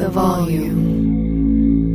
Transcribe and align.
The 0.00 0.08
volume. 0.08 1.90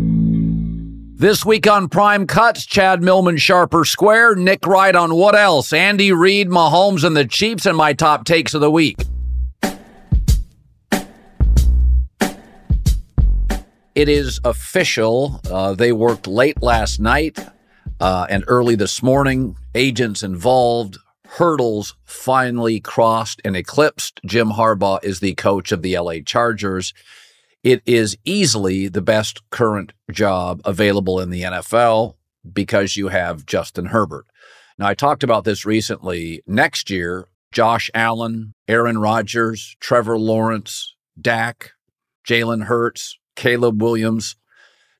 This 1.15 1.43
week 1.43 1.65
on 1.65 1.89
Prime 1.89 2.27
Cuts, 2.27 2.63
Chad 2.63 3.01
Millman 3.01 3.37
Sharp 3.37 3.73
or 3.73 3.83
Square, 3.83 4.35
Nick 4.35 4.67
Wright 4.67 4.95
on 4.95 5.15
what 5.15 5.33
else? 5.33 5.73
Andy 5.73 6.11
Reid, 6.11 6.47
Mahomes, 6.47 7.03
and 7.03 7.17
the 7.17 7.25
Chiefs, 7.25 7.65
and 7.65 7.75
my 7.75 7.93
top 7.93 8.23
takes 8.23 8.53
of 8.53 8.61
the 8.61 8.69
week. 8.69 8.99
It 13.95 14.07
is 14.07 14.39
official. 14.43 15.41
Uh, 15.49 15.73
they 15.73 15.91
worked 15.91 16.27
late 16.27 16.61
last 16.61 16.99
night 16.99 17.39
uh, 17.99 18.27
and 18.29 18.43
early 18.47 18.75
this 18.75 19.01
morning. 19.01 19.57
Agents 19.73 20.21
involved, 20.21 20.99
hurdles 21.27 21.95
finally 22.03 22.79
crossed 22.79 23.41
and 23.43 23.55
eclipsed. 23.55 24.19
Jim 24.27 24.51
Harbaugh 24.51 25.03
is 25.03 25.21
the 25.21 25.33
coach 25.33 25.71
of 25.71 25.81
the 25.81 25.97
LA 25.97 26.19
Chargers. 26.23 26.93
It 27.65 27.81
is 27.87 28.15
easily 28.23 28.89
the 28.89 29.01
best 29.01 29.41
current 29.49 29.91
job 30.11 30.61
available 30.65 31.19
in 31.19 31.31
the 31.31 31.41
NFL 31.41 32.13
because 32.53 32.95
you 32.95 33.07
have 33.07 33.47
Justin 33.47 33.87
Herbert. 33.87 34.27
Now, 34.77 34.85
I 34.85 34.93
talked 34.93 35.23
about 35.23 35.45
this 35.45 35.65
recently. 35.65 36.43
Next 36.45 36.91
year, 36.91 37.27
Josh 37.51 37.89
Allen, 37.95 38.53
Aaron 38.67 38.99
Rodgers, 38.99 39.75
Trevor 39.79 40.19
Lawrence, 40.19 40.95
Dak, 41.19 41.71
Jalen 42.23 42.65
Hurts, 42.65 43.17
Caleb 43.35 43.81
Williams, 43.81 44.35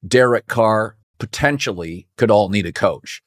Derek 0.03 0.47
Carr 0.47 0.97
potentially 1.19 2.07
could 2.17 2.31
all 2.31 2.49
need 2.49 2.65
a 2.65 2.73
coach. 2.73 3.21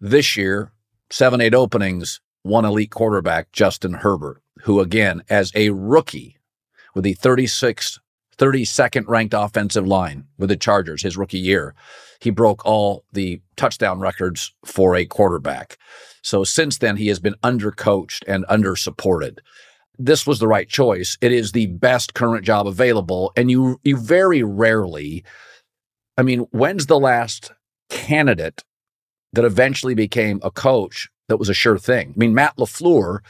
This 0.00 0.36
year, 0.36 0.72
seven, 1.10 1.40
eight 1.40 1.54
openings, 1.54 2.20
one 2.42 2.64
elite 2.64 2.90
quarterback, 2.90 3.52
Justin 3.52 3.92
Herbert, 3.94 4.42
who 4.62 4.80
again, 4.80 5.22
as 5.30 5.52
a 5.54 5.70
rookie 5.70 6.38
with 6.92 7.04
the 7.04 7.14
36th, 7.14 8.00
32nd 8.38 9.06
ranked 9.06 9.34
offensive 9.34 9.86
line 9.86 10.24
with 10.38 10.48
the 10.48 10.56
Chargers 10.56 11.02
his 11.02 11.16
rookie 11.16 11.38
year, 11.38 11.74
he 12.20 12.30
broke 12.30 12.64
all 12.64 13.04
the 13.12 13.40
touchdown 13.56 14.00
records 14.00 14.52
for 14.64 14.94
a 14.94 15.04
quarterback. 15.04 15.78
So 16.22 16.44
since 16.44 16.78
then, 16.78 16.96
he 16.96 17.08
has 17.08 17.20
been 17.20 17.36
undercoached 17.42 18.24
and 18.26 18.46
undersupported. 18.46 19.38
This 19.98 20.26
was 20.26 20.38
the 20.38 20.48
right 20.48 20.68
choice. 20.68 21.16
It 21.20 21.32
is 21.32 21.52
the 21.52 21.66
best 21.66 22.14
current 22.14 22.44
job 22.44 22.66
available. 22.66 23.32
And 23.36 23.50
you, 23.50 23.78
you 23.84 23.96
very 23.96 24.42
rarely, 24.42 25.24
I 26.16 26.22
mean, 26.22 26.40
when's 26.50 26.86
the 26.86 26.98
last 26.98 27.52
candidate 27.90 28.64
that 29.32 29.44
eventually 29.44 29.94
became 29.94 30.40
a 30.42 30.50
coach 30.50 31.08
that 31.28 31.36
was 31.36 31.48
a 31.48 31.54
sure 31.54 31.78
thing. 31.78 32.10
I 32.10 32.18
mean, 32.18 32.34
Matt 32.34 32.56
LaFleur 32.56 33.20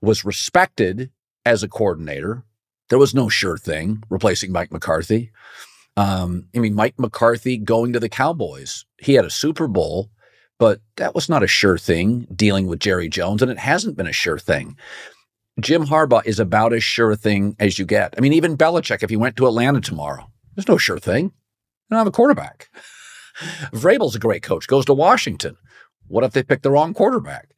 was 0.00 0.24
respected 0.24 1.10
as 1.44 1.62
a 1.62 1.68
coordinator. 1.68 2.44
There 2.88 2.98
was 2.98 3.14
no 3.14 3.28
sure 3.28 3.58
thing 3.58 4.02
replacing 4.08 4.52
Mike 4.52 4.72
McCarthy. 4.72 5.30
Um, 5.96 6.46
I 6.54 6.60
mean, 6.60 6.74
Mike 6.74 6.94
McCarthy 6.98 7.56
going 7.58 7.92
to 7.92 8.00
the 8.00 8.08
Cowboys, 8.08 8.84
he 8.98 9.14
had 9.14 9.24
a 9.24 9.30
Super 9.30 9.66
Bowl, 9.66 10.10
but 10.58 10.80
that 10.96 11.14
was 11.14 11.28
not 11.28 11.42
a 11.42 11.48
sure 11.48 11.78
thing 11.78 12.26
dealing 12.34 12.66
with 12.66 12.80
Jerry 12.80 13.08
Jones, 13.08 13.42
and 13.42 13.50
it 13.50 13.58
hasn't 13.58 13.96
been 13.96 14.06
a 14.06 14.12
sure 14.12 14.38
thing. 14.38 14.76
Jim 15.60 15.86
Harbaugh 15.86 16.24
is 16.24 16.38
about 16.38 16.72
as 16.72 16.84
sure 16.84 17.10
a 17.10 17.16
thing 17.16 17.56
as 17.58 17.78
you 17.78 17.84
get. 17.84 18.14
I 18.16 18.20
mean, 18.20 18.32
even 18.32 18.56
Belichick, 18.56 19.02
if 19.02 19.10
he 19.10 19.16
went 19.16 19.36
to 19.36 19.46
Atlanta 19.46 19.80
tomorrow, 19.80 20.30
there's 20.54 20.68
no 20.68 20.78
sure 20.78 21.00
thing. 21.00 21.28
They 21.28 21.94
don't 21.94 21.98
have 21.98 22.06
a 22.06 22.12
quarterback. 22.12 22.68
Vrabel's 23.72 24.14
a 24.14 24.20
great 24.20 24.42
coach, 24.42 24.68
goes 24.68 24.84
to 24.84 24.94
Washington. 24.94 25.56
What 26.06 26.24
if 26.24 26.32
they 26.32 26.42
pick 26.42 26.62
the 26.62 26.70
wrong 26.70 26.94
quarterback? 26.94 27.48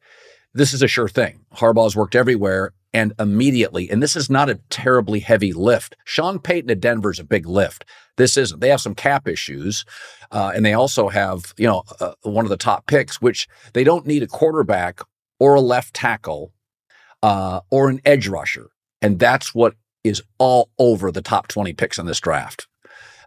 This 0.53 0.73
is 0.73 0.81
a 0.81 0.87
sure 0.87 1.07
thing. 1.07 1.45
Harbaugh's 1.53 1.95
worked 1.95 2.15
everywhere 2.15 2.73
and 2.93 3.13
immediately, 3.19 3.89
and 3.89 4.03
this 4.03 4.15
is 4.15 4.29
not 4.29 4.49
a 4.49 4.59
terribly 4.69 5.19
heavy 5.19 5.53
lift. 5.53 5.95
Sean 6.03 6.39
Payton 6.39 6.69
at 6.69 6.81
Denver 6.81 7.11
is 7.11 7.19
a 7.19 7.23
big 7.23 7.45
lift. 7.45 7.85
This 8.17 8.35
isn't. 8.37 8.59
They 8.59 8.69
have 8.69 8.81
some 8.81 8.95
cap 8.95 9.27
issues, 9.27 9.85
uh, 10.31 10.51
and 10.53 10.65
they 10.65 10.73
also 10.73 11.09
have, 11.09 11.53
you 11.57 11.67
know, 11.67 11.83
uh, 11.99 12.13
one 12.23 12.45
of 12.45 12.49
the 12.49 12.57
top 12.57 12.87
picks, 12.87 13.21
which 13.21 13.47
they 13.73 13.83
don't 13.83 14.05
need 14.05 14.23
a 14.23 14.27
quarterback 14.27 14.99
or 15.39 15.55
a 15.55 15.61
left 15.61 15.93
tackle 15.93 16.51
uh, 17.23 17.61
or 17.69 17.89
an 17.89 18.01
edge 18.05 18.27
rusher, 18.27 18.69
and 19.01 19.19
that's 19.19 19.55
what 19.55 19.75
is 20.03 20.21
all 20.37 20.69
over 20.77 21.11
the 21.11 21.21
top 21.21 21.47
20 21.47 21.73
picks 21.73 21.97
in 21.97 22.05
this 22.05 22.19
draft. 22.19 22.67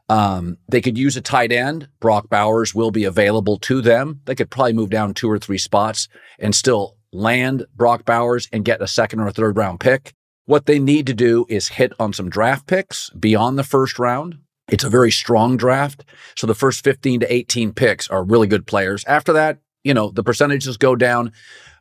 Um, 0.09 0.59
they 0.69 0.81
could 0.83 0.99
use 0.99 1.17
a 1.17 1.23
tight 1.23 1.51
end. 1.51 1.89
Brock 2.01 2.29
Bowers 2.29 2.75
will 2.75 2.91
be 2.91 3.05
available 3.05 3.59
to 3.61 3.81
them. 3.81 4.21
They 4.27 4.35
could 4.35 4.51
probably 4.51 4.75
move 4.75 4.91
down 4.91 5.15
two 5.15 5.31
or 5.31 5.39
three 5.39 5.59
spots 5.59 6.09
and 6.39 6.55
still 6.55 6.97
land 7.15 7.67
Brock 7.75 8.05
Bowers 8.05 8.49
and 8.53 8.65
get 8.65 8.83
a 8.83 8.89
second 8.89 9.21
or 9.21 9.29
a 9.29 9.33
third 9.33 9.57
round 9.57 9.81
pick. 9.81 10.13
What 10.47 10.67
they 10.67 10.79
need 10.79 11.07
to 11.07 11.15
do 11.15 11.47
is 11.49 11.69
hit 11.69 11.93
on 11.99 12.13
some 12.13 12.29
draft 12.29 12.67
picks 12.67 13.09
beyond 13.11 13.59
the 13.59 13.65
first 13.65 13.99
round. 13.99 14.39
It's 14.69 14.85
a 14.85 14.91
very 14.91 15.11
strong 15.11 15.57
draft. 15.57 16.05
So 16.37 16.47
the 16.47 16.55
first 16.55 16.85
15 16.85 17.21
to 17.21 17.33
18 17.33 17.73
picks 17.73 18.09
are 18.09 18.25
really 18.25 18.47
good 18.47 18.67
players. 18.67 19.05
After 19.07 19.33
that, 19.35 19.59
you 19.85 19.95
know, 19.95 20.11
the 20.11 20.23
percentages 20.23 20.77
go 20.77 20.97
down 20.97 21.33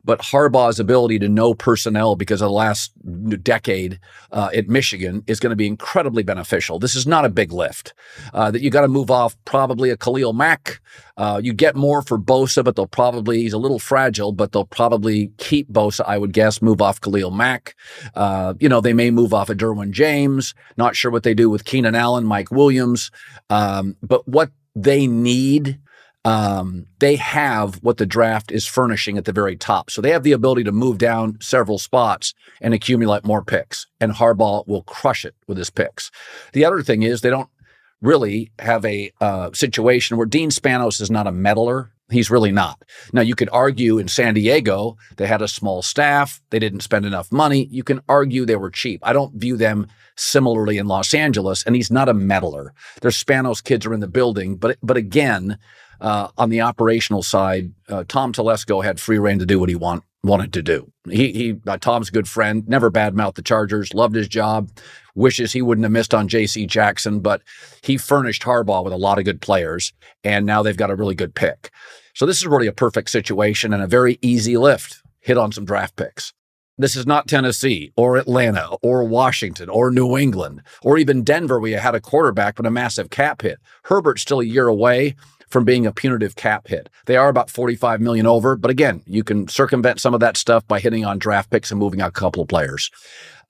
but 0.06 0.19
Harbaugh's 0.19 0.80
ability 0.80 1.19
to 1.19 1.30
know 1.30 1.53
personnel 1.53 2.16
because 2.16 2.41
of 2.41 2.47
the 2.47 2.53
last 2.53 2.91
decade 3.44 4.00
uh, 4.31 4.50
at 4.53 4.68
Michigan 4.68 5.24
is 5.28 5.40
going 5.40 5.52
to 5.52 5.56
be 5.56 5.68
incredibly 5.68 6.24
beneficial. 6.24 6.80
This 6.80 6.96
is 6.96 7.08
not 7.08 7.25
a 7.25 7.30
big 7.30 7.52
lift. 7.52 7.94
Uh, 8.34 8.52
that 8.52 8.62
you 8.62 8.69
got 8.69 8.81
to 8.81 8.88
move 8.88 9.09
off 9.09 9.36
probably 9.46 9.90
a 9.90 9.97
Khalil 9.97 10.34
Mack. 10.34 10.81
Uh, 11.16 11.40
you 11.44 11.53
get 11.53 11.75
more 11.75 12.02
for 12.02 12.18
Bosa, 12.18 12.64
but 12.64 12.75
they'll 12.75 12.88
probably 12.88 13.41
he's 13.41 13.53
a 13.53 13.58
little 13.58 13.80
fragile, 13.80 14.31
but 14.31 14.52
they'll 14.52 14.66
probably 14.66 15.31
keep 15.38 15.72
Bosa. 15.72 16.03
I 16.06 16.18
would 16.18 16.34
guess 16.34 16.62
move 16.62 16.81
off 16.81 17.00
Khalil 17.00 17.31
Mack. 17.31 17.75
Uh, 18.16 18.56
you 18.59 18.68
know 18.68 18.81
they 18.81 18.94
may 18.94 19.12
move 19.12 19.34
off 19.34 19.50
of 19.50 19.58
Derwin 19.58 19.91
James. 19.91 20.53
Not 20.75 20.96
sure 20.96 21.12
what 21.12 21.24
they 21.24 21.34
do 21.34 21.50
with 21.50 21.66
Keenan 21.66 21.96
Allen, 21.96 22.26
Mike 22.26 22.52
Williams, 22.52 23.11
um, 23.49 23.96
but 24.02 24.28
what 24.28 24.52
they 24.76 25.08
need 25.08 25.79
um, 26.25 26.85
they 26.99 27.16
have 27.17 27.75
what 27.84 27.97
the 27.97 28.05
draft 28.05 28.52
is 28.52 28.66
furnishing 28.66 29.17
at 29.17 29.25
the 29.25 29.34
very 29.34 29.58
top. 29.58 29.90
So 29.90 30.02
they 30.02 30.11
have 30.11 30.23
the 30.23 30.31
ability 30.31 30.64
to 30.64 30.72
move 30.72 30.97
down 30.97 31.37
several 31.41 31.78
spots 31.78 32.34
and 32.61 32.73
accumulate 32.73 33.25
more 33.25 33.43
picks. 33.43 33.87
And 33.99 34.14
Harbaugh 34.14 34.66
will 34.67 34.84
crush 34.84 35.25
it 35.25 35.35
with 35.47 35.58
his 35.58 35.70
picks. 35.70 36.11
The 36.53 36.66
other 36.66 36.81
thing 36.81 37.03
is 37.03 37.22
they 37.22 37.29
don't 37.29 37.49
really 38.02 38.52
have 38.59 38.85
a 38.85 39.11
uh, 39.22 39.49
situation 39.53 40.17
where 40.17 40.25
Dean 40.25 40.49
Spanos 40.49 41.02
is 41.02 41.11
not 41.11 41.28
a 41.28 41.31
meddler. 41.31 41.91
He's 42.09 42.29
really 42.29 42.52
not. 42.52 42.84
Now, 43.11 43.22
you 43.22 43.34
could 43.34 43.49
argue 43.52 43.97
in 43.97 44.08
San 44.08 44.34
Diego, 44.34 44.97
they 45.16 45.25
had 45.25 45.41
a 45.41 45.47
small 45.47 45.81
staff. 45.81 46.41
They 46.52 46.59
didn't 46.59 46.81
spend 46.81 47.05
enough 47.05 47.31
money. 47.31 47.67
You 47.72 47.84
can 47.84 48.02
argue 48.08 48.46
they 48.46 48.58
were 48.58 48.70
cheap. 48.70 48.99
I 49.03 49.14
don't 49.14 49.35
view 49.35 49.58
them 49.58 49.87
similarly 50.16 50.78
in 50.78 50.87
Los 50.87 51.14
Angeles, 51.14 51.64
and 51.64 51.75
he's 51.75 51.90
not 51.90 52.09
a 52.09 52.14
meddler. 52.14 52.73
Their 53.02 53.11
Spanos 53.11 53.64
kids 53.64 53.85
are 53.85 53.93
in 53.93 53.99
the 53.99 54.08
building, 54.08 54.58
but 54.58 54.78
but 54.84 54.97
again, 54.97 55.58
uh, 56.01 56.29
on 56.37 56.49
the 56.49 56.61
operational 56.61 57.23
side, 57.23 57.72
uh, 57.90 58.03
Tom 58.07 58.34
Telesco 58.34 58.84
had 58.84 58.99
free 58.99 59.19
reign 59.19 59.40
to 59.40 59.45
do 59.45 59.59
what 59.59 59.69
he 59.69 59.75
want 59.75 60.03
wanted 60.23 60.53
to 60.53 60.61
do. 60.61 60.91
He, 61.09 61.34
he 61.34 61.55
uh, 61.67 61.78
Tom's 61.78 62.09
a 62.09 62.13
good 62.13 62.28
friend, 62.28 62.67
never 62.67 62.90
badmouthed 62.90 63.35
the 63.35 63.41
Chargers, 63.41 63.93
loved 63.93 64.16
his 64.16 64.28
job, 64.28 64.69
wishes 65.16 65.51
he 65.51 65.61
wouldn't 65.61 65.84
have 65.84 65.91
missed 65.91 66.13
on 66.13 66.28
J.C. 66.28 66.66
Jackson, 66.66 67.19
but 67.19 67.41
he 67.81 67.97
furnished 67.97 68.43
Harbaugh 68.43 68.84
with 68.84 68.93
a 68.93 68.97
lot 68.97 69.19
of 69.19 69.25
good 69.25 69.41
players, 69.41 69.93
and 70.23 70.45
now 70.45 70.63
they've 70.63 70.78
got 70.78 70.91
a 70.91 70.95
really 70.95 71.16
good 71.16 71.35
pick. 71.35 71.72
So 72.16 72.25
this 72.25 72.37
is 72.37 72.47
really 72.47 72.67
a 72.67 72.73
perfect 72.73 73.09
situation 73.09 73.73
and 73.73 73.84
a 73.84 73.87
very 73.87 74.17
easy 74.22 74.57
lift. 74.57 75.01
Hit 75.19 75.37
on 75.37 75.51
some 75.51 75.66
draft 75.66 75.96
picks. 75.96 76.34
This 76.78 76.96
is 76.96 77.05
not 77.05 77.28
Tennessee 77.28 77.93
or 77.96 78.17
Atlanta 78.17 78.78
or 78.81 79.03
Washington 79.03 79.69
or 79.69 79.91
New 79.91 80.17
England 80.17 80.63
or 80.81 80.97
even 80.97 81.23
Denver, 81.23 81.59
where 81.59 81.69
you 81.69 81.78
had 81.78 81.93
a 81.93 82.01
quarterback 82.01 82.55
but 82.55 82.66
a 82.66 82.72
massive 82.72 83.11
cap 83.11 83.43
hit. 83.43 83.59
Herbert's 83.84 84.23
still 84.23 84.39
a 84.39 84.46
year 84.46 84.67
away 84.67 85.16
from 85.53 85.64
being 85.64 85.85
a 85.85 85.94
punitive 85.94 86.35
cap 86.35 86.67
hit. 86.67 86.90
They 87.05 87.16
are 87.16 87.29
about 87.29 87.52
45 87.52 88.02
million 88.02 88.26
over, 88.26 88.58
but 88.58 88.72
again, 88.72 89.03
you 89.05 89.23
can 89.23 89.47
circumvent 89.47 90.02
some 90.02 90.16
of 90.16 90.20
that 90.20 90.35
stuff 90.35 90.67
by 90.67 90.79
hitting 90.79 91.05
on 91.05 91.20
draft 91.20 91.52
picks 91.52 91.70
and 91.70 91.79
moving 91.79 92.02
out 92.02 92.09
a 92.09 92.11
couple 92.11 92.41
of 92.41 92.50
players. 92.50 92.90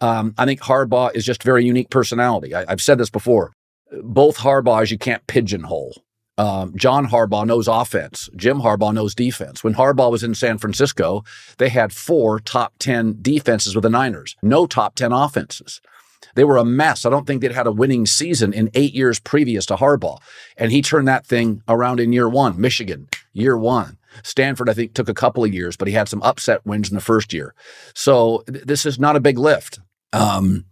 Um, 0.02 0.36
I 0.38 0.46
think 0.46 0.60
Harbaugh 0.60 1.16
is 1.16 1.26
just 1.26 1.42
very 1.42 1.64
unique 1.64 1.90
personality. 1.90 2.54
I, 2.54 2.66
have 2.68 2.82
said 2.82 2.98
this 2.98 3.10
before. 3.10 3.54
Both 4.02 4.38
Harbaughs 4.38 4.92
you 4.92 4.98
can't 4.98 5.26
pigeonhole. 5.28 6.04
Um, 6.38 6.74
John 6.76 7.08
Harbaugh 7.08 7.46
knows 7.46 7.70
offense. 7.70 8.30
Jim 8.36 8.60
Harbaugh 8.60 8.94
knows 8.94 9.16
defense. 9.16 9.64
When 9.64 9.76
Harbaugh 9.76 10.12
was 10.12 10.24
in 10.24 10.36
San 10.36 10.58
Francisco, 10.58 11.24
they 11.58 11.70
had 11.70 11.94
four 11.94 12.40
top 12.40 12.74
10 12.80 13.20
defenses 13.22 13.76
with 13.76 13.84
the 13.84 13.90
Niners, 13.90 14.36
no 14.42 14.66
top 14.66 14.96
10 14.96 15.14
offenses. 15.14 15.80
They 16.36 16.44
were 16.44 16.58
a 16.58 16.66
mess. 16.66 17.06
I 17.06 17.10
don't 17.10 17.26
think 17.26 17.42
they'd 17.42 17.52
had 17.52 17.68
a 17.68 17.72
winning 17.72 18.06
season 18.06 18.54
in 18.54 18.70
eight 18.74 18.94
years 18.94 19.20
previous 19.20 19.66
to 19.68 19.76
Harbaugh. 19.76 20.20
And 20.58 20.72
he 20.72 20.82
turned 20.82 21.08
that 21.08 21.26
thing 21.26 21.62
around 21.68 22.00
in 22.00 22.14
year 22.14 22.30
one. 22.30 22.60
Michigan, 22.60 23.08
year 23.34 23.58
one. 23.58 23.98
Stanford, 24.24 24.70
I 24.70 24.74
think, 24.74 24.94
took 24.94 25.10
a 25.10 25.14
couple 25.14 25.44
of 25.44 25.54
years, 25.54 25.76
but 25.76 25.88
he 25.88 25.94
had 25.94 26.08
some 26.08 26.22
upset 26.22 26.66
wins 26.66 26.90
in 26.90 26.96
the 26.96 27.02
first 27.02 27.34
year. 27.34 27.56
So 27.96 28.44
th- 28.48 28.66
this 28.66 28.86
is 28.86 29.00
not 29.00 29.16
a 29.16 29.22
big 29.22 29.40
lift. 29.40 29.80
Um, 30.12 30.66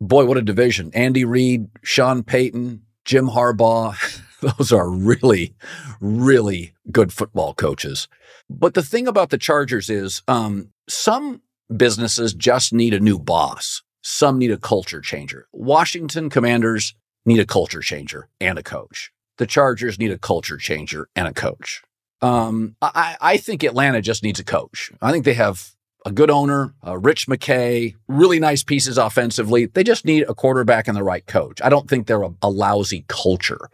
boy, 0.00 0.26
what 0.26 0.36
a 0.36 0.42
division. 0.42 0.90
Andy 0.94 1.24
Reid, 1.24 1.68
Sean 1.82 2.22
Payton, 2.22 2.82
Jim 3.04 3.28
Harbaugh. 3.28 3.96
Those 4.58 4.72
are 4.72 4.90
really, 4.90 5.54
really 6.00 6.74
good 6.90 7.12
football 7.12 7.54
coaches. 7.54 8.08
But 8.50 8.74
the 8.74 8.82
thing 8.82 9.06
about 9.06 9.30
the 9.30 9.38
Chargers 9.38 9.88
is 9.88 10.22
um, 10.26 10.72
some 10.88 11.42
businesses 11.74 12.34
just 12.34 12.72
need 12.72 12.92
a 12.92 13.00
new 13.00 13.18
boss. 13.18 13.82
Some 14.02 14.38
need 14.38 14.50
a 14.50 14.58
culture 14.58 15.00
changer. 15.00 15.46
Washington 15.52 16.28
Commanders 16.28 16.94
need 17.24 17.40
a 17.40 17.46
culture 17.46 17.80
changer 17.80 18.28
and 18.40 18.58
a 18.58 18.62
coach. 18.62 19.12
The 19.38 19.46
Chargers 19.46 19.98
need 19.98 20.10
a 20.10 20.18
culture 20.18 20.56
changer 20.56 21.08
and 21.16 21.26
a 21.26 21.32
coach. 21.32 21.82
Um, 22.20 22.76
I, 22.82 23.16
I 23.20 23.36
think 23.36 23.64
Atlanta 23.64 24.00
just 24.00 24.22
needs 24.22 24.38
a 24.38 24.44
coach. 24.44 24.92
I 25.00 25.10
think 25.10 25.24
they 25.24 25.34
have 25.34 25.72
a 26.04 26.12
good 26.12 26.30
owner, 26.30 26.74
uh, 26.86 26.98
Rich 26.98 27.26
McKay, 27.28 27.94
really 28.08 28.40
nice 28.40 28.62
pieces 28.62 28.98
offensively. 28.98 29.66
They 29.66 29.84
just 29.84 30.04
need 30.04 30.24
a 30.28 30.34
quarterback 30.34 30.88
and 30.88 30.96
the 30.96 31.02
right 31.02 31.24
coach. 31.26 31.60
I 31.62 31.68
don't 31.68 31.88
think 31.88 32.06
they're 32.06 32.22
a, 32.22 32.34
a 32.42 32.50
lousy 32.50 33.04
culture. 33.08 33.70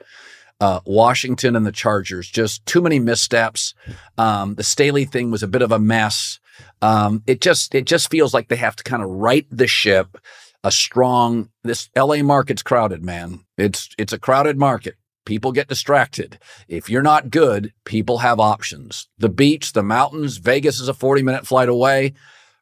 Uh, 0.61 0.81
Washington 0.85 1.57
and 1.57 1.65
the 1.65 1.73
Chargers, 1.73 2.29
just 2.29 2.67
too 2.67 2.83
many 2.83 2.99
missteps. 2.99 3.75
Um, 4.17 4.57
the 4.57 4.65
Staley 4.65 5.05
thing 5.05 5.31
was 5.31 5.43
a 5.43 5.49
bit 5.49 5.63
of 5.63 5.71
a 5.71 5.79
mess. 5.79 6.41
Um, 6.83 7.23
it 7.27 7.41
just 7.41 7.75
it 7.75 7.85
just 7.87 8.11
feels 8.11 8.35
like 8.35 8.49
they 8.49 8.57
have 8.57 8.77
to 8.77 8.85
kind 8.85 9.03
of 9.03 9.11
right 9.11 9.47
the 9.51 9.67
ship. 9.67 10.19
A 10.65 10.73
strong 10.73 11.51
this 11.63 11.89
LA 11.97 12.23
market's 12.23 12.63
crowded, 12.63 13.05
man. 13.05 13.41
It's 13.57 13.91
it's 13.97 14.13
a 14.13 14.19
crowded 14.19 14.59
market. 14.59 14.97
People 15.25 15.53
get 15.53 15.69
distracted. 15.69 16.39
If 16.69 16.89
you're 16.89 17.03
not 17.03 17.31
good, 17.31 17.73
people 17.85 18.19
have 18.19 18.41
options. 18.41 19.09
The 19.19 19.29
beach, 19.29 19.73
the 19.75 19.83
mountains, 19.83 20.39
Vegas 20.39 20.81
is 20.81 20.89
a 20.89 20.95
40 20.95 21.23
minute 21.23 21.47
flight 21.47 21.69
away. 21.69 22.15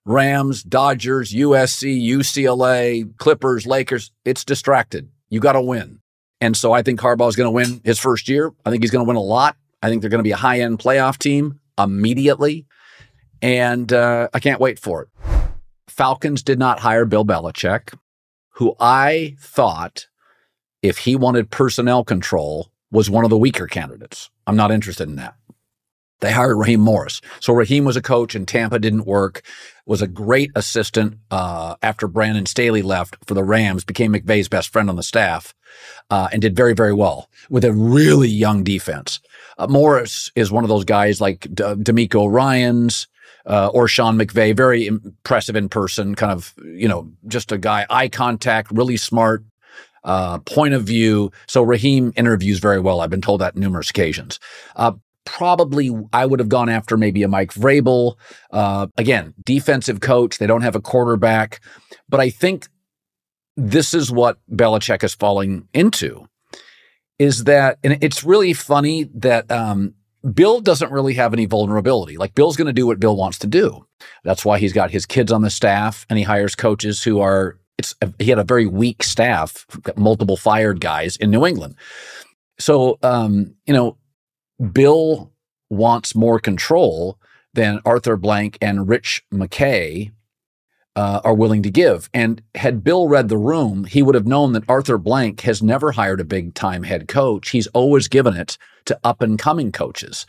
Rams, 0.04 0.62
Dodgers, 0.62 1.32
USC, 1.32 2.00
UCLA, 2.00 3.16
Clippers, 3.19 3.66
Lakers. 3.66 4.12
It's 4.25 4.44
distracted. 4.44 5.08
You 5.31 5.40
got 5.40 5.52
to 5.52 5.60
win. 5.60 6.00
And 6.40 6.56
so 6.56 6.72
I 6.72 6.82
think 6.82 7.00
Harbaugh 7.00 7.28
is 7.28 7.37
going 7.37 7.46
to 7.46 7.50
win 7.50 7.81
his 7.84 7.99
first 7.99 8.28
year. 8.28 8.52
I 8.64 8.70
think 8.70 8.82
he's 8.82 8.90
going 8.90 9.04
to 9.04 9.08
win 9.08 9.16
a 9.16 9.20
lot. 9.20 9.56
I 9.82 9.88
think 9.88 10.00
they're 10.00 10.10
going 10.10 10.19
to 10.19 10.25
be 10.25 10.32
a 10.32 10.37
high 10.37 10.60
end 10.60 10.78
playoff 10.78 11.19
team 11.19 11.60
immediately. 11.78 12.66
And 13.42 13.92
uh, 13.92 14.28
I 14.32 14.40
can't 14.40 14.60
wait 14.60 14.78
for 14.78 15.02
it. 15.02 15.08
Falcons 15.88 16.42
did 16.42 16.58
not 16.58 16.80
hire 16.80 17.04
Bill 17.04 17.24
Belichick, 17.24 17.94
who 18.50 18.74
I 18.80 19.36
thought, 19.40 20.06
if 20.82 20.98
he 20.98 21.16
wanted 21.16 21.50
personnel 21.50 22.04
control, 22.04 22.70
was 22.90 23.10
one 23.10 23.24
of 23.24 23.30
the 23.30 23.38
weaker 23.38 23.66
candidates. 23.66 24.30
I'm 24.46 24.56
not 24.56 24.70
interested 24.70 25.08
in 25.08 25.16
that. 25.16 25.34
They 26.20 26.32
hired 26.32 26.56
Raheem 26.56 26.80
Morris. 26.80 27.20
So 27.40 27.52
Raheem 27.52 27.84
was 27.84 27.96
a 27.96 28.02
coach 28.02 28.34
in 28.34 28.46
Tampa, 28.46 28.78
didn't 28.78 29.06
work, 29.06 29.42
was 29.84 30.00
a 30.00 30.06
great 30.06 30.50
assistant 30.54 31.18
uh, 31.30 31.76
after 31.82 32.08
Brandon 32.08 32.46
Staley 32.46 32.80
left 32.80 33.16
for 33.26 33.34
the 33.34 33.44
Rams, 33.44 33.84
became 33.84 34.12
McVay's 34.14 34.48
best 34.48 34.72
friend 34.72 34.88
on 34.88 34.96
the 34.96 35.02
staff, 35.02 35.54
uh, 36.08 36.28
and 36.32 36.40
did 36.40 36.56
very, 36.56 36.72
very 36.72 36.94
well 36.94 37.28
with 37.50 37.64
a 37.64 37.72
really 37.72 38.28
young 38.28 38.64
defense. 38.64 39.20
Uh, 39.58 39.66
Morris 39.66 40.30
is 40.34 40.50
one 40.50 40.64
of 40.64 40.68
those 40.68 40.84
guys 40.84 41.20
like 41.20 41.40
D- 41.54 41.64
DeMeco 41.64 42.30
Ryans, 42.30 43.08
uh, 43.46 43.69
or 43.69 43.88
Sean 43.88 44.19
McVay, 44.19 44.56
very 44.56 44.87
impressive 44.87 45.56
in 45.56 45.69
person, 45.69 46.14
kind 46.14 46.32
of, 46.32 46.54
you 46.64 46.88
know, 46.88 47.10
just 47.28 47.52
a 47.52 47.58
guy, 47.58 47.87
eye 47.88 48.08
contact, 48.08 48.70
really 48.72 48.96
smart, 48.96 49.44
uh, 50.04 50.38
point 50.38 50.75
of 50.75 50.84
view. 50.84 51.31
So 51.46 51.62
Raheem 51.62 52.12
interviews 52.16 52.58
very 52.58 52.81
well. 52.81 53.00
I've 53.00 53.10
been 53.10 53.20
told 53.20 53.40
that 53.40 53.56
numerous 53.56 53.90
occasions. 53.90 54.38
Uh, 54.76 54.93
probably 55.25 55.90
I 56.12 56.25
would 56.25 56.40
have 56.40 56.48
gone 56.48 56.69
after 56.69 56.96
maybe 56.96 57.22
a 57.22 57.28
Mike 57.28 57.52
Vrabel. 57.52 58.14
Uh, 58.50 58.87
again, 58.96 59.34
defensive 59.44 60.00
coach. 60.00 60.38
They 60.38 60.46
don't 60.46 60.62
have 60.62 60.76
a 60.76 60.81
quarterback, 60.81 61.60
but 62.08 62.20
I 62.20 62.31
think 62.31 62.69
this 63.56 63.92
is 63.92 64.10
what 64.10 64.38
Belichick 64.50 65.02
is 65.04 65.14
falling 65.14 65.69
into. 65.75 66.28
Is 67.19 67.44
that, 67.44 67.78
and 67.82 67.99
it's 68.02 68.25
really 68.25 68.52
funny 68.52 69.04
that 69.14 69.50
um, 69.50 69.94
Bill 70.34 70.61
doesn't 70.61 70.93
really 70.93 71.14
have 71.14 71.32
any 71.32 71.46
vulnerability. 71.46 72.17
Like 72.17 72.34
Bill's 72.34 72.56
going 72.56 72.67
to 72.67 72.73
do 72.73 72.87
what 72.87 73.00
Bill 73.00 73.17
wants 73.17 73.38
to 73.40 73.46
do. 73.46 73.87
That's 74.25 74.44
why 74.44 74.58
he's 74.58 74.73
got 74.73 74.90
his 74.90 75.06
kids 75.06 75.31
on 75.31 75.43
the 75.43 75.50
staff 75.50 76.06
and 76.08 76.19
he 76.19 76.25
hires 76.25 76.55
coaches 76.55 77.02
who 77.02 77.20
are 77.20 77.58
it's 77.78 77.94
he 78.19 78.31
had 78.31 78.38
a 78.38 78.44
very 78.44 78.67
weak 78.67 79.02
staff, 79.02 79.67
multiple 79.96 80.37
fired 80.37 80.81
guys 80.81 81.17
in 81.17 81.31
New 81.31 81.46
England. 81.46 81.76
So 82.58 82.99
um, 83.02 83.55
you 83.67 83.75
know, 83.75 83.99
Bill 84.73 85.32
wants 85.70 86.14
more 86.14 86.38
control 86.38 87.19
than 87.52 87.81
Arthur 87.84 88.17
Blank 88.17 88.58
and 88.61 88.88
Rich 88.88 89.25
McKay 89.32 90.12
uh, 90.96 91.20
are 91.22 91.34
willing 91.34 91.62
to 91.62 91.70
give. 91.70 92.10
And 92.12 92.43
had 92.54 92.82
Bill 92.82 93.06
read 93.06 93.28
the 93.28 93.37
room, 93.37 93.84
he 93.84 94.02
would 94.02 94.14
have 94.14 94.26
known 94.26 94.52
that 94.52 94.69
Arthur 94.69 94.98
Blank 94.98 95.43
has 95.43 95.62
never 95.62 95.93
hired 95.93 96.20
a 96.20 96.25
big 96.25 96.54
time 96.54 96.82
head 96.82 97.06
coach. 97.06 97.50
He's 97.50 97.66
always 97.68 98.09
given 98.09 98.35
it 98.35 98.59
to 98.87 98.99
up 99.04 99.20
and 99.20 99.38
coming 99.38 99.70
coaches 99.70 100.26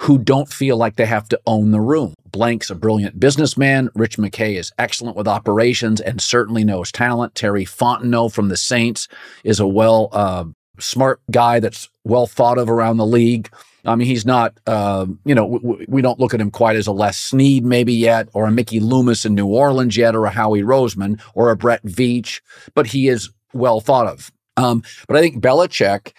who 0.00 0.18
don't 0.18 0.48
feel 0.48 0.76
like 0.76 0.96
they 0.96 1.06
have 1.06 1.28
to 1.28 1.40
own 1.46 1.70
the 1.70 1.80
room. 1.80 2.14
Blank's 2.30 2.70
a 2.70 2.74
brilliant 2.74 3.18
businessman. 3.18 3.88
Rich 3.94 4.18
McKay 4.18 4.56
is 4.56 4.72
excellent 4.78 5.16
with 5.16 5.26
operations 5.26 6.00
and 6.00 6.20
certainly 6.20 6.64
knows 6.64 6.92
talent. 6.92 7.34
Terry 7.34 7.64
Fontenot 7.64 8.32
from 8.32 8.48
the 8.48 8.58
Saints 8.58 9.08
is 9.42 9.58
a 9.58 9.66
well, 9.66 10.10
uh, 10.12 10.44
smart 10.78 11.20
guy 11.30 11.60
that's 11.60 11.88
well 12.04 12.26
thought 12.26 12.58
of 12.58 12.68
around 12.68 12.98
the 12.98 13.06
league. 13.06 13.50
I 13.86 13.94
mean, 13.94 14.08
he's 14.08 14.26
not, 14.26 14.58
uh, 14.66 15.06
you 15.24 15.34
know, 15.34 15.58
w- 15.58 15.86
we 15.88 16.02
don't 16.02 16.18
look 16.18 16.34
at 16.34 16.40
him 16.40 16.50
quite 16.50 16.76
as 16.76 16.86
a 16.86 16.92
Les 16.92 17.16
Snead 17.16 17.64
maybe 17.64 17.92
yet, 17.92 18.28
or 18.34 18.46
a 18.46 18.50
Mickey 18.50 18.80
Loomis 18.80 19.24
in 19.24 19.34
New 19.34 19.46
Orleans 19.46 19.96
yet, 19.96 20.14
or 20.14 20.26
a 20.26 20.30
Howie 20.30 20.62
Roseman, 20.62 21.20
or 21.34 21.50
a 21.50 21.56
Brett 21.56 21.84
Veach, 21.84 22.40
but 22.74 22.88
he 22.88 23.08
is 23.08 23.30
well 23.52 23.80
thought 23.80 24.06
of. 24.06 24.32
Um, 24.56 24.82
but 25.06 25.16
I 25.16 25.20
think 25.20 25.42
Belichick, 25.42 26.12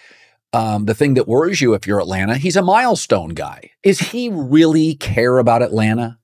um, 0.52 0.86
the 0.86 0.94
thing 0.94 1.14
that 1.14 1.28
worries 1.28 1.60
you 1.60 1.74
if 1.74 1.86
you're 1.86 2.00
Atlanta, 2.00 2.36
he's 2.36 2.56
a 2.56 2.62
milestone 2.62 3.30
guy. 3.30 3.70
Is 3.82 3.98
he 3.98 4.28
really 4.28 4.94
care 4.94 5.38
about 5.38 5.62
Atlanta? 5.62 6.18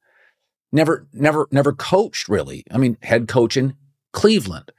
Never, 0.73 1.07
never, 1.13 1.47
never 1.51 1.73
coached 1.73 2.29
really. 2.29 2.65
I 2.71 2.79
mean, 2.79 2.97
head 3.03 3.29
coach 3.29 3.57
in 3.57 3.77
Cleveland, 4.13 4.73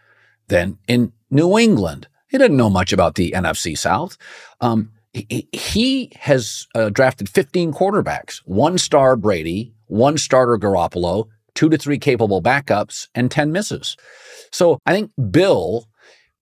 then 0.48 0.80
in 0.88 1.14
New 1.30 1.58
England. 1.58 2.08
He 2.28 2.38
didn't 2.38 2.58
know 2.58 2.70
much 2.70 2.92
about 2.92 3.16
the 3.16 3.32
NFC 3.32 3.78
South. 3.78 4.18
Um, 4.60 4.92
he, 5.16 6.12
has 6.20 6.68
uh, 6.76 6.90
drafted 6.90 7.30
15 7.30 7.74
quarterbacks, 7.74 8.42
one 8.46 8.78
star 8.78 9.16
Brady, 9.16 9.74
one 9.88 10.18
starter 10.18 10.58
Garoppolo, 10.58 11.28
two 11.54 11.70
to 11.70 11.78
three 11.78 11.98
capable 11.98 12.42
backups, 12.42 13.08
and 13.16 13.32
10 13.32 13.52
misses. 13.52 13.96
So 14.52 14.80
I 14.86 14.94
think 14.94 15.12
Bill 15.32 15.88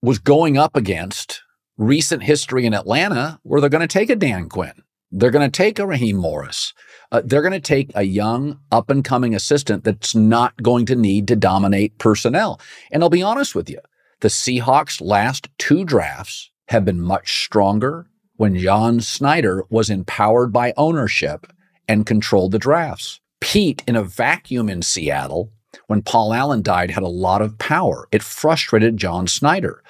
was 0.01 0.19
going 0.19 0.57
up 0.57 0.75
against 0.75 1.41
recent 1.77 2.23
history 2.23 2.65
in 2.65 2.73
Atlanta 2.73 3.39
where 3.43 3.61
they're 3.61 3.69
going 3.69 3.81
to 3.81 3.87
take 3.87 4.09
a 4.09 4.15
Dan 4.15 4.49
Quinn. 4.49 4.83
They're 5.11 5.31
going 5.31 5.49
to 5.49 5.55
take 5.55 5.77
a 5.77 5.85
Raheem 5.85 6.17
Morris. 6.17 6.73
Uh, 7.11 7.21
they're 7.23 7.43
going 7.43 7.53
to 7.53 7.59
take 7.59 7.91
a 7.93 8.01
young, 8.01 8.59
up 8.71 8.89
and 8.89 9.03
coming 9.03 9.35
assistant 9.35 9.83
that's 9.83 10.15
not 10.15 10.57
going 10.63 10.87
to 10.87 10.95
need 10.95 11.27
to 11.27 11.35
dominate 11.35 11.99
personnel. 11.99 12.59
And 12.91 13.03
I'll 13.03 13.09
be 13.09 13.21
honest 13.21 13.53
with 13.53 13.69
you 13.69 13.79
the 14.21 14.29
Seahawks' 14.29 15.01
last 15.01 15.49
two 15.57 15.83
drafts 15.83 16.49
have 16.69 16.85
been 16.85 17.01
much 17.01 17.43
stronger 17.43 18.07
when 18.43 18.57
John 18.57 18.99
Schneider 18.99 19.63
was 19.69 19.89
empowered 19.89 20.51
by 20.51 20.73
ownership 20.75 21.47
and 21.87 22.05
controlled 22.05 22.51
the 22.51 22.59
drafts. 22.59 23.21
Pete, 23.39 23.81
in 23.87 23.95
a 23.95 24.03
vacuum 24.03 24.67
in 24.67 24.81
Seattle, 24.81 25.49
when 25.87 26.01
Paul 26.01 26.33
Allen 26.33 26.61
died, 26.61 26.91
had 26.91 27.03
a 27.03 27.07
lot 27.07 27.41
of 27.41 27.57
power. 27.57 28.09
It 28.11 28.21
frustrated 28.21 28.97
John 28.97 29.27
Schneider, 29.27 29.81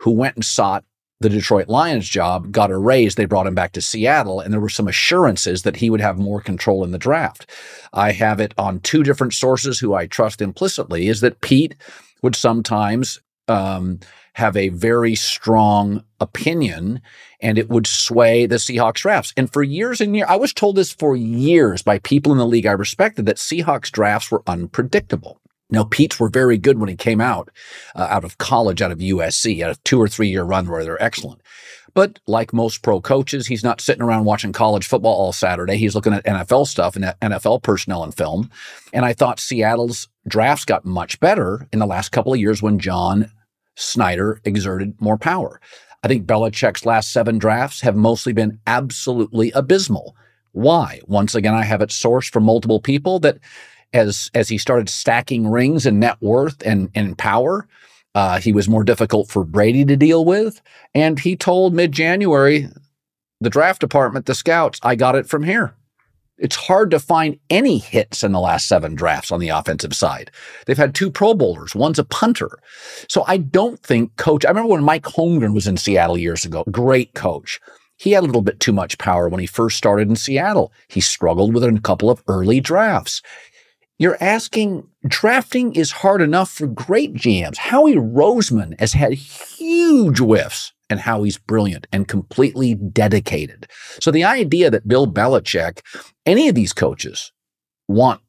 who 0.00 0.10
went 0.10 0.36
and 0.36 0.44
sought 0.44 0.84
the 1.20 1.30
Detroit 1.30 1.68
Lions 1.68 2.06
job, 2.06 2.52
got 2.52 2.70
a 2.70 2.76
raise. 2.76 3.14
They 3.14 3.24
brought 3.24 3.46
him 3.46 3.54
back 3.54 3.72
to 3.72 3.80
Seattle, 3.80 4.40
and 4.40 4.52
there 4.52 4.60
were 4.60 4.68
some 4.68 4.88
assurances 4.88 5.62
that 5.62 5.76
he 5.76 5.88
would 5.88 6.02
have 6.02 6.18
more 6.18 6.42
control 6.42 6.84
in 6.84 6.90
the 6.90 6.98
draft. 6.98 7.48
I 7.94 8.12
have 8.12 8.40
it 8.40 8.52
on 8.58 8.80
two 8.80 9.02
different 9.02 9.32
sources 9.32 9.78
who 9.78 9.94
I 9.94 10.06
trust 10.06 10.42
implicitly 10.42 11.08
is 11.08 11.22
that 11.22 11.40
Pete 11.40 11.76
would 12.22 12.36
sometimes 12.36 13.22
um, 13.48 14.00
have 14.34 14.56
a 14.56 14.70
very 14.70 15.14
strong 15.14 16.04
opinion 16.20 17.00
and 17.40 17.58
it 17.58 17.68
would 17.68 17.86
sway 17.86 18.46
the 18.46 18.56
Seahawks 18.56 19.02
drafts. 19.02 19.32
And 19.36 19.52
for 19.52 19.62
years 19.62 20.00
and 20.00 20.16
years, 20.16 20.28
I 20.28 20.36
was 20.36 20.52
told 20.52 20.76
this 20.76 20.92
for 20.92 21.16
years 21.16 21.82
by 21.82 21.98
people 21.98 22.32
in 22.32 22.38
the 22.38 22.46
league 22.46 22.66
I 22.66 22.72
respected 22.72 23.26
that 23.26 23.36
Seahawks 23.36 23.90
drafts 23.90 24.30
were 24.30 24.42
unpredictable. 24.46 25.40
Now, 25.70 25.84
Pete's 25.84 26.20
were 26.20 26.28
very 26.28 26.58
good 26.58 26.78
when 26.78 26.90
he 26.90 26.96
came 26.96 27.20
out, 27.20 27.50
uh, 27.94 28.06
out 28.10 28.24
of 28.24 28.36
college, 28.36 28.82
out 28.82 28.92
of 28.92 28.98
USC, 28.98 29.62
out 29.64 29.70
of 29.70 29.82
two 29.84 30.00
or 30.00 30.06
three 30.06 30.28
year 30.28 30.44
run 30.44 30.68
where 30.68 30.84
they're 30.84 31.02
excellent. 31.02 31.40
But 31.94 32.18
like 32.26 32.52
most 32.52 32.82
pro 32.82 33.00
coaches, 33.00 33.46
he's 33.46 33.64
not 33.64 33.80
sitting 33.80 34.02
around 34.02 34.24
watching 34.24 34.52
college 34.52 34.86
football 34.86 35.14
all 35.14 35.32
Saturday. 35.32 35.76
He's 35.76 35.94
looking 35.94 36.12
at 36.12 36.24
NFL 36.24 36.66
stuff 36.66 36.96
and 36.96 37.06
NFL 37.20 37.62
personnel 37.62 38.04
and 38.04 38.14
film. 38.14 38.50
And 38.92 39.04
I 39.04 39.12
thought 39.12 39.40
Seattle's 39.40 40.08
drafts 40.26 40.64
got 40.64 40.84
much 40.84 41.20
better 41.20 41.66
in 41.72 41.78
the 41.78 41.86
last 41.86 42.10
couple 42.10 42.32
of 42.32 42.40
years 42.40 42.62
when 42.62 42.78
John 42.78 43.30
Schneider 43.74 44.40
exerted 44.44 45.00
more 45.00 45.18
power. 45.18 45.60
I 46.02 46.08
think 46.08 46.26
Belichick's 46.26 46.84
last 46.84 47.12
seven 47.12 47.38
drafts 47.38 47.80
have 47.82 47.96
mostly 47.96 48.32
been 48.32 48.58
absolutely 48.66 49.52
abysmal. 49.52 50.16
Why? 50.52 51.00
Once 51.06 51.34
again, 51.34 51.54
I 51.54 51.62
have 51.62 51.80
it 51.80 51.90
sourced 51.90 52.30
from 52.30 52.44
multiple 52.44 52.80
people 52.80 53.18
that 53.20 53.38
as 53.92 54.30
as 54.34 54.48
he 54.48 54.58
started 54.58 54.88
stacking 54.88 55.46
rings 55.46 55.86
and 55.86 56.00
net 56.00 56.16
worth 56.20 56.62
and, 56.64 56.90
and 56.94 57.16
power, 57.16 57.66
uh, 58.14 58.40
he 58.40 58.52
was 58.52 58.68
more 58.68 58.84
difficult 58.84 59.30
for 59.30 59.44
Brady 59.44 59.84
to 59.84 59.96
deal 59.96 60.24
with. 60.24 60.60
And 60.94 61.18
he 61.18 61.36
told 61.36 61.74
mid 61.74 61.92
January, 61.92 62.68
the 63.40 63.50
draft 63.50 63.80
department, 63.80 64.26
the 64.26 64.34
scouts, 64.34 64.80
I 64.82 64.94
got 64.94 65.14
it 65.14 65.26
from 65.26 65.42
here. 65.42 65.74
It's 66.42 66.56
hard 66.56 66.90
to 66.90 66.98
find 66.98 67.38
any 67.50 67.78
hits 67.78 68.24
in 68.24 68.32
the 68.32 68.40
last 68.40 68.66
seven 68.66 68.96
drafts 68.96 69.30
on 69.30 69.38
the 69.38 69.50
offensive 69.50 69.94
side. 69.94 70.32
They've 70.66 70.76
had 70.76 70.92
two 70.92 71.08
Pro 71.08 71.34
Bowlers, 71.34 71.76
one's 71.76 72.00
a 72.00 72.04
punter. 72.04 72.58
So 73.08 73.24
I 73.28 73.36
don't 73.36 73.80
think 73.80 74.16
coach, 74.16 74.44
I 74.44 74.48
remember 74.48 74.72
when 74.72 74.82
Mike 74.82 75.04
Holmgren 75.04 75.54
was 75.54 75.68
in 75.68 75.76
Seattle 75.76 76.18
years 76.18 76.44
ago, 76.44 76.64
great 76.68 77.14
coach. 77.14 77.60
He 77.96 78.10
had 78.10 78.24
a 78.24 78.26
little 78.26 78.42
bit 78.42 78.58
too 78.58 78.72
much 78.72 78.98
power 78.98 79.28
when 79.28 79.38
he 79.38 79.46
first 79.46 79.78
started 79.78 80.08
in 80.08 80.16
Seattle. 80.16 80.72
He 80.88 81.00
struggled 81.00 81.54
with 81.54 81.62
a 81.62 81.80
couple 81.80 82.10
of 82.10 82.24
early 82.26 82.58
drafts. 82.58 83.22
You're 83.96 84.18
asking, 84.20 84.88
drafting 85.06 85.74
is 85.74 85.92
hard 85.92 86.20
enough 86.20 86.50
for 86.50 86.66
great 86.66 87.14
GMs. 87.14 87.56
Howie 87.56 87.94
Roseman 87.94 88.78
has 88.80 88.94
had 88.94 89.12
huge 89.12 90.18
whiffs 90.18 90.72
and 90.92 91.00
how 91.00 91.22
he's 91.24 91.38
brilliant 91.38 91.88
and 91.90 92.06
completely 92.06 92.74
dedicated. 92.74 93.66
So 94.00 94.10
the 94.10 94.24
idea 94.24 94.70
that 94.70 94.86
Bill 94.86 95.06
Belichick, 95.06 95.80
any 96.24 96.48
of 96.48 96.54
these 96.54 96.72
coaches 96.72 97.32
want 97.88 98.20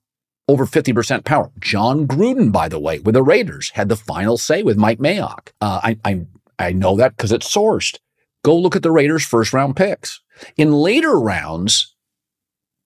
over 0.48 0.66
50% 0.66 1.24
power. 1.24 1.52
Jon 1.60 2.08
Gruden, 2.08 2.52
by 2.52 2.68
the 2.68 2.80
way, 2.80 3.00
with 3.00 3.14
the 3.14 3.24
Raiders, 3.24 3.70
had 3.72 3.90
the 3.90 3.96
final 3.96 4.38
say 4.38 4.64
with 4.64 4.78
Mike 4.78 5.00
Mayock. 5.00 5.50
Uh, 5.62 5.80
I, 5.84 6.00
I, 6.04 6.26
I 6.60 6.72
know 6.74 6.98
that 6.98 7.16
because 7.16 7.32
it's 7.32 7.54
sourced. 7.54 7.98
Go 8.44 8.58
look 8.58 8.76
at 8.76 8.84
the 8.84 8.92
Raiders' 8.92 9.26
first 9.26 9.54
round 9.54 9.76
picks. 9.76 10.22
In 10.58 10.74
later 10.74 11.18
rounds, 11.20 11.96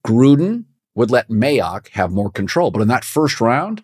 Gruden 0.05 0.65
would 0.93 1.12
let 1.12 1.29
Mayock 1.29 1.89
have 1.89 2.12
more 2.12 2.29
control. 2.29 2.72
But 2.72 2.81
in 2.81 2.88
that 2.89 3.05
first 3.05 3.41
round, 3.41 3.84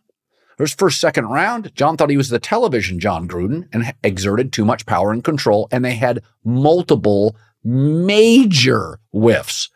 there's 0.58 0.74
first, 0.74 1.00
second 1.00 1.26
round, 1.26 1.74
Jon 1.76 1.98
thought 1.98 2.10
he 2.10 2.18
was 2.18 2.30
the 2.30 2.40
television 2.40 3.00
Jon 3.00 3.28
Gruden 3.28 3.68
and 3.74 3.94
exerted 4.04 4.52
too 4.52 4.66
much 4.66 4.86
power 4.86 5.12
and 5.12 5.24
control, 5.24 5.68
and 5.72 5.84
they 5.84 5.96
had 5.96 6.24
multiple 6.44 7.36
major 7.64 9.00
whiffs. 9.12 9.70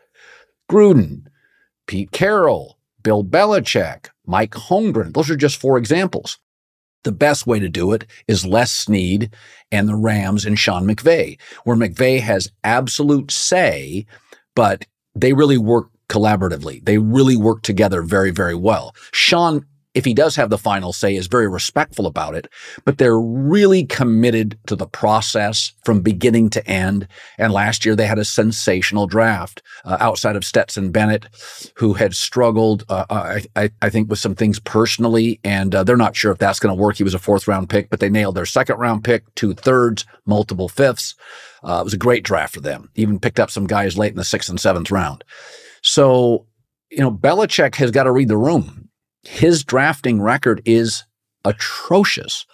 Gruden, 0.70 1.24
Pete 1.88 2.12
Carroll, 2.12 2.78
Bill 3.02 3.24
Belichick, 3.24 4.10
Mike 4.26 4.52
Holmgren. 4.52 5.14
Those 5.14 5.30
are 5.30 5.38
just 5.38 5.60
four 5.60 5.78
examples. 5.78 6.38
The 7.04 7.12
best 7.14 7.48
way 7.48 7.60
to 7.60 7.70
do 7.70 7.94
it 7.94 8.06
is 8.28 8.46
Les 8.46 8.72
Snead 8.72 9.34
and 9.72 9.88
the 9.88 9.96
Rams 9.96 10.46
and 10.46 10.60
Sean 10.60 10.86
McVay, 10.86 11.40
where 11.64 11.78
McVay 11.78 12.20
has 12.20 12.52
absolute 12.64 13.32
say, 13.32 14.06
but 14.56 14.86
they 15.16 15.32
really 15.32 15.58
work 15.58 15.88
collaboratively. 16.10 16.84
They 16.84 16.98
really 16.98 17.38
work 17.38 17.62
together 17.62 18.02
very, 18.02 18.32
very 18.32 18.56
well. 18.56 18.94
Sean, 19.14 19.66
if 19.98 20.06
he 20.06 20.14
does 20.14 20.36
have 20.36 20.52
the 20.52 20.60
final 20.60 20.94
say, 20.94 21.16
is 21.16 21.26
very 21.26 21.48
respectful 21.48 22.06
about 22.06 22.36
it, 22.36 22.48
but 22.86 23.00
they're 23.00 23.20
really 23.20 23.84
committed 23.84 24.56
to 24.68 24.76
the 24.76 24.86
process 24.86 25.74
from 25.84 26.02
beginning 26.02 26.52
to 26.52 26.66
end. 26.70 27.08
And 27.40 27.52
last 27.52 27.84
year 27.84 27.96
they 27.96 28.06
had 28.06 28.20
a 28.20 28.24
sensational 28.24 29.08
draft 29.08 29.64
uh, 29.86 29.98
outside 30.00 30.36
of 30.36 30.46
Stetson 30.46 30.92
Bennett, 30.92 31.26
who 31.78 31.94
had 31.94 32.14
struggled, 32.16 32.86
uh, 32.90 33.06
uh 33.10 33.40
I, 33.56 33.72
I, 33.82 33.90
think, 33.90 34.08
with 34.08 34.20
some 34.20 34.36
things 34.36 34.60
personally, 34.60 35.40
and 35.44 35.74
uh, 35.74 35.84
they're 35.84 35.98
not 35.98 36.16
sure 36.16 36.32
if 36.32 36.38
that's 36.38 36.60
going 36.60 36.78
to 36.78 36.80
work. 36.80 36.98
He 36.98 37.04
was 37.04 37.16
a 37.16 37.20
fourth 37.20 37.48
round 37.48 37.68
pick, 37.68 37.90
but 37.90 38.00
they 38.00 38.10
nailed 38.10 38.36
their 38.36 38.46
second 38.46 38.78
round 38.78 39.04
pick, 39.04 39.24
two 39.34 39.56
thirds, 39.56 40.06
multiple 40.28 40.70
fifths. 40.70 41.16
Uh, 41.64 41.80
it 41.82 41.86
was 41.86 41.96
a 41.96 41.98
great 41.98 42.24
draft 42.24 42.54
for 42.54 42.62
them. 42.62 42.92
Even 42.94 43.20
picked 43.20 43.40
up 43.40 43.50
some 43.50 43.66
guys 43.66 43.98
late 43.98 44.12
in 44.12 44.18
the 44.18 44.24
sixth 44.24 44.48
and 44.52 44.60
seventh 44.60 44.92
round. 44.92 45.24
So, 45.82 46.46
you 46.92 47.00
know, 47.00 47.12
Belichick 47.12 47.74
has 47.78 47.90
got 47.90 48.04
to 48.04 48.12
read 48.12 48.28
the 48.28 48.38
room. 48.38 48.88
His 49.24 49.64
drafting 49.64 50.22
record 50.22 50.62
is 50.66 51.04
atrocious. 51.46 52.46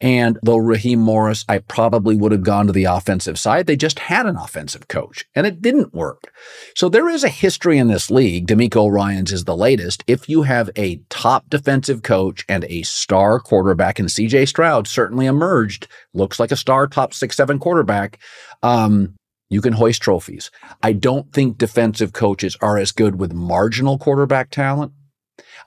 And 0.00 0.38
though 0.42 0.56
Raheem 0.56 0.98
Morris, 0.98 1.44
I 1.46 1.58
probably 1.58 2.16
would 2.16 2.32
have 2.32 2.42
gone 2.42 2.66
to 2.66 2.72
the 2.72 2.84
offensive 2.84 3.38
side, 3.38 3.66
they 3.66 3.76
just 3.76 3.98
had 3.98 4.24
an 4.24 4.36
offensive 4.36 4.88
coach 4.88 5.26
and 5.34 5.46
it 5.46 5.60
didn't 5.60 5.92
work. 5.92 6.32
So 6.74 6.88
there 6.88 7.08
is 7.08 7.22
a 7.22 7.28
history 7.28 7.76
in 7.76 7.88
this 7.88 8.10
league. 8.10 8.46
DeMeco 8.46 8.90
Ryans 8.90 9.30
is 9.30 9.44
the 9.44 9.56
latest. 9.56 10.02
If 10.06 10.28
you 10.28 10.42
have 10.42 10.70
a 10.76 11.02
top 11.10 11.50
defensive 11.50 12.02
coach 12.02 12.46
and 12.48 12.64
a 12.64 12.82
star 12.82 13.40
quarterback, 13.40 13.98
and 13.98 14.08
CJ 14.08 14.48
Stroud 14.48 14.88
certainly 14.88 15.26
emerged, 15.26 15.86
looks 16.14 16.40
like 16.40 16.50
a 16.50 16.56
star 16.56 16.86
top 16.86 17.12
six, 17.12 17.36
seven 17.36 17.58
quarterback. 17.58 18.18
Um, 18.62 19.16
you 19.50 19.60
can 19.60 19.74
hoist 19.74 20.00
trophies. 20.00 20.50
I 20.82 20.92
don't 20.92 21.30
think 21.32 21.58
defensive 21.58 22.12
coaches 22.12 22.56
are 22.62 22.78
as 22.78 22.92
good 22.92 23.18
with 23.18 23.34
marginal 23.34 23.98
quarterback 23.98 24.50
talent. 24.50 24.92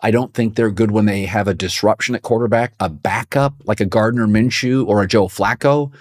I 0.02 0.12
don't 0.12 0.34
think 0.34 0.56
they're 0.56 0.72
good 0.72 0.92
when 0.92 1.06
they 1.06 1.26
have 1.26 1.48
a 1.48 1.54
disruption 1.54 2.16
at 2.16 2.22
quarterback, 2.22 2.74
a 2.80 2.90
backup 2.90 3.56
like 3.66 3.80
a 3.80 3.86
Gardner 3.86 4.28
Minshew 4.28 4.88
or 4.88 5.02
a 5.02 5.08
Joe 5.08 5.28
Flacco. 5.28 5.92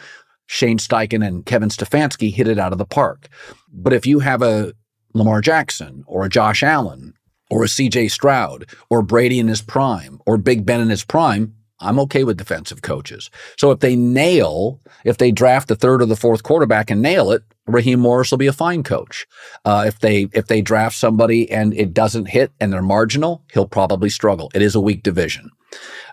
Shane 0.47 0.79
Steichen 0.79 1.27
and 1.27 1.47
Kevin 1.47 1.71
Stefanski 1.71 2.33
hit 2.33 2.47
it 2.49 2.59
out 2.59 2.73
of 2.73 2.79
the 2.79 2.85
park. 2.85 3.29
But 3.73 3.95
if 3.95 4.07
you 4.07 4.19
have 4.19 4.43
a 4.43 4.75
Lamar 5.15 5.41
Jackson 5.41 6.05
or 6.07 6.25
a 6.25 6.29
Josh 6.29 6.63
Allen 6.63 7.15
or 7.51 7.65
a 7.65 7.69
CJ 7.69 8.11
Stroud 8.11 8.67
or 8.91 9.03
Brady 9.03 9.39
in 9.39 9.49
his 9.49 9.63
prime 9.63 10.21
or 10.27 10.37
Big 10.37 10.67
Ben 10.67 10.81
in 10.81 10.91
his 10.91 11.05
prime, 11.05 11.55
I'm 11.83 11.99
okay 12.01 12.25
with 12.25 12.37
defensive 12.37 12.83
coaches. 12.83 13.31
So 13.59 13.71
if 13.71 13.81
they 13.81 13.97
nail, 13.97 14.81
if 15.05 15.19
they 15.19 15.33
draft 15.33 15.69
the 15.69 15.77
third 15.77 16.01
or 16.03 16.07
the 16.07 16.17
fourth 16.17 16.43
quarterback 16.43 16.91
and 16.91 17.03
nail 17.03 17.31
it, 17.31 17.43
Raheem 17.67 18.01
Morris 18.01 18.31
will 18.31 18.39
be 18.39 18.47
a 18.47 18.53
fine 18.53 18.83
coach. 18.83 19.27
Uh, 19.65 19.85
if 19.87 20.01
they 20.01 20.29
if 20.33 20.47
they 20.47 20.63
draft 20.63 20.97
somebody 20.97 21.51
and 21.51 21.75
it 21.75 21.93
doesn't 21.95 22.27
hit 22.27 22.53
and 22.61 22.73
they're 22.73 22.83
marginal, 22.83 23.45
he'll 23.53 23.69
probably 23.69 24.09
struggle. 24.09 24.51
It 24.55 24.63
is 24.63 24.75
a 24.75 24.81
weak 24.81 25.03
division, 25.03 25.51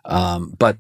um, 0.06 0.54
but 0.58 0.78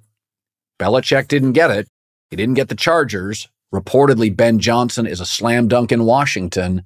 Belichick 0.80 1.28
didn't 1.28 1.54
get 1.54 1.72
it. 1.72 1.88
He 2.30 2.36
didn't 2.36 2.56
get 2.56 2.70
the 2.70 2.76
Chargers. 2.76 3.48
Reportedly, 3.74 4.36
Ben 4.36 4.60
Johnson 4.60 5.06
is 5.06 5.20
a 5.20 5.26
slam 5.26 5.68
dunk 5.68 5.92
in 5.92 6.06
Washington. 6.06 6.84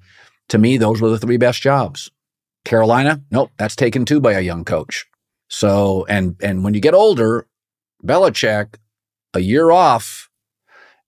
To 0.48 0.58
me, 0.58 0.76
those 0.76 1.00
were 1.00 1.08
the 1.08 1.18
three 1.18 1.38
best 1.38 1.62
jobs. 1.62 2.10
Carolina, 2.64 3.22
nope, 3.30 3.50
that's 3.58 3.76
taken 3.76 4.04
too 4.04 4.20
by 4.20 4.32
a 4.32 4.40
young 4.40 4.64
coach. 4.64 5.06
So, 5.48 6.06
and 6.08 6.36
and 6.42 6.64
when 6.64 6.74
you 6.74 6.80
get 6.80 6.94
older, 6.94 7.46
Belichick, 8.04 8.74
a 9.32 9.40
year 9.40 9.70
off 9.70 10.30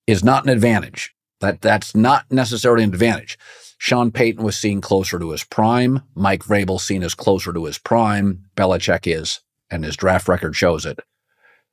is 0.06 0.24
not 0.24 0.44
an 0.44 0.50
advantage. 0.50 1.14
That 1.40 1.60
that's 1.60 1.94
not 1.94 2.24
necessarily 2.30 2.84
an 2.84 2.92
advantage. 2.94 3.38
Sean 3.78 4.10
Payton 4.10 4.42
was 4.42 4.56
seen 4.56 4.80
closer 4.80 5.18
to 5.18 5.30
his 5.30 5.44
prime. 5.44 6.02
Mike 6.14 6.44
Vrabel 6.44 6.80
seen 6.80 7.02
as 7.02 7.14
closer 7.14 7.52
to 7.52 7.64
his 7.66 7.78
prime. 7.78 8.46
Belichick 8.56 9.06
is, 9.06 9.40
and 9.70 9.84
his 9.84 9.96
draft 9.96 10.28
record 10.28 10.56
shows 10.56 10.86
it. 10.86 11.00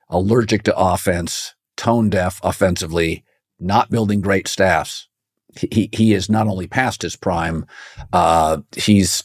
Allergic 0.10 0.64
to 0.64 0.78
offense, 0.78 1.56
tone 1.78 2.10
deaf 2.10 2.42
offensively, 2.44 3.24
not 3.60 3.90
building 3.90 4.20
great 4.20 4.48
staffs. 4.48 5.08
He 5.56 5.90
he 5.94 6.14
is 6.14 6.30
not 6.30 6.48
only 6.48 6.68
past 6.68 7.04
his 7.04 7.16
prime, 7.16 7.66
uh, 8.12 8.58
he's 8.76 9.24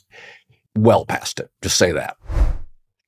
well 0.76 1.04
past 1.04 1.40
it. 1.40 1.50
Just 1.62 1.78
say 1.78 1.90
that. 1.92 2.16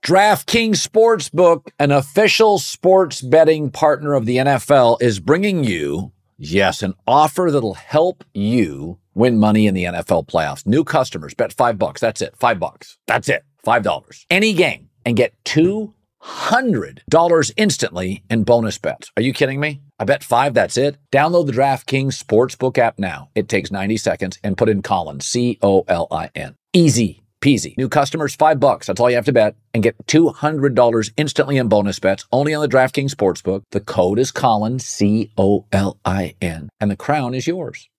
DraftKings 0.02 0.87
Sportsbook, 0.87 1.69
an 1.78 1.90
official 1.90 2.59
sports 2.59 3.21
betting 3.21 3.71
partner 3.71 4.14
of 4.14 4.26
the 4.26 4.38
NFL, 4.38 5.00
is 5.02 5.21
bringing 5.21 5.64
you 5.64 6.12
Yes, 6.42 6.83
an 6.83 6.95
offer 7.07 7.50
that'll 7.50 7.75
help 7.75 8.25
you 8.33 8.99
win 9.12 9.38
money 9.38 9.66
in 9.66 9.75
the 9.75 9.85
NFL 9.85 10.26
playoffs. 10.26 10.66
New 10.66 10.85
customers 10.85 11.35
bet 11.35 11.52
five 11.52 11.78
bucks. 11.78 12.00
That's 12.00 12.23
it. 12.23 12.35
Five 12.35 12.59
bucks. 12.59 12.97
That's 13.07 13.28
it. 13.28 13.45
$5. 13.66 14.25
Any 14.30 14.54
game 14.54 14.88
and 15.04 15.19
get 15.19 15.35
$200 15.45 17.52
instantly 17.59 18.25
in 18.30 18.45
bonus 18.45 18.78
bets. 18.78 19.12
Are 19.19 19.23
you 19.23 19.35
kidding 19.35 19.61
me? 19.61 19.83
I 19.99 20.04
bet 20.04 20.25
five, 20.25 20.54
that's 20.54 20.78
it. 20.78 20.97
Download 21.12 21.45
the 21.45 21.52
DraftKings 21.52 22.19
Sportsbook 22.19 22.78
app 22.78 22.99
now. 22.99 23.28
It 23.35 23.50
takes 23.50 23.71
90 23.71 23.99
seconds 23.99 24.38
and 24.42 24.57
put 24.57 24.71
in 24.71 24.80
Colin, 24.80 25.21
C 25.21 25.59
O 25.61 25.85
L 25.88 26.09
I 26.11 26.30
N. 26.35 26.54
Easy 26.73 27.23
peasy. 27.40 27.76
New 27.76 27.88
customers, 27.88 28.35
five 28.35 28.59
bucks. 28.61 28.87
That's 28.87 29.00
all 29.00 29.11
you 29.11 29.16
have 29.16 29.25
to 29.26 29.32
bet 29.32 29.56
and 29.75 29.82
get 29.82 29.97
$200 30.06 31.12
instantly 31.16 31.56
in 31.56 31.68
bonus 31.68 31.99
bets 31.99 32.26
only 32.32 32.54
on 32.54 32.62
the 32.62 32.68
DraftKings 32.68 33.14
Sportsbook. 33.14 33.62
The 33.73 33.80
code 33.80 34.18
is 34.18 34.30
Colin, 34.30 34.78
C 34.78 35.30
O 35.37 35.66
L 35.73 35.99
I 36.04 36.35
N, 36.40 36.70
and 36.80 36.90
the 36.90 36.97
crown 36.97 37.35
is 37.35 37.47
yours. 37.47 37.89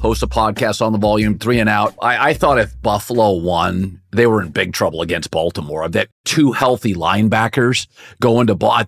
hosts 0.00 0.22
a 0.22 0.26
podcast 0.26 0.84
on 0.84 0.92
the 0.92 0.98
volume 0.98 1.38
three 1.38 1.58
and 1.58 1.68
out. 1.68 1.94
I, 2.00 2.30
I 2.30 2.34
thought 2.34 2.58
if 2.58 2.80
Buffalo 2.82 3.32
won, 3.32 4.00
they 4.12 4.26
were 4.26 4.42
in 4.42 4.50
big 4.50 4.72
trouble 4.72 5.02
against 5.02 5.30
Baltimore. 5.30 5.88
That 5.88 6.08
two 6.24 6.52
healthy 6.52 6.94
linebackers 6.94 7.86
go 8.20 8.40
into 8.40 8.54
ball. 8.54 8.72
I 8.72 8.84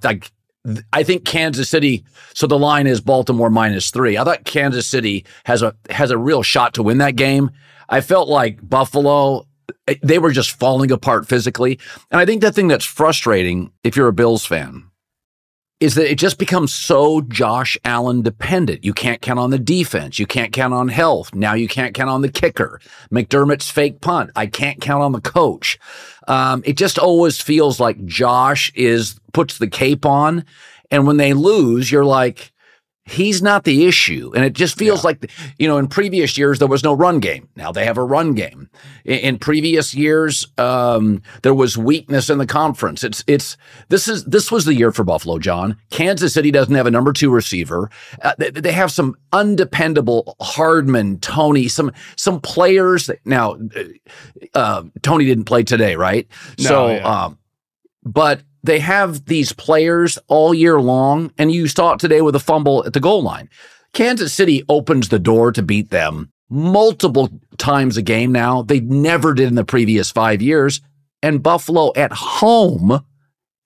I 0.93 1.03
think 1.03 1.25
Kansas 1.25 1.69
City. 1.69 2.05
So 2.35 2.47
the 2.47 2.59
line 2.59 2.87
is 2.87 3.01
Baltimore 3.01 3.51
minus 3.51 3.91
three. 3.91 4.19
I 4.19 4.25
thought 4.25 4.45
Kansas 4.45 4.87
City 4.87 5.25
has 5.45 5.63
a 5.63 5.75
has 5.91 6.11
a 6.11 6.19
real 6.19 6.43
shot 6.43 6.75
to 6.75 6.83
win 6.83 6.99
that 6.99 7.17
game. 7.17 7.51
I 7.89 8.01
felt 8.01 8.29
like 8.29 8.69
Buffalo. 8.69 9.47
They 10.03 10.19
were 10.19 10.33
just 10.33 10.59
falling 10.59 10.91
apart 10.91 11.29
physically. 11.29 11.79
And 12.11 12.21
I 12.21 12.27
think 12.27 12.41
the 12.41 12.51
thing 12.53 12.67
that's 12.67 12.85
frustrating, 12.85 13.71
if 13.85 13.97
you're 13.97 14.09
a 14.09 14.13
Bills 14.13 14.45
fan, 14.45 14.91
is 15.79 15.95
that 15.95 16.11
it 16.11 16.19
just 16.19 16.39
becomes 16.39 16.73
so 16.73 17.21
Josh 17.23 17.77
Allen 17.85 18.23
dependent. 18.23 18.85
You 18.85 18.95
can't 18.95 19.21
count 19.21 19.39
on 19.39 19.51
the 19.51 19.59
defense. 19.59 20.19
You 20.19 20.27
can't 20.27 20.53
count 20.53 20.73
on 20.73 20.89
health. 20.89 21.35
Now 21.35 21.53
you 21.53 21.69
can't 21.69 21.95
count 21.95 22.09
on 22.09 22.23
the 22.23 22.31
kicker. 22.31 22.81
McDermott's 23.13 23.71
fake 23.71 24.01
punt. 24.01 24.31
I 24.35 24.47
can't 24.47 24.81
count 24.81 25.03
on 25.03 25.13
the 25.13 25.21
coach. 25.21 25.79
Um, 26.29 26.63
it 26.65 26.79
just 26.79 26.99
always 26.99 27.41
feels 27.41 27.79
like 27.79 28.05
Josh 28.07 28.73
is 28.75 29.21
puts 29.33 29.59
the 29.59 29.69
cape 29.69 30.07
on, 30.07 30.45
and 30.91 31.07
when 31.07 31.19
they 31.19 31.35
lose, 31.35 31.93
you're 31.93 32.05
like, 32.05 32.53
he's 33.07 33.41
not 33.41 33.65
the 33.65 33.87
issue. 33.87 34.33
And 34.35 34.45
it 34.45 34.53
just 34.53 34.77
feels 34.77 35.05
like, 35.05 35.31
you 35.59 35.69
know, 35.69 35.79
in 35.79 35.87
previous 35.87 36.37
years, 36.37 36.59
there 36.59 36.69
was 36.69 36.83
no 36.83 36.93
run 36.93 37.21
game. 37.21 37.49
Now 37.55 37.73
they 37.73 37.85
have 37.85 37.97
a 37.97 38.05
run 38.05 38.35
game. 38.35 38.69
In, 39.05 39.19
in 39.21 39.39
previous 39.39 39.95
years, 39.95 40.47
um, 40.59 41.23
there 41.43 41.55
was 41.55 41.79
weakness 41.79 42.29
in 42.29 42.39
the 42.39 42.47
conference. 42.47 43.05
It's, 43.05 43.23
it's, 43.27 43.57
this 43.89 44.09
is, 44.09 44.25
this 44.25 44.51
was 44.51 44.65
the 44.65 44.75
year 44.75 44.91
for 44.91 45.05
Buffalo, 45.05 45.39
John. 45.39 45.77
Kansas 45.91 46.35
City 46.35 46.51
doesn't 46.51 46.75
have 46.75 46.87
a 46.87 46.91
number 46.91 47.13
two 47.13 47.31
receiver. 47.31 47.91
Uh, 48.23 48.35
they, 48.39 48.51
they 48.51 48.73
have 48.73 48.91
some 48.91 49.17
undependable 49.33 50.35
Hardman, 50.41 51.21
Toney, 51.21 51.69
some, 51.69 51.93
some 52.17 52.41
players 52.41 53.07
that 53.07 53.25
now, 53.25 53.53
uh, 53.55 53.85
uh, 54.55 54.83
Toney 55.03 55.27
didn't 55.27 55.45
play 55.45 55.63
today, 55.63 55.95
right? 55.95 56.27
No, 56.59 56.65
so, 56.65 56.89
yeah. 56.89 57.25
um, 57.25 57.39
but 58.03 58.43
they 58.67 58.81
have 58.81 59.25
these 59.27 59.53
players 59.53 60.19
all 60.29 60.53
year 60.53 60.81
long, 60.81 61.33
and 61.39 61.53
you 61.53 61.69
saw 61.69 61.93
it 61.93 62.01
today 62.01 62.21
with 62.21 62.37
a 62.37 62.41
fumble 62.41 62.85
at 62.87 62.93
the 62.93 63.01
goal 63.01 63.23
line. 63.23 63.49
Kansas 63.93 64.33
City 64.33 64.63
opens 64.69 65.09
the 65.09 65.19
door 65.19 65.53
to 65.53 65.63
beat 65.63 65.91
them 65.91 66.31
multiple 66.49 67.29
times 67.59 67.97
a 67.97 68.03
game 68.03 68.33
now. 68.33 68.63
They 68.63 68.81
never 68.81 69.35
did 69.35 69.49
in 69.49 69.55
the 69.55 69.65
previous 69.65 70.11
five 70.11 70.43
years. 70.43 70.81
And 71.23 71.43
Buffalo 71.43 71.93
at 71.97 72.13
home 72.13 73.05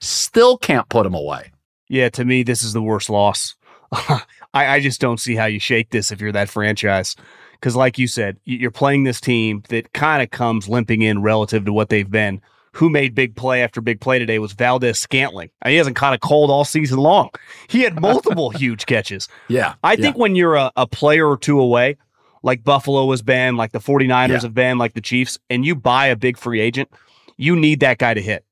still 0.01 0.57
can't 0.57 0.89
put 0.89 1.05
them 1.05 1.15
away. 1.15 1.53
Yeah, 1.89 2.09
to 2.11 2.25
me, 2.25 2.43
this 2.43 2.63
is 2.63 2.73
the 2.73 2.83
worst 2.83 3.11
loss. 3.11 3.55
I, 3.93 4.23
I 4.55 4.81
just 4.81 5.01
don't 5.01 5.21
see 5.21 5.35
how 5.35 5.47
you 5.47 5.59
shake 5.59 5.91
this 5.91 6.13
if 6.13 6.21
you're 6.21 6.33
that 6.33 6.49
franchise. 6.49 7.17
Because, 7.53 7.77
like 7.77 7.99
you 7.99 8.07
said, 8.07 8.39
you're 8.45 8.71
playing 8.71 9.05
this 9.05 9.21
team 9.21 9.63
that 9.69 9.93
kind 9.93 10.23
of 10.23 10.31
comes 10.31 10.69
limping 10.69 11.03
in 11.03 11.21
relative 11.21 11.67
to 11.67 11.73
what 11.73 11.91
they've 11.91 12.11
been. 12.11 12.41
Who 12.75 12.89
made 12.89 13.15
big 13.17 13.35
play 13.35 13.63
after 13.63 13.81
big 13.81 14.01
play 14.01 14.19
today 14.21 14.39
was 14.39 14.53
Valdes-Scantling. 14.53 15.51
He 15.67 15.75
hasn't 15.77 15.97
caught 15.97 16.15
a 16.15 16.19
cold 16.19 16.51
all 16.51 16.65
season 16.65 16.99
long. 16.99 17.31
He 17.69 17.83
had 17.83 18.01
multiple 18.01 18.51
huge 18.51 18.87
catches. 18.87 19.29
Yeah. 19.49 19.75
I 19.83 19.97
think 19.97 20.17
when 20.17 20.37
you're 20.37 20.55
a, 20.55 20.71
a 20.77 20.87
player 20.87 21.29
or 21.29 21.37
two 21.37 21.59
away, 21.61 21.97
like 22.43 22.63
Buffalo 22.63 23.11
has 23.11 23.23
been, 23.23 23.57
like 23.57 23.73
the 23.73 23.81
49ers 23.81 24.29
Yeah. 24.29 24.41
have 24.41 24.55
been, 24.55 24.79
like 24.79 24.95
the 24.95 25.01
Chiefs, 25.01 25.39
and 25.51 25.65
you 25.65 25.75
buy 25.75 26.07
a 26.07 26.17
big 26.17 26.37
free 26.39 26.61
agent, 26.61 26.89
you 27.37 27.57
need 27.57 27.81
that 27.81 27.99
guy 27.99 28.15
to 28.15 28.23
hit. 28.23 28.45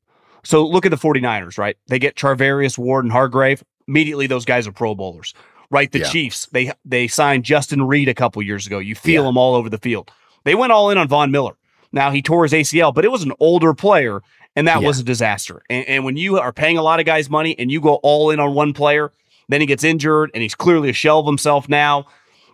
So 0.45 0.67
look 0.67 0.85
at 0.85 0.91
the 0.91 0.97
49ers, 0.97 1.57
right? 1.57 1.77
They 1.87 1.99
get 1.99 2.17
Charvarius 2.17 2.77
Ward 2.77 3.05
and 3.05 3.13
Hargrave. 3.13 3.63
immediately 3.87 4.27
those 4.27 4.45
guys 4.45 4.67
are 4.67 4.73
Pro 4.73 4.95
Bowlers, 4.95 5.33
right? 5.71 5.91
The 5.93 6.01
Yeah. 6.01 6.09
Chiefs 6.11 6.47
they 6.53 6.73
they 6.85 7.07
signed 7.09 7.45
Justin 7.45 7.83
Reid 7.87 8.09
a 8.09 8.15
couple 8.15 8.43
years 8.43 8.67
ago. 8.67 8.79
You 8.81 8.95
feel 8.95 9.23
Yeah. 9.23 9.29
him 9.31 9.39
all 9.39 9.55
over 9.55 9.71
the 9.71 9.79
field. 9.79 10.11
They 10.45 10.55
went 10.55 10.73
all 10.73 10.91
in 10.91 10.99
on 10.99 11.09
Von 11.09 11.31
Miller. 11.31 11.57
Now 11.99 12.13
he 12.13 12.23
tore 12.23 12.45
his 12.45 12.53
ACL, 12.53 12.95
but 12.95 13.05
it 13.05 13.11
was 13.11 13.25
an 13.25 13.33
older 13.41 13.75
player, 13.75 14.23
and 14.55 14.69
that 14.69 14.81
Yeah. 14.81 14.87
was 14.87 15.01
a 15.01 15.03
disaster. 15.03 15.63
And, 15.69 15.85
and 15.89 16.05
when 16.05 16.17
you 16.17 16.39
are 16.39 16.53
paying 16.53 16.79
a 16.79 16.83
lot 16.83 17.01
of 17.01 17.07
guys 17.07 17.29
money 17.29 17.59
and 17.59 17.73
you 17.73 17.81
go 17.81 17.95
all 18.05 18.31
in 18.31 18.39
on 18.39 18.55
one 18.55 18.73
player, 18.73 19.11
then 19.49 19.61
he 19.61 19.67
gets 19.67 19.83
injured, 19.83 20.31
and 20.33 20.41
he's 20.43 20.55
clearly 20.55 20.91
a 20.91 20.93
shell 20.93 21.19
of 21.19 21.27
himself 21.27 21.69
now. 21.69 22.07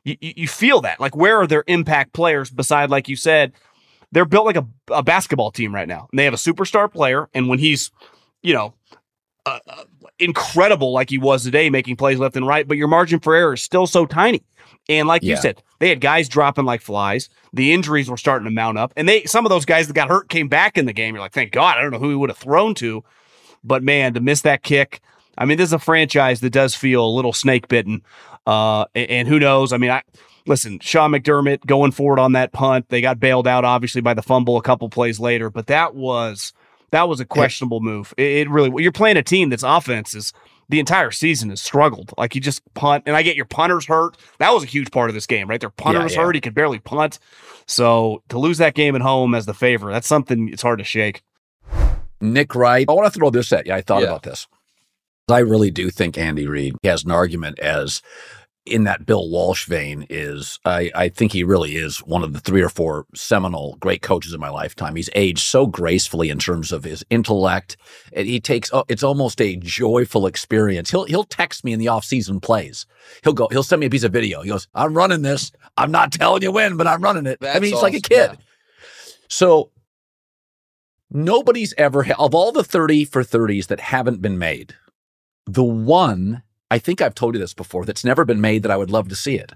You, 0.03 0.17
you 0.21 0.49
feel 0.49 0.81
that. 0.81 0.99
Like, 0.99 1.15
where 1.15 1.37
are 1.41 1.47
their 1.47 1.63
impact 1.67 2.15
players 2.15 2.51
beside, 2.51 2.89
like 2.89 3.07
you 3.07 3.17
said, 3.17 3.53
they're 4.13 4.25
built 4.25 4.47
like 4.47 4.57
a, 4.57 4.67
a 4.91 5.03
basketball 5.03 5.51
team 5.51 5.75
right 5.75 5.89
now. 5.89 6.09
And 6.11 6.19
they 6.19 6.25
have 6.25 6.33
a 6.35 6.39
superstar 6.39 6.91
player, 6.91 7.29
and 7.35 7.47
when 7.49 7.59
he's, 7.59 7.91
you 8.43 8.55
know, 8.55 8.73
uh, 9.45 9.59
uh, 9.69 9.85
incredible 10.19 10.93
like 10.93 11.11
he 11.11 11.19
was 11.19 11.45
today, 11.45 11.69
making 11.69 11.97
plays 11.97 12.19
left 12.19 12.35
and 12.37 12.47
right, 12.47 12.67
but 12.67 12.79
your 12.79 12.89
margin 12.89 13.21
for 13.21 13.35
error 13.35 13.53
is 13.53 13.63
still 13.63 13.87
so 13.87 14.07
tiny. 14.07 14.43
And 14.89 15.09
like 15.09 15.23
you 15.23 15.37
said, 15.37 15.63
they 15.79 15.89
had 15.89 16.01
guys 16.01 16.29
dropping 16.29 16.67
like 16.67 16.83
flies. 16.83 17.31
The 17.53 17.73
injuries 17.73 18.11
were 18.11 18.17
starting 18.17 18.45
to 18.45 18.51
mount 18.51 18.77
up, 18.77 18.93
and 18.97 19.09
they 19.09 19.25
some 19.25 19.47
of 19.47 19.51
those 19.51 19.65
guys 19.65 19.87
that 19.87 19.95
got 19.95 20.09
hurt 20.09 20.29
came 20.29 20.49
back 20.49 20.77
in 20.77 20.85
the 20.85 20.93
game. 20.93 21.15
You're 21.15 21.23
like, 21.23 21.33
thank 21.33 21.53
God, 21.53 21.79
I 21.79 21.83
don't 21.83 21.91
know 21.91 21.99
who 21.99 22.11
he 22.11 22.17
would 22.17 22.31
have 22.31 22.39
thrown 22.39 22.75
to, 22.77 23.03
but 23.63 23.83
man, 23.83 24.15
to 24.15 24.21
miss 24.21 24.43
that 24.43 24.63
kick. 24.63 25.01
I 25.39 25.47
mean, 25.47 25.59
this 25.59 25.71
is 25.71 25.73
a 25.73 25.79
franchise 25.79 26.41
that 26.41 26.51
does 26.51 26.75
feel 26.75 27.05
a 27.05 27.09
little 27.09 27.33
snake 27.33 27.69
bitten. 27.69 28.03
Uh, 28.47 28.85
and, 28.95 29.11
and 29.11 29.29
who 29.29 29.39
knows? 29.39 29.73
I 29.73 29.79
mean, 29.79 29.91
I 29.91 30.03
listen, 30.47 30.79
Sean 30.81 31.13
McDermott 31.13 31.65
going 31.67 31.93
forward 31.93 32.19
on 32.19 32.33
that 32.33 32.53
punt. 32.53 32.89
They 32.89 33.01
got 33.01 33.21
bailed 33.21 33.49
out 33.49 33.65
obviously 33.65 34.01
by 34.01 34.15
the 34.15 34.23
fumble 34.23 34.57
a 34.57 34.63
couple 34.63 34.89
plays 34.89 35.19
later, 35.19 35.51
but 35.51 35.67
that 35.69 35.95
was 35.95 36.53
that 36.91 37.09
was 37.09 37.21
a 37.21 37.25
questionable 37.25 37.81
move. 37.81 38.15
It, 38.17 38.23
it 38.23 38.51
really 38.51 38.83
you're 38.83 38.93
playing 38.93 39.17
a 39.17 39.23
team 39.23 39.49
that's 39.49 39.63
offense 39.63 40.15
is 40.15 40.33
the 40.69 40.81
entire 40.81 41.11
season 41.11 41.51
has 41.51 41.61
struggled. 41.61 42.13
Like 42.19 42.35
you 42.35 42.41
just 42.41 42.63
punt, 42.75 43.05
and 43.07 43.15
I 43.17 43.23
get 43.23 43.37
your 43.37 43.45
punters 43.45 43.87
hurt. 43.87 44.17
That 44.39 44.53
was 44.53 44.63
a 44.63 44.67
huge 44.67 44.91
part 44.91 45.11
of 45.11 45.15
this 45.15 45.27
game, 45.27 45.49
right? 45.49 45.61
Their 45.61 45.71
punter 45.71 45.99
Yeah, 46.01 46.05
was 46.05 46.15
yeah. 46.15 46.23
hurt; 46.23 46.35
he 46.35 46.41
could 46.41 46.55
barely 46.55 46.79
punt. 46.79 47.19
So 47.67 48.23
to 48.29 48.39
lose 48.39 48.59
that 48.59 48.75
game 48.75 48.95
at 48.95 49.03
home 49.03 49.35
as 49.35 49.47
the 49.47 49.55
favor, 49.55 49.91
that's 49.93 50.07
something 50.07 50.49
it's 50.49 50.63
hard 50.63 50.79
to 50.79 50.85
shake. 50.85 51.23
Nick 52.21 52.55
Wright. 52.55 52.87
I 52.89 52.93
want 52.93 53.13
to 53.13 53.19
throw 53.19 53.31
this 53.31 53.53
at 53.53 53.67
you. 53.67 53.73
I 53.73 53.81
thought 53.83 54.03
Yeah. 54.03 54.09
about 54.09 54.23
this. 54.23 54.47
I 55.29 55.39
really 55.39 55.71
do 55.71 55.91
think 55.91 56.19
Andy 56.19 56.47
Reid 56.47 56.75
has 56.85 57.05
an 57.05 57.11
argument 57.11 57.59
as 57.59 58.03
in 58.67 58.85
that 58.85 59.05
Bill 59.05 59.29
Walsh 59.29 59.67
vein 59.67 60.07
is 60.09 60.59
I, 60.65 60.91
I 60.95 61.09
think 61.11 61.33
he 61.33 61.45
really 61.45 61.77
is 61.77 61.99
one 61.99 62.23
of 62.23 62.33
the 62.33 62.41
three 62.41 62.63
or 62.63 62.71
four 62.71 63.07
seminal 63.15 63.77
great 63.81 64.01
coaches 64.01 64.33
in 64.33 64.41
my 64.41 64.49
lifetime. 64.49 64.97
He's 64.97 65.11
aged 65.15 65.41
so 65.45 65.67
gracefully 65.67 66.31
in 66.31 66.39
terms 66.39 66.73
of 66.73 66.85
his 66.85 67.05
intellect. 67.11 67.77
And 68.13 68.27
he 68.27 68.41
takes 68.41 68.73
oh, 68.73 68.85
it's 68.89 69.03
almost 69.03 69.41
a 69.41 69.57
joyful 69.57 70.27
experience. 70.27 70.91
He'll 70.91 71.05
he'll 71.05 71.25
text 71.25 71.65
me 71.65 71.73
in 71.73 71.79
the 71.79 71.89
off-season 71.89 72.41
plays. 72.41 72.87
He'll 73.23 73.35
go, 73.35 73.49
he'll 73.49 73.63
send 73.63 73.81
me 73.81 73.87
a 73.87 73.91
piece 73.91 74.05
of 74.05 74.13
video. 74.13 74.43
He 74.43 74.49
goes, 74.49 74.67
I'm 74.75 74.95
running 74.95 75.23
this. 75.23 75.53
I'm 75.77 75.91
not 75.91 76.13
telling 76.13 76.43
you 76.43 76.53
when, 76.53 76.77
but 76.77 76.87
I'm 76.87 77.03
running 77.03 77.27
it. 77.27 77.39
I 77.43 77.61
mean, 77.61 77.73
he's 77.73 77.83
like 77.83 77.95
a 77.95 78.01
kid. 78.01 78.31
Yeah. 78.33 78.37
So 79.29 79.71
nobody's 81.11 81.75
ever 81.77 82.07
of 82.19 82.35
all 82.35 82.51
the 82.51 82.65
30 82.65 83.05
for 83.05 83.23
30s 83.23 83.67
that 83.67 83.81
haven't 83.81 84.23
been 84.23 84.39
made 84.39 84.75
the 85.47 85.65
one 85.65 86.43
i 86.75 86.79
think 86.79 87.01
i've 87.01 87.15
told 87.15 87.35
you 87.35 87.41
this 87.41 87.55
before 87.55 87.85
that's 87.85 88.05
never 88.05 88.25
been 88.25 88.41
made 88.41 88.63
that 88.63 88.71
i 88.71 88.77
would 88.77 88.91
love 88.91 89.09
to 89.09 89.17
see 89.25 89.37
it. 89.37 89.53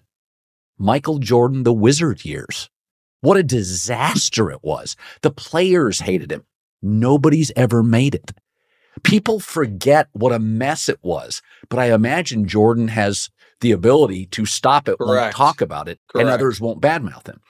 Michael 0.78 1.18
jordan 1.18 1.64
the 1.64 1.72
wizard 1.72 2.24
years. 2.24 2.70
What 3.20 3.36
a 3.36 3.42
disaster 3.42 4.48
it 4.50 4.62
was. 4.62 4.94
The 5.22 5.32
players 5.32 6.00
hated 6.00 6.30
him. 6.30 6.44
Nobody's 6.80 7.50
ever 7.56 7.82
made 7.82 8.14
it. 8.14 8.30
People 9.02 9.40
forget 9.40 10.08
what 10.12 10.32
a 10.32 10.38
mess 10.38 10.88
it 10.88 11.00
was 11.02 11.42
but 11.68 11.78
i 11.78 11.92
imagine 11.92 12.46
jordan 12.46 12.88
has 12.88 13.30
the 13.60 13.72
ability 13.72 14.26
to 14.26 14.46
stop 14.46 14.88
it 14.88 15.00
won't 15.00 15.10
Correct. 15.10 15.36
talk 15.36 15.60
about 15.60 15.88
it 15.88 15.98
and 16.14 16.28
others 16.28 16.60
won't 16.60 16.80
badmouth 16.80 17.26
him. 17.26 17.40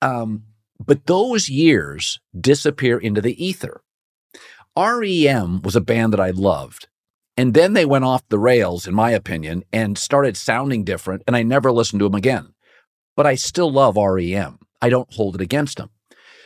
Um, 0.00 0.44
but 0.84 1.06
those 1.06 1.48
years 1.48 2.20
disappear 2.38 2.98
into 2.98 3.20
the 3.20 3.44
ether. 3.44 3.82
REM 4.76 5.62
was 5.62 5.76
a 5.76 5.80
band 5.80 6.12
that 6.12 6.20
I 6.20 6.30
loved. 6.30 6.88
And 7.36 7.54
then 7.54 7.72
they 7.72 7.84
went 7.84 8.04
off 8.04 8.28
the 8.28 8.38
rails, 8.38 8.86
in 8.86 8.94
my 8.94 9.10
opinion, 9.10 9.64
and 9.72 9.96
started 9.96 10.36
sounding 10.36 10.84
different. 10.84 11.22
And 11.26 11.34
I 11.34 11.42
never 11.42 11.72
listened 11.72 12.00
to 12.00 12.04
them 12.04 12.14
again. 12.14 12.54
But 13.16 13.26
I 13.26 13.34
still 13.34 13.70
love 13.70 13.96
REM. 13.96 14.58
I 14.80 14.88
don't 14.88 15.12
hold 15.12 15.34
it 15.34 15.40
against 15.40 15.78
them. 15.78 15.90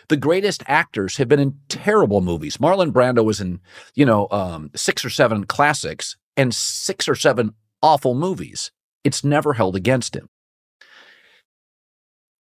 The 0.09 0.17
greatest 0.17 0.63
actors 0.67 1.17
have 1.17 1.29
been 1.29 1.41
in 1.41 1.59
terrible 1.69 2.21
movies. 2.21 2.59
Marlon 2.59 2.93
Brando 2.93 3.25
was 3.25 3.41
in, 3.41 3.61
you 3.95 4.07
know, 4.07 4.29
um, 4.31 4.71
six 4.77 5.05
or 5.05 5.11
seven 5.11 5.45
classics 5.45 6.17
and 6.37 6.55
six 6.55 7.09
or 7.09 7.17
seven 7.17 7.55
awful 7.83 8.15
movies. 8.15 8.71
It's 9.03 9.25
never 9.25 9.55
held 9.55 9.75
against 9.75 10.15
him. 10.15 10.29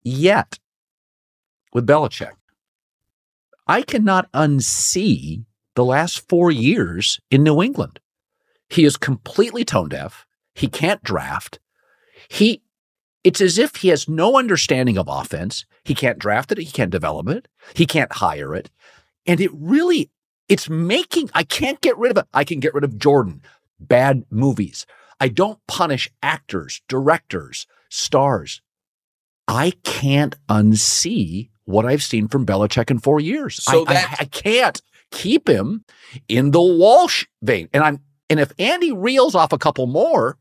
Yet, 0.03 0.59
with 1.73 1.87
Belichick. 1.87 2.33
I 3.67 3.83
cannot 3.83 4.31
unsee 4.33 5.45
the 5.75 5.85
last 5.85 6.27
four 6.29 6.51
years 6.51 7.21
in 7.31 7.43
New 7.43 7.63
England. 7.63 8.01
He 8.69 8.85
is 8.85 8.97
completely 8.97 9.65
tone 9.65 9.89
deaf. 9.89 10.27
He 10.55 10.69
can't 10.69 11.03
draft. 11.03 11.59
He, 12.29 12.63
it's 13.23 13.41
as 13.41 13.59
if 13.59 13.77
he 13.77 13.89
has 13.89 14.09
no 14.09 14.37
understanding 14.39 14.97
of 14.99 15.07
offense. 15.09 15.65
He 15.85 15.95
can't 15.95 16.19
draft 16.19 16.51
it. 16.53 16.59
He 16.59 16.67
can't 16.67 16.91
develop 16.91 17.29
it. 17.29 17.49
He 17.75 17.87
can't 17.87 18.13
hire 18.13 18.55
it. 18.55 18.71
And 19.27 19.41
it 19.41 19.51
really, 19.55 20.11
it's 20.49 20.69
making, 20.69 21.31
I 21.35 21.43
can't 21.45 21.81
get 21.81 21.97
rid 21.99 22.11
of 22.13 22.19
it. 22.19 22.27
I 22.33 22.45
can 22.45 22.61
get 22.61 22.75
rid 22.75 22.85
of 22.85 22.99
Jordan, 22.99 23.43
bad 23.79 24.25
movies. 24.31 24.87
I 25.21 25.29
don't 25.29 25.59
punish 25.67 26.09
actors, 26.23 26.83
directors, 26.89 27.67
stars. 27.89 28.63
I 29.49 29.73
can't 29.85 30.35
unsee 30.49 31.51
what 31.65 31.87
I've 31.87 32.03
seen 32.03 32.29
from 32.29 32.47
Belichick 32.47 32.91
in 32.91 32.99
four 32.99 33.21
years. 33.21 33.63
So 33.63 33.85
I, 33.87 33.91
I- 33.91 33.95
that- 33.95 34.17
I, 34.21 34.25
can't 34.27 34.81
keep 35.11 35.49
him 35.49 35.85
in 36.29 36.51
the 36.51 36.61
Walsh 36.61 37.27
vein. 37.43 37.69
And 37.73 37.83
I'm 37.85 38.01
and 38.31 38.41
if 38.41 38.53
Andy 38.59 38.93
reels 38.93 39.35
off 39.35 39.53
a 39.53 39.59
couple 39.59 39.87
more, 39.87 40.39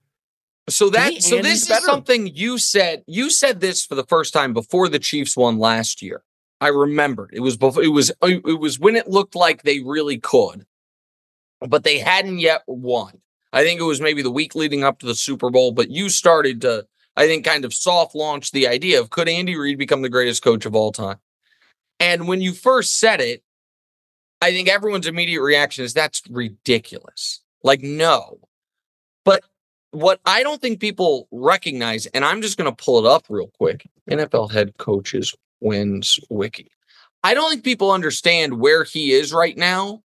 So 0.70 0.90
To 0.90 1.00
me, 1.00 1.16
that 1.16 1.24
so 1.24 1.38
Andy's 1.38 1.52
this 1.52 1.62
is 1.64 1.68
better. 1.70 1.86
something 1.86 2.28
you 2.28 2.58
said. 2.58 3.04
You 3.08 3.30
said 3.30 3.60
this 3.60 3.86
for 3.86 3.96
the 3.96 4.06
first 4.06 4.34
time 4.34 4.54
before 4.54 4.90
the 4.90 5.00
Chiefs 5.00 5.38
won 5.38 5.60
last 5.60 6.02
year. 6.02 6.24
I 6.62 6.70
remembered 6.70 7.32
it 7.34 7.42
was 7.42 7.58
before. 7.58 7.84
It 7.84 7.90
was 7.90 8.12
uh, 8.24 8.40
it 8.46 8.60
was 8.60 8.80
when 8.80 8.96
it 8.96 9.08
looked 9.08 9.36
like 9.36 9.62
they 9.64 9.82
really 9.82 10.18
could, 10.18 10.66
but 11.60 11.84
they 11.84 12.00
hadn't 12.00 12.40
yet 12.40 12.64
won. 12.68 13.22
I 13.54 13.64
think 13.64 13.80
it 13.80 13.84
was 13.84 14.02
maybe 14.02 14.22
the 14.22 14.32
week 14.32 14.56
leading 14.56 14.84
up 14.84 15.00
to 15.00 15.06
the 15.06 15.16
Super 15.16 15.50
Bowl. 15.50 15.72
But 15.72 15.90
you 15.92 16.10
started 16.10 16.62
to, 16.62 16.88
I 17.16 17.28
think, 17.28 17.46
kind 17.46 17.64
of 17.66 17.74
soft 17.74 18.16
launch 18.16 18.52
the 18.52 18.68
idea 18.68 19.00
of 19.00 19.10
could 19.12 19.30
Andy 19.30 19.56
Reid 19.56 19.78
become 19.78 20.02
the 20.02 20.10
greatest 20.10 20.44
coach 20.44 20.66
of 20.66 20.76
all 20.76 20.92
time? 20.92 21.18
And 22.00 22.28
when 22.28 22.42
you 22.42 22.54
first 22.54 22.98
said 23.00 23.22
it, 23.22 23.44
I 24.42 24.52
think 24.52 24.68
everyone's 24.68 25.08
immediate 25.08 25.42
reaction 25.42 25.86
is 25.86 25.94
that's 25.94 26.22
ridiculous. 26.30 27.42
Like 27.66 27.82
no, 27.82 28.38
but 29.26 29.44
what 29.90 30.22
I 30.24 30.44
don't 30.44 30.62
think 30.62 30.80
people 30.80 31.28
recognize, 31.32 32.06
and 32.06 32.24
I'm 32.24 32.44
just 32.44 32.58
going 32.58 32.74
to 32.74 32.84
pull 32.84 33.04
it 33.04 33.10
up 33.10 33.26
real 33.28 33.50
quick 33.58 33.90
NFL 34.08 34.52
head 34.52 34.78
coaches 34.78 35.34
wins 35.62 36.20
wiki. 36.30 36.70
I 37.24 37.34
don't 37.34 37.50
think 37.50 37.64
people 37.64 37.90
understand 37.90 38.60
where 38.60 38.84
he 38.84 39.12
is 39.12 39.34
right 39.34 39.58
now 39.58 40.04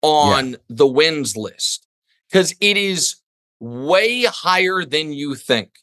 on 0.00 0.56
the 0.70 0.86
wins 0.86 1.36
list 1.36 1.86
because 2.30 2.54
it 2.60 2.78
is 2.78 3.16
way 3.60 4.24
higher 4.24 4.82
than 4.82 5.12
you 5.12 5.34
think. 5.34 5.80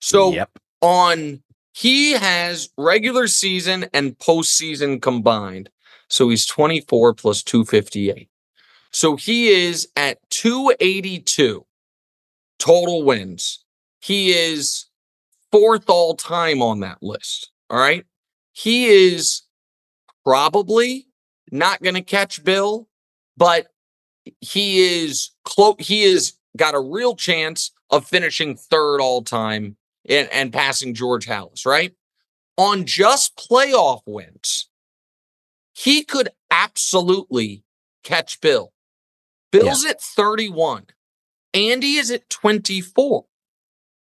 So 0.00 0.30
yep. 0.30 0.50
on 0.80 1.42
he 1.72 2.12
has 2.12 2.68
regular 2.78 3.26
season 3.26 3.86
and 3.92 4.16
postseason 4.18 5.02
combined. 5.02 5.68
So 6.08 6.28
he's 6.28 6.46
24 6.46 7.14
plus 7.14 7.42
258. 7.42 8.29
So 8.92 9.16
he 9.16 9.48
is 9.48 9.88
at 9.96 10.18
282 10.30 11.64
total 12.58 13.02
wins. 13.02 13.64
He 14.00 14.30
is 14.30 14.86
fourth 15.52 15.88
all 15.88 16.14
time 16.14 16.62
on 16.62 16.80
that 16.80 16.98
list. 17.02 17.50
All 17.68 17.78
right. 17.78 18.04
He 18.52 18.86
is 18.86 19.42
probably 20.24 21.06
not 21.50 21.82
going 21.82 21.94
to 21.94 22.02
catch 22.02 22.44
Bill, 22.44 22.88
but 23.36 23.68
he 24.40 24.80
is 24.80 25.30
close. 25.44 25.76
He 25.78 26.02
is 26.02 26.34
got 26.56 26.74
a 26.74 26.80
real 26.80 27.16
chance 27.16 27.70
of 27.90 28.06
finishing 28.06 28.56
third 28.56 29.00
all 29.00 29.22
time 29.22 29.76
and, 30.08 30.28
and 30.32 30.52
passing 30.52 30.94
George 30.94 31.26
Halas, 31.26 31.66
right? 31.66 31.92
On 32.56 32.84
just 32.84 33.36
playoff 33.36 34.02
wins, 34.06 34.68
he 35.72 36.04
could 36.04 36.28
absolutely 36.50 37.64
catch 38.02 38.40
Bill. 38.40 38.72
Bill's 39.52 39.84
at 39.84 40.00
31. 40.00 40.86
Andy 41.54 41.94
is 41.94 42.10
at 42.10 42.28
24. 42.30 43.24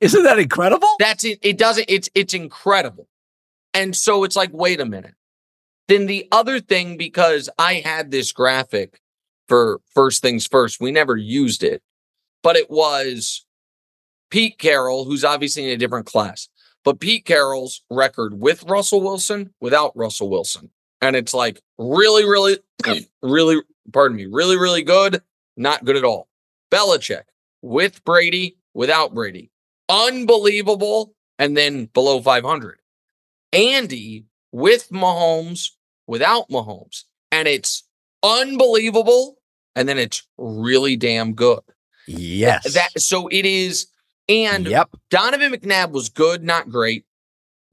Isn't 0.01 0.23
that 0.23 0.39
incredible? 0.39 0.87
That's 0.99 1.23
it. 1.23 1.39
It 1.41 1.57
doesn't, 1.57 1.85
it's 1.89 2.09
it's 2.15 2.33
incredible. 2.33 3.07
And 3.73 3.95
so 3.95 4.23
it's 4.23 4.35
like, 4.35 4.51
wait 4.53 4.79
a 4.79 4.85
minute. 4.85 5.15
Then 5.87 6.05
the 6.05 6.27
other 6.31 6.59
thing, 6.59 6.97
because 6.97 7.49
I 7.57 7.75
had 7.75 8.11
this 8.11 8.31
graphic 8.31 8.99
for 9.47 9.81
first 9.93 10.21
things 10.21 10.47
first, 10.47 10.79
we 10.79 10.91
never 10.91 11.17
used 11.17 11.63
it. 11.63 11.81
but 12.41 12.55
it 12.55 12.69
was 12.69 13.45
Pete 14.29 14.57
Carroll, 14.57 15.05
who's 15.05 15.23
obviously 15.23 15.63
in 15.65 15.69
a 15.71 15.77
different 15.77 16.05
class. 16.05 16.49
But 16.83 16.99
Pete 16.99 17.25
Carroll's 17.25 17.83
record 17.89 18.39
with 18.39 18.63
Russell 18.63 19.01
Wilson, 19.01 19.53
without 19.61 19.95
Russell 19.95 20.29
Wilson. 20.29 20.69
And 21.01 21.15
it's 21.15 21.33
like 21.33 21.61
really, 21.77 22.25
really, 22.25 22.57
really, 23.21 23.61
pardon 23.91 24.17
me, 24.17 24.25
really, 24.25 24.57
really 24.57 24.81
good, 24.83 25.21
not 25.57 25.85
good 25.85 25.95
at 25.95 26.03
all. 26.03 26.27
Belichick 26.71 27.23
with 27.61 28.03
Brady, 28.03 28.57
without 28.73 29.13
Brady. 29.13 29.51
Unbelievable. 29.89 31.13
And 31.39 31.57
then 31.57 31.85
below 31.85 32.21
500. 32.21 32.79
Andy 33.51 34.25
with 34.51 34.89
Mahomes, 34.89 35.69
without 36.07 36.49
Mahomes. 36.49 37.03
And 37.31 37.47
it's 37.47 37.83
unbelievable. 38.21 39.37
And 39.75 39.89
then 39.89 39.97
it's 39.97 40.23
really 40.37 40.95
damn 40.95 41.33
good. 41.33 41.61
Yes. 42.07 42.73
That 42.73 42.99
so 42.99 43.27
it 43.27 43.45
is. 43.45 43.87
And 44.29 44.67
Yep. 44.67 44.91
Donovan 45.09 45.53
McNabb 45.53 45.91
was 45.91 46.09
good, 46.09 46.43
not 46.43 46.69
great. 46.69 47.05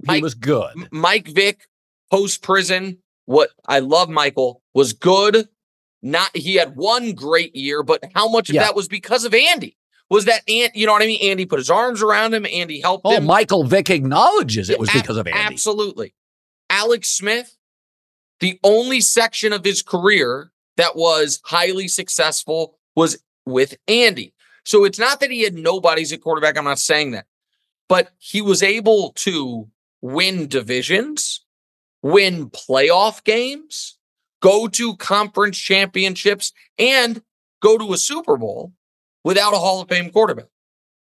He 0.08 0.22
was 0.22 0.34
good. 0.34 0.88
Mike 0.90 1.28
Vick 1.28 1.66
post 2.10 2.42
prison. 2.42 2.98
What 3.26 3.50
I 3.66 3.80
love, 3.80 4.08
Michael 4.08 4.62
was 4.74 4.92
good. 4.92 5.48
Not 6.02 6.34
he 6.36 6.54
had 6.54 6.76
one 6.76 7.12
great 7.12 7.54
year, 7.54 7.82
but 7.82 8.02
how 8.14 8.28
much 8.28 8.48
of 8.48 8.54
Yeah. 8.54 8.62
that 8.62 8.74
was 8.74 8.88
because 8.88 9.24
of 9.24 9.34
Andy? 9.34 9.76
Was 10.08 10.24
that 10.24 10.42
Ant? 10.48 10.74
You 10.74 10.86
know 10.86 10.92
what 10.92 11.02
I 11.02 11.06
mean? 11.06 11.20
Andy 11.22 11.46
put 11.46 11.58
his 11.58 11.70
arms 11.70 12.02
around 12.02 12.34
him. 12.34 12.46
Andy 12.46 12.80
helped 12.80 13.02
Oh, 13.06 13.16
him. 13.16 13.26
Michael 13.26 13.64
Vick 13.64 13.90
acknowledges 13.90 14.70
it 14.70 14.78
was 14.80 14.90
because 14.90 15.16
of 15.16 15.26
Andy. 15.26 15.38
Absolutely. 15.38 16.14
Alex 16.68 17.10
Smith, 17.10 17.56
the 18.40 18.58
only 18.64 19.00
section 19.00 19.52
of 19.52 19.64
his 19.64 19.82
career 19.82 20.52
that 20.76 20.96
was 20.96 21.40
highly 21.44 21.86
successful 21.86 22.78
was 22.96 23.22
with 23.46 23.76
Andy. 23.86 24.32
So 24.64 24.84
it's 24.84 24.98
not 24.98 25.20
that 25.20 25.30
he 25.30 25.42
had 25.42 25.54
nobodies 25.54 26.12
at 26.12 26.22
quarterback. 26.22 26.56
I'm 26.56 26.64
not 26.64 26.78
saying 26.78 27.10
that. 27.12 27.26
But 27.88 28.10
he 28.18 28.40
was 28.40 28.62
able 28.62 29.12
to 29.16 29.68
win 30.00 30.48
divisions, 30.48 31.44
win 32.02 32.50
playoff 32.50 33.22
games, 33.24 33.96
go 34.40 34.68
to 34.68 34.96
conference 34.96 35.58
championships, 35.58 36.52
and 36.78 37.22
go 37.60 37.78
to 37.78 37.92
a 37.92 37.98
Super 37.98 38.36
Bowl 38.36 38.72
without 39.24 39.52
a 39.52 39.58
Hall 39.58 39.80
of 39.80 39.88
Fame 39.88 40.10
quarterback. 40.10 40.46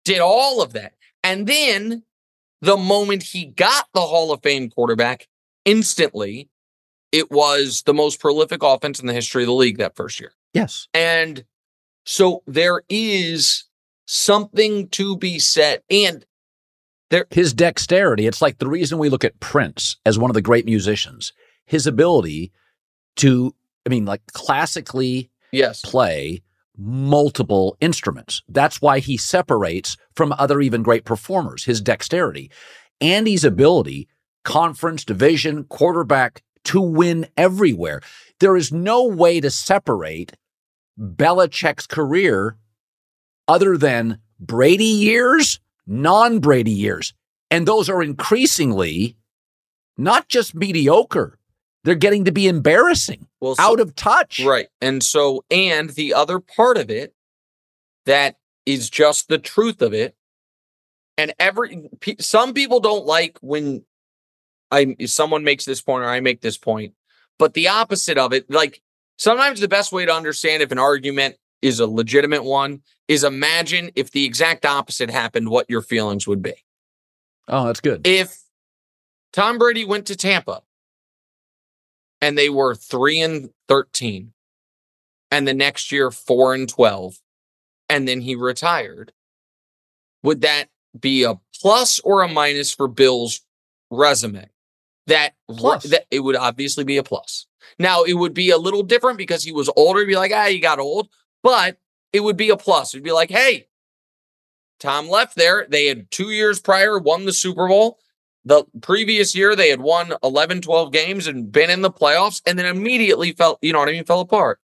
Did 0.04 0.20
all 0.20 0.62
of 0.62 0.74
that. 0.74 0.94
And 1.24 1.48
then 1.48 2.04
the 2.62 2.78
moment 2.78 3.24
he 3.24 3.46
got 3.46 3.88
the 3.94 4.02
Hall 4.02 4.32
of 4.32 4.42
Fame 4.42 4.70
quarterback, 4.70 5.28
instantly, 5.66 6.50
it 7.12 7.32
was 7.32 7.84
the 7.86 7.94
most 7.94 8.20
prolific 8.20 8.62
offense 8.64 9.00
in 9.00 9.08
the 9.08 9.14
history 9.14 9.44
of 9.44 9.48
the 9.48 9.54
league 9.54 9.78
that 9.78 9.96
first 9.96 10.20
year. 10.20 10.34
Yes. 10.54 10.88
And 10.94 11.44
so 12.06 12.44
there 12.46 12.84
is 12.90 13.66
something 14.06 14.88
to 14.90 15.18
be 15.18 15.40
said. 15.40 15.82
And 15.90 16.26
there, 17.10 17.26
his 17.30 17.54
dexterity, 17.54 18.28
it's 18.28 18.42
like 18.42 18.58
the 18.60 18.68
reason 18.68 18.98
we 18.98 19.10
look 19.10 19.24
at 19.24 19.40
Prince 19.40 19.98
as 20.06 20.20
one 20.20 20.30
of 20.30 20.36
the 20.36 20.42
great 20.42 20.66
musicians, 20.66 21.34
his 21.66 21.88
ability 21.88 22.52
to, 23.18 23.54
I 23.86 23.90
mean, 23.90 24.06
like 24.06 24.26
classically 24.34 25.30
yes, 25.52 25.82
play 25.82 26.42
multiple 26.78 27.78
instruments. 27.80 28.42
That's 28.50 28.82
why 28.82 29.00
he 29.00 29.18
separates 29.18 29.98
from 30.16 30.34
other 30.38 30.62
even 30.62 30.84
great 30.84 31.06
performers, 31.06 31.64
his 31.64 31.82
dexterity. 31.82 32.52
Andy's 33.02 33.44
ability, 33.44 34.08
conference, 34.44 35.06
division, 35.06 35.66
quarterback, 35.66 36.44
to 36.66 36.82
win 36.82 37.28
everywhere. 37.38 38.02
There 38.40 38.56
is 38.58 38.72
no 38.72 39.06
way 39.06 39.40
to 39.40 39.50
separate 39.50 40.34
Belichick's 41.00 41.88
career 41.88 42.58
other 43.48 43.78
than 43.78 44.20
Brady 44.40 44.84
years, 44.86 45.60
non 45.86 46.40
Brady 46.40 46.72
years. 46.72 47.14
And 47.52 47.68
those 47.68 47.90
are 47.90 48.02
increasingly 48.02 49.16
not 49.98 50.28
just 50.28 50.56
mediocre, 50.56 51.38
they're 51.86 51.96
getting 51.96 52.26
to 52.26 52.32
be 52.32 52.48
embarrassing, 52.48 53.28
Well, 53.40 53.56
so- 53.56 53.64
out 53.64 53.80
of 53.80 53.96
touch. 53.96 54.42
Right. 54.44 54.68
And 54.82 55.02
so, 55.04 55.46
and 55.50 55.92
the 55.92 56.14
other 56.16 56.40
part 56.40 56.78
of 56.78 56.90
it 56.90 57.14
that 58.06 58.38
is 58.66 58.90
just 58.90 59.28
the 59.30 59.38
truth 59.38 59.82
of 59.82 59.94
it. 59.94 60.16
And 61.18 61.34
every, 61.40 61.88
some 62.20 62.54
people 62.54 62.80
don't 62.80 63.06
like 63.06 63.38
when 63.42 63.86
I, 64.72 64.96
someone 65.06 65.44
makes 65.44 65.64
this 65.64 65.80
point 65.80 66.04
or 66.04 66.10
I 66.10 66.20
make 66.20 66.42
this 66.42 66.58
point, 66.58 66.94
but 67.40 67.54
the 67.54 67.68
opposite 67.70 68.18
of 68.18 68.34
it, 68.34 68.50
like 68.50 68.82
sometimes 69.18 69.60
the 69.60 69.68
best 69.68 69.92
way 69.94 70.06
to 70.06 70.14
understand 70.14 70.64
if 70.64 70.72
an 70.72 70.80
argument 70.80 71.36
is 71.62 71.80
a 71.80 71.88
legitimate 71.88 72.44
one 72.44 72.82
is 73.08 73.24
imagine 73.24 73.92
if 73.96 74.12
the 74.12 74.26
exact 74.26 74.66
opposite 74.66 75.10
happened, 75.10 75.50
what 75.50 75.70
your 75.70 75.82
feelings 75.82 76.28
would 76.28 76.42
be. 76.42 76.54
Oh, 77.48 77.68
that's 77.68 77.80
good. 77.80 78.06
If 78.06 78.42
Tom 79.32 79.60
Brady 79.60 79.86
went 79.86 80.08
to 80.08 80.16
Tampa 80.16 80.64
and 82.26 82.36
they 82.36 82.50
were 82.50 82.74
3 82.74 83.22
and 83.22 83.50
13 83.68 84.34
and 85.30 85.48
the 85.48 85.54
next 85.54 85.92
year 85.92 86.10
4 86.10 86.56
and 86.56 86.68
12 86.68 87.20
and 87.88 88.08
then 88.08 88.20
he 88.22 88.36
retired, 88.36 89.14
would 90.24 90.42
that 90.42 90.70
be 91.00 91.24
a 91.24 91.40
plus 91.62 92.00
or 92.00 92.24
a 92.24 92.28
minus 92.28 92.74
for 92.74 92.88
Bill's 92.88 93.42
resume? 93.92 94.50
That 95.06 95.34
Plus. 95.48 95.84
that 95.84 96.06
it 96.10 96.22
would 96.22 96.36
obviously 96.36 96.84
be 96.84 96.98
a 96.98 97.04
plus. 97.04 97.46
Now 97.78 98.02
it 98.02 98.16
would 98.16 98.34
be 98.34 98.50
a 98.50 98.58
little 98.58 98.82
different 98.82 99.20
because 99.20 99.44
he 99.44 99.52
was 99.52 99.70
older. 99.76 100.00
It'd 100.00 100.08
be 100.08 100.16
like, 100.16 100.32
ah, 100.34 100.48
you 100.48 100.60
got 100.60 100.80
old, 100.80 101.10
but 101.44 101.78
it 102.12 102.22
would 102.22 102.38
be 102.38 102.50
a 102.50 102.58
plus. 102.58 102.96
It'd 102.96 103.04
be 103.04 103.12
like, 103.12 103.30
hey, 103.30 103.68
Tom 104.80 105.08
left 105.10 105.36
there. 105.36 105.68
They 105.70 105.86
had 105.86 106.10
two 106.10 106.32
years 106.32 106.60
prior 106.60 106.98
won 106.98 107.26
the 107.26 107.34
Super 107.34 107.68
Bowl. 107.68 108.00
The 108.46 108.64
previous 108.82 109.36
year, 109.36 109.56
they 109.56 109.70
had 109.70 109.82
won 109.82 110.14
11, 110.24 110.62
12 110.62 110.92
games 110.92 111.26
and 111.26 111.52
been 111.52 111.72
in 111.72 111.82
the 111.82 111.92
playoffs, 111.92 112.42
and 112.46 112.60
then 112.60 112.68
immediately 112.68 113.32
fell, 113.32 113.58
you 113.62 113.74
know 113.74 113.80
what 113.80 113.90
I 113.90 113.94
mean, 113.94 114.06
fell 114.06 114.20
apart. 114.20 114.60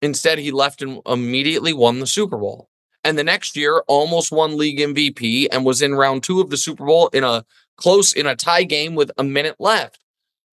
Instead, 0.00 0.38
he 0.38 0.52
left 0.52 0.80
and 0.80 1.00
immediately 1.06 1.72
won 1.72 1.98
the 1.98 2.06
Super 2.06 2.36
Bowl. 2.36 2.68
And 3.02 3.18
the 3.18 3.24
next 3.24 3.56
year, 3.56 3.82
almost 3.88 4.30
won 4.30 4.56
league 4.56 4.78
MVP 4.78 5.48
and 5.50 5.64
was 5.64 5.82
in 5.82 5.94
round 5.94 6.22
two 6.22 6.40
of 6.40 6.50
the 6.50 6.56
Super 6.56 6.84
Bowl 6.86 7.08
in 7.08 7.24
a 7.24 7.44
close, 7.76 8.12
in 8.12 8.26
a 8.26 8.36
tie 8.36 8.62
game 8.62 8.94
with 8.94 9.10
a 9.18 9.24
minute 9.24 9.56
left. 9.58 9.98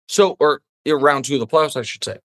So, 0.07 0.37
or 0.39 0.61
round 0.87 1.25
two 1.25 1.35
of 1.35 1.39
the 1.39 1.47
playoffs, 1.47 1.77
I 1.77 1.83
should 1.83 2.03
say. 2.03 2.17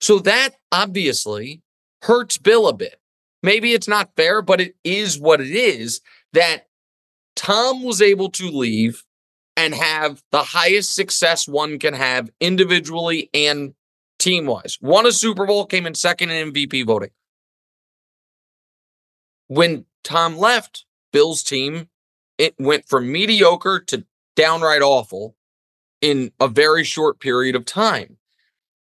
So 0.00 0.18
that 0.20 0.50
obviously 0.72 1.60
hurts 2.02 2.38
Bill 2.38 2.68
a 2.68 2.72
bit. 2.72 2.98
Maybe 3.42 3.72
it's 3.72 3.88
not 3.88 4.14
fair, 4.16 4.40
but 4.40 4.60
it 4.60 4.74
is 4.84 5.18
what 5.18 5.40
it 5.40 5.50
is 5.50 6.00
that 6.32 6.66
Tom 7.50 7.82
was 7.82 8.00
able 8.00 8.30
to 8.30 8.48
leave 8.48 9.02
and 9.56 9.74
have 9.74 10.22
the 10.30 10.44
highest 10.44 10.94
success 10.94 11.48
one 11.48 11.80
can 11.80 11.94
have 11.94 12.30
individually 12.40 13.28
and 13.34 13.74
team 14.20 14.46
wise. 14.46 14.78
Won 14.80 15.04
a 15.04 15.10
Super 15.10 15.46
Bowl, 15.46 15.66
came 15.66 15.84
in 15.84 15.96
second 15.96 16.30
in 16.30 16.52
MVP 16.52 16.86
voting. 16.86 17.10
When 19.48 19.84
Tom 20.04 20.38
left, 20.38 20.84
Bill's 21.12 21.42
team, 21.42 21.88
it 22.38 22.54
went 22.56 22.88
from 22.88 23.10
mediocre 23.10 23.80
to 23.80 24.04
downright 24.36 24.82
awful 24.82 25.34
in 26.00 26.30
a 26.38 26.46
very 26.46 26.84
short 26.84 27.18
period 27.18 27.56
of 27.56 27.64
time. 27.64 28.18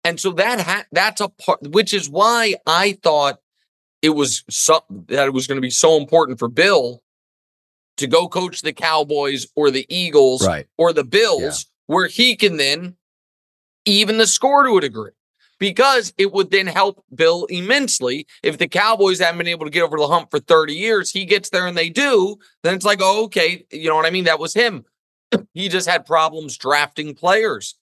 And 0.03 0.19
so 0.19 0.33
that 0.33 0.61
ha- 0.61 0.87
that's 0.91 1.21
a 1.21 1.29
part, 1.29 1.63
which 1.63 1.95
is 1.95 2.11
why 2.11 2.57
I 2.67 2.99
thought 3.01 3.39
it 4.03 4.11
was 4.11 4.43
so, 4.51 4.81
that 4.91 5.27
it 5.27 5.33
was 5.33 5.47
going 5.47 5.57
to 5.57 5.63
be 5.63 5.71
so 5.71 5.97
important 5.97 6.41
for 6.41 6.49
Bill 6.49 7.05
to 7.97 8.07
go 8.07 8.29
coach 8.29 8.63
the 8.63 8.73
Cowboys 8.73 9.47
or 9.57 9.71
the 9.71 9.87
Eagles 9.89 10.47
Right. 10.47 10.67
or 10.77 10.93
the 10.93 11.05
Bills, 11.05 11.67
where 11.87 12.07
he 12.07 12.37
can 12.37 12.57
then 12.57 12.97
even 13.85 14.19
the 14.19 14.27
score 14.27 14.65
to 14.65 14.77
a 14.77 14.81
degree. 14.81 15.13
Because 15.59 16.13
it 16.19 16.33
would 16.33 16.51
then 16.51 16.67
help 16.67 17.03
Bill 17.15 17.47
immensely. 17.47 18.27
If 18.43 18.59
the 18.59 18.69
Cowboys 18.69 19.21
haven't 19.21 19.39
been 19.39 19.47
able 19.47 19.65
to 19.65 19.71
get 19.71 19.83
over 19.85 19.97
the 19.97 20.07
hump 20.07 20.31
for 20.31 20.39
30 20.39 20.75
years, 20.75 21.11
he 21.11 21.25
gets 21.25 21.49
there 21.49 21.67
and 21.67 21.75
they 21.75 21.89
do, 21.89 22.37
then 22.63 22.75
it's 22.75 22.85
like, 22.85 22.99
oh, 23.01 23.25
okay, 23.25 23.65
you 23.73 23.89
know 23.89 23.97
what 23.97 24.05
I 24.05 24.11
mean? 24.11 24.25
That 24.25 24.39
was 24.39 24.53
him. 24.53 24.85
he 25.55 25.71
just 25.71 25.89
had 25.89 26.05
problems 26.05 26.59
drafting 26.59 27.15
players 27.15 27.75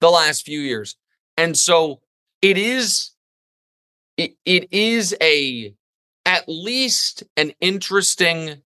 the 0.00 0.10
last 0.10 0.44
few 0.44 0.58
years. 0.60 0.96
And 1.36 1.56
so 1.56 2.00
it 2.42 2.58
is 2.58 3.12
it, 4.16 4.32
it 4.44 4.72
is 4.72 5.16
a 5.22 5.72
at 6.26 6.44
least 6.48 7.22
an 7.36 7.52
interesting 7.60 8.62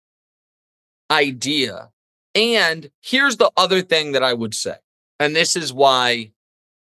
idea. 1.11 1.89
And 2.33 2.89
here's 3.01 3.37
the 3.37 3.51
other 3.57 3.81
thing 3.81 4.13
that 4.13 4.23
I 4.23 4.33
would 4.33 4.55
say. 4.55 4.75
And 5.19 5.35
this 5.35 5.55
is 5.55 5.73
why 5.73 6.31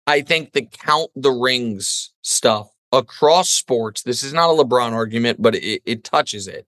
I 0.08 0.22
think 0.22 0.52
the 0.52 0.66
count 0.66 1.12
the 1.16 1.32
rings 1.32 2.12
stuff 2.24 2.70
across 2.92 3.50
sports, 3.50 4.02
this 4.02 4.24
is 4.24 4.34
not 4.34 4.50
a 4.50 4.64
LeBron 4.64 4.94
argument, 4.94 5.42
but 5.42 5.56
it, 5.56 5.82
it 5.86 6.04
touches 6.04 6.48
it, 6.48 6.68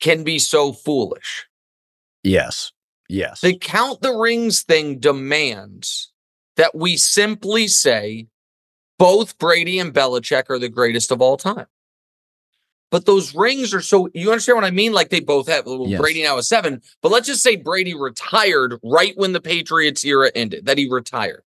can 0.00 0.24
be 0.24 0.38
so 0.38 0.72
foolish. 0.72 1.46
Yes. 2.22 2.72
Yes. 3.08 3.40
The 3.40 3.56
count 3.56 4.00
the 4.00 4.12
rings 4.12 4.62
thing 4.62 4.98
demands 4.98 6.12
that 6.56 6.74
we 6.74 6.96
simply 6.96 7.68
say 7.68 8.26
both 8.98 9.38
Brady 9.38 9.78
and 9.78 9.92
Belichick 9.92 10.48
are 10.48 10.58
the 10.58 10.68
greatest 10.68 11.10
of 11.10 11.20
all 11.20 11.36
time. 11.36 11.66
But 12.92 13.06
those 13.06 13.34
rings 13.34 13.72
are 13.72 13.80
so 13.80 14.10
you 14.12 14.30
understand 14.30 14.56
what 14.56 14.64
I 14.64 14.70
mean? 14.70 14.92
Like 14.92 15.08
they 15.08 15.20
both 15.20 15.48
have 15.48 15.64
well, 15.64 15.88
Yes. 15.88 15.98
Brady 15.98 16.22
now 16.22 16.36
is 16.36 16.46
seven. 16.46 16.82
But 17.00 17.10
let's 17.10 17.26
just 17.26 17.42
say 17.42 17.56
Brady 17.56 17.94
retired 17.94 18.78
right 18.84 19.14
when 19.16 19.32
the 19.32 19.40
Patriots 19.40 20.04
era 20.04 20.30
ended, 20.34 20.66
that 20.66 20.76
he 20.76 20.88
retired. 20.88 21.42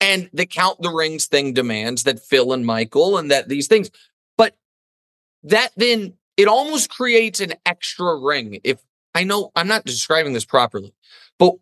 And 0.00 0.30
the 0.32 0.46
count 0.46 0.80
the 0.80 0.90
rings 0.90 1.26
thing 1.26 1.54
demands 1.54 2.04
that 2.04 2.20
Phil 2.20 2.52
and 2.52 2.64
Michael 2.64 3.18
and 3.18 3.32
that 3.32 3.48
these 3.48 3.66
things. 3.66 3.90
But 4.38 4.56
that 5.42 5.72
then 5.76 6.14
it 6.36 6.46
almost 6.46 6.88
creates 6.88 7.40
an 7.40 7.54
extra 7.66 8.16
ring. 8.16 8.60
If 8.62 8.78
I 9.12 9.24
know 9.24 9.50
I'm 9.56 9.68
not 9.68 9.84
describing 9.84 10.34
this 10.34 10.44
properly, 10.44 10.94
but 11.36 11.54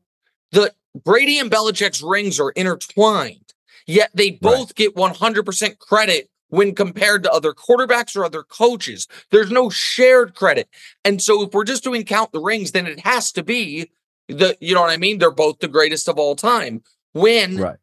the 0.50 0.74
Brady 1.02 1.38
and 1.38 1.50
Belichick's 1.50 2.02
rings 2.02 2.38
are 2.38 2.50
intertwined, 2.50 3.54
yet 3.86 4.10
they 4.12 4.32
both 4.32 4.74
get 4.74 4.94
100% 4.94 5.78
credit 5.78 6.28
when 6.52 6.74
compared 6.74 7.22
to 7.22 7.32
other 7.32 7.54
quarterbacks 7.54 8.14
or 8.14 8.26
other 8.26 8.42
coaches. 8.42 9.08
There's 9.30 9.50
no 9.50 9.70
shared 9.70 10.34
credit. 10.34 10.68
And 11.02 11.22
so 11.22 11.44
if 11.44 11.54
we're 11.54 11.64
just 11.64 11.82
doing 11.82 12.04
count 12.04 12.30
the 12.32 12.40
rings, 12.40 12.72
then 12.72 12.86
it 12.86 13.00
has 13.00 13.32
to 13.32 13.42
be 13.42 13.90
the, 14.28 14.54
you 14.60 14.74
know 14.74 14.82
what 14.82 14.90
I 14.90 14.98
mean? 14.98 15.16
They're 15.16 15.30
both 15.30 15.60
the 15.60 15.68
greatest 15.68 16.10
of 16.10 16.18
all 16.18 16.36
time. 16.36 16.82
When 17.14 17.56
Right. 17.56 17.78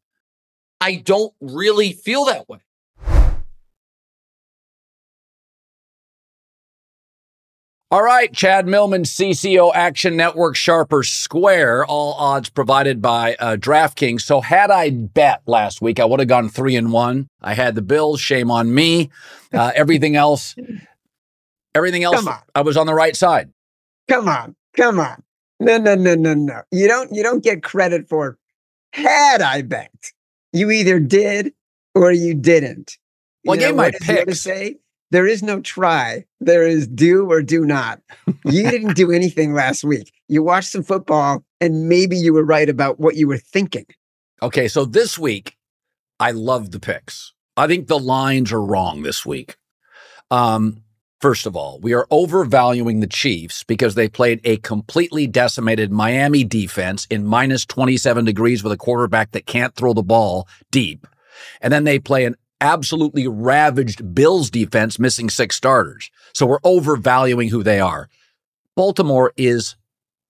I 0.80 0.98
don't 0.98 1.34
really 1.42 1.94
feel 1.94 2.26
that 2.26 2.48
way. 2.48 2.60
All 7.92 8.04
right, 8.04 8.32
Chad 8.32 8.68
Millman, 8.68 9.02
CCO 9.02 9.74
Action 9.74 10.16
Network, 10.16 10.56
Sharp 10.56 10.94
or 10.94 11.02
Square, 11.02 11.88
all 11.88 12.14
odds 12.14 12.48
provided 12.48 13.02
by 13.02 13.36
uh, 13.40 13.56
DraftKings. 13.56 14.22
So 14.22 14.42
had 14.42 14.70
I 14.70 14.92
bet 14.92 15.42
last 15.48 15.82
week, 15.82 16.00
I 16.00 16.06
would 16.06 16.20
have 16.20 16.30
gone 16.30 16.50
three 16.50 16.76
and 16.76 16.92
one. 16.92 17.30
I 17.42 17.56
had 17.56 17.74
the 17.74 17.82
Bills. 17.82 18.22
Shame 18.22 18.52
on 18.52 18.76
me. 18.76 19.10
Uh, 19.52 19.72
everything 19.76 20.16
else, 20.16 20.56
everything 21.74 22.04
else. 22.04 22.28
I 22.54 22.62
was 22.62 22.78
on 22.78 22.86
the 22.86 22.94
right 22.94 23.16
side. 23.16 23.52
Come 24.08 24.28
on, 24.28 24.56
come 24.78 25.00
on. 25.00 25.24
No, 25.60 25.80
no, 25.80 25.96
no, 25.96 26.14
no, 26.14 26.36
no. 26.36 26.62
You 26.72 26.88
don't 26.88 27.12
you 27.12 27.24
don't 27.24 27.44
get 27.44 27.64
credit 27.64 28.08
for 28.08 28.38
had 28.94 29.42
I 29.42 29.64
bet. 29.64 30.12
You 30.54 30.70
either 30.70 31.00
did 31.00 31.54
or 31.96 32.12
you 32.12 32.36
didn't. 32.36 32.98
You 33.44 33.50
Well, 33.50 33.60
I 33.60 33.62
gave 33.62 33.76
my 33.76 33.84
what 33.86 33.94
does 33.94 34.02
Yoda 34.08 34.26
picks. 34.28 34.42
say? 34.42 34.76
There 35.12 35.26
is 35.26 35.42
no 35.42 35.60
try. 35.62 36.26
There 36.40 36.68
is 36.68 36.88
do 36.88 37.30
or 37.30 37.42
do 37.42 37.66
not. 37.66 38.02
You 38.46 38.64
didn't 38.70 38.96
do 38.96 39.12
anything 39.12 39.54
last 39.54 39.84
week. 39.84 40.12
You 40.28 40.44
watched 40.44 40.72
some 40.72 40.84
football 40.84 41.44
and 41.60 41.90
maybe 41.90 42.16
you 42.16 42.34
were 42.34 42.46
right 42.46 42.70
about 42.70 43.00
what 43.00 43.16
you 43.16 43.28
were 43.28 43.38
thinking. 43.38 43.86
Okay, 44.42 44.68
so 44.68 44.86
this 44.86 45.18
week, 45.18 45.58
I 46.20 46.32
love 46.32 46.72
the 46.72 46.80
picks. 46.80 47.34
I 47.58 47.68
think 47.68 47.88
the 47.88 48.00
lines 48.00 48.52
are 48.52 48.64
wrong 48.64 49.04
this 49.04 49.26
week. 49.26 49.58
Um, 50.32 50.84
first 51.20 51.46
of 51.46 51.56
all, 51.56 51.80
we 51.82 51.94
are 51.94 52.08
overvaluing 52.12 53.00
the 53.00 53.08
Chiefs 53.08 53.64
because 53.64 53.96
they 53.96 54.08
played 54.08 54.40
a 54.44 54.58
completely 54.58 55.28
decimated 55.28 55.92
Miami 55.92 56.44
defense 56.44 57.06
in 57.10 57.26
minus 57.26 57.66
27 57.66 58.26
degrees 58.26 58.64
with 58.64 58.72
a 58.72 58.78
quarterback 58.78 59.32
that 59.32 59.46
can't 59.46 59.76
throw 59.76 59.94
the 59.94 60.04
ball 60.04 60.48
deep. 60.72 61.08
And 61.62 61.74
then 61.74 61.84
they 61.84 62.00
play 62.00 62.26
an 62.26 62.36
absolutely 62.62 63.28
ravaged 63.28 64.14
Bills 64.14 64.50
defense 64.50 65.00
missing 65.00 65.30
six 65.30 65.56
starters. 65.56 66.10
So 66.34 66.46
we're 66.46 66.60
overvaluing 66.64 67.50
who 67.50 67.64
they 67.64 67.80
are. 67.80 68.10
Baltimore 68.76 69.34
is 69.38 69.76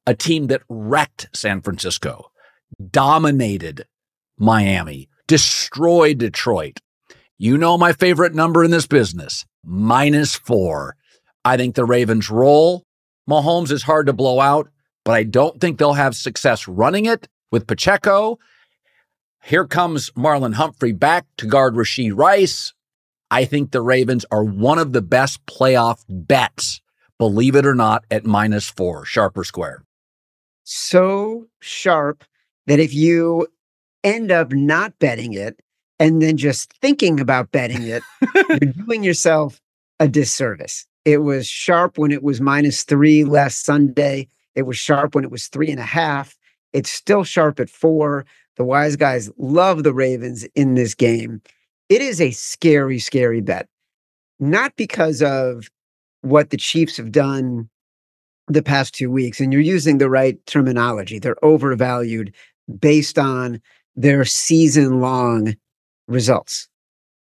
a 0.06 0.16
team 0.16 0.48
that 0.48 0.64
wrecked 0.70 1.28
San 1.34 1.62
Francisco, 1.62 2.32
dominated 2.92 3.86
Miami, 4.38 5.10
destroyed 5.28 6.18
Detroit. 6.18 6.80
You 7.38 7.58
know 7.58 7.78
my 7.78 7.94
favorite 7.94 8.34
number 8.34 8.64
in 8.64 8.72
this 8.72 8.88
business, 8.88 9.46
minus 9.64 10.36
four. 10.36 10.96
I 11.46 11.58
think 11.58 11.76
the 11.76 11.86
Ravens 11.86 12.30
roll. 12.30 12.86
Mahomes 13.30 13.72
is 13.72 13.84
hard 13.84 14.08
to 14.08 14.14
blow 14.14 14.40
out, 14.40 14.70
but 15.06 15.14
I 15.14 15.24
don't 15.24 15.62
think 15.62 15.78
they'll 15.78 15.94
have 15.94 16.16
success 16.16 16.68
running 16.68 17.06
it 17.06 17.28
with 17.52 17.68
Pacheco. 17.68 18.40
Here 19.44 19.66
comes 19.66 20.12
Marlon 20.12 20.54
Humphrey 20.54 20.92
back 20.92 21.26
to 21.38 21.48
guard 21.48 21.76
Rasheed 21.76 22.16
Rice. 22.16 22.74
I 23.32 23.46
think 23.46 23.72
the 23.72 23.82
Ravens 23.82 24.26
are 24.32 24.44
one 24.44 24.80
of 24.80 24.94
the 24.94 25.02
best 25.02 25.46
playoff 25.46 26.04
bets, 26.08 26.82
believe 27.18 27.56
it 27.56 27.66
or 27.66 27.76
not, 27.76 28.06
at 28.12 28.26
minus 28.26 28.70
four, 28.70 29.06
sharp 29.06 29.38
or 29.38 29.44
square. 29.44 29.84
So 30.64 31.48
sharp 31.60 32.24
that 32.68 32.80
if 32.80 32.94
you 32.94 33.48
end 34.04 34.32
up 34.32 34.52
not 34.52 34.98
betting 35.00 35.34
it 35.34 35.60
and 36.00 36.22
then 36.22 36.38
just 36.38 36.74
thinking 36.74 37.20
about 37.20 37.52
betting 37.52 37.84
it, 37.84 38.04
you're 38.36 38.74
doing 38.74 39.04
yourself 39.04 39.60
a 40.00 40.08
disservice. 40.08 40.86
It 41.06 41.20
was 41.20 41.48
sharp 41.48 41.98
when 41.98 42.12
it 42.12 42.24
was 42.24 42.40
minus 42.40 42.84
three 42.84 43.24
last 43.24 43.66
Sunday. 43.66 44.28
It 44.56 44.64
was 44.64 44.78
sharp 44.78 45.16
when 45.16 45.24
it 45.24 45.32
was 45.32 45.48
three 45.48 45.72
and 45.72 45.80
a 45.80 45.84
half. 45.84 46.38
It's 46.74 46.92
still 46.92 47.24
sharp 47.24 47.60
at 47.60 47.70
four. 47.70 48.26
The 48.60 48.66
wise 48.66 48.98
guys 48.98 49.32
love 49.38 49.84
the 49.84 49.94
Ravens 49.94 50.44
in 50.54 50.76
this 50.76 50.94
game. 50.94 51.42
It 51.88 52.02
is 52.02 52.20
a 52.20 52.32
scary, 52.32 53.00
scary 53.00 53.40
bet. 53.40 53.70
Not 54.38 54.76
because 54.76 55.24
of 55.24 55.70
what 56.24 56.50
the 56.50 56.58
Chiefs 56.58 56.98
have 56.98 57.14
done 57.14 57.70
the 58.50 58.62
past 58.62 58.94
two 58.94 59.10
weeks, 59.10 59.40
and 59.40 59.54
you're 59.54 59.62
using 59.62 59.98
the 59.98 60.10
right 60.10 60.46
terminology. 60.46 61.20
They're 61.20 61.44
overvalued 61.44 62.36
based 62.82 63.18
on 63.18 63.62
their 63.96 64.26
season 64.26 65.00
long 65.00 65.56
results. 66.10 66.68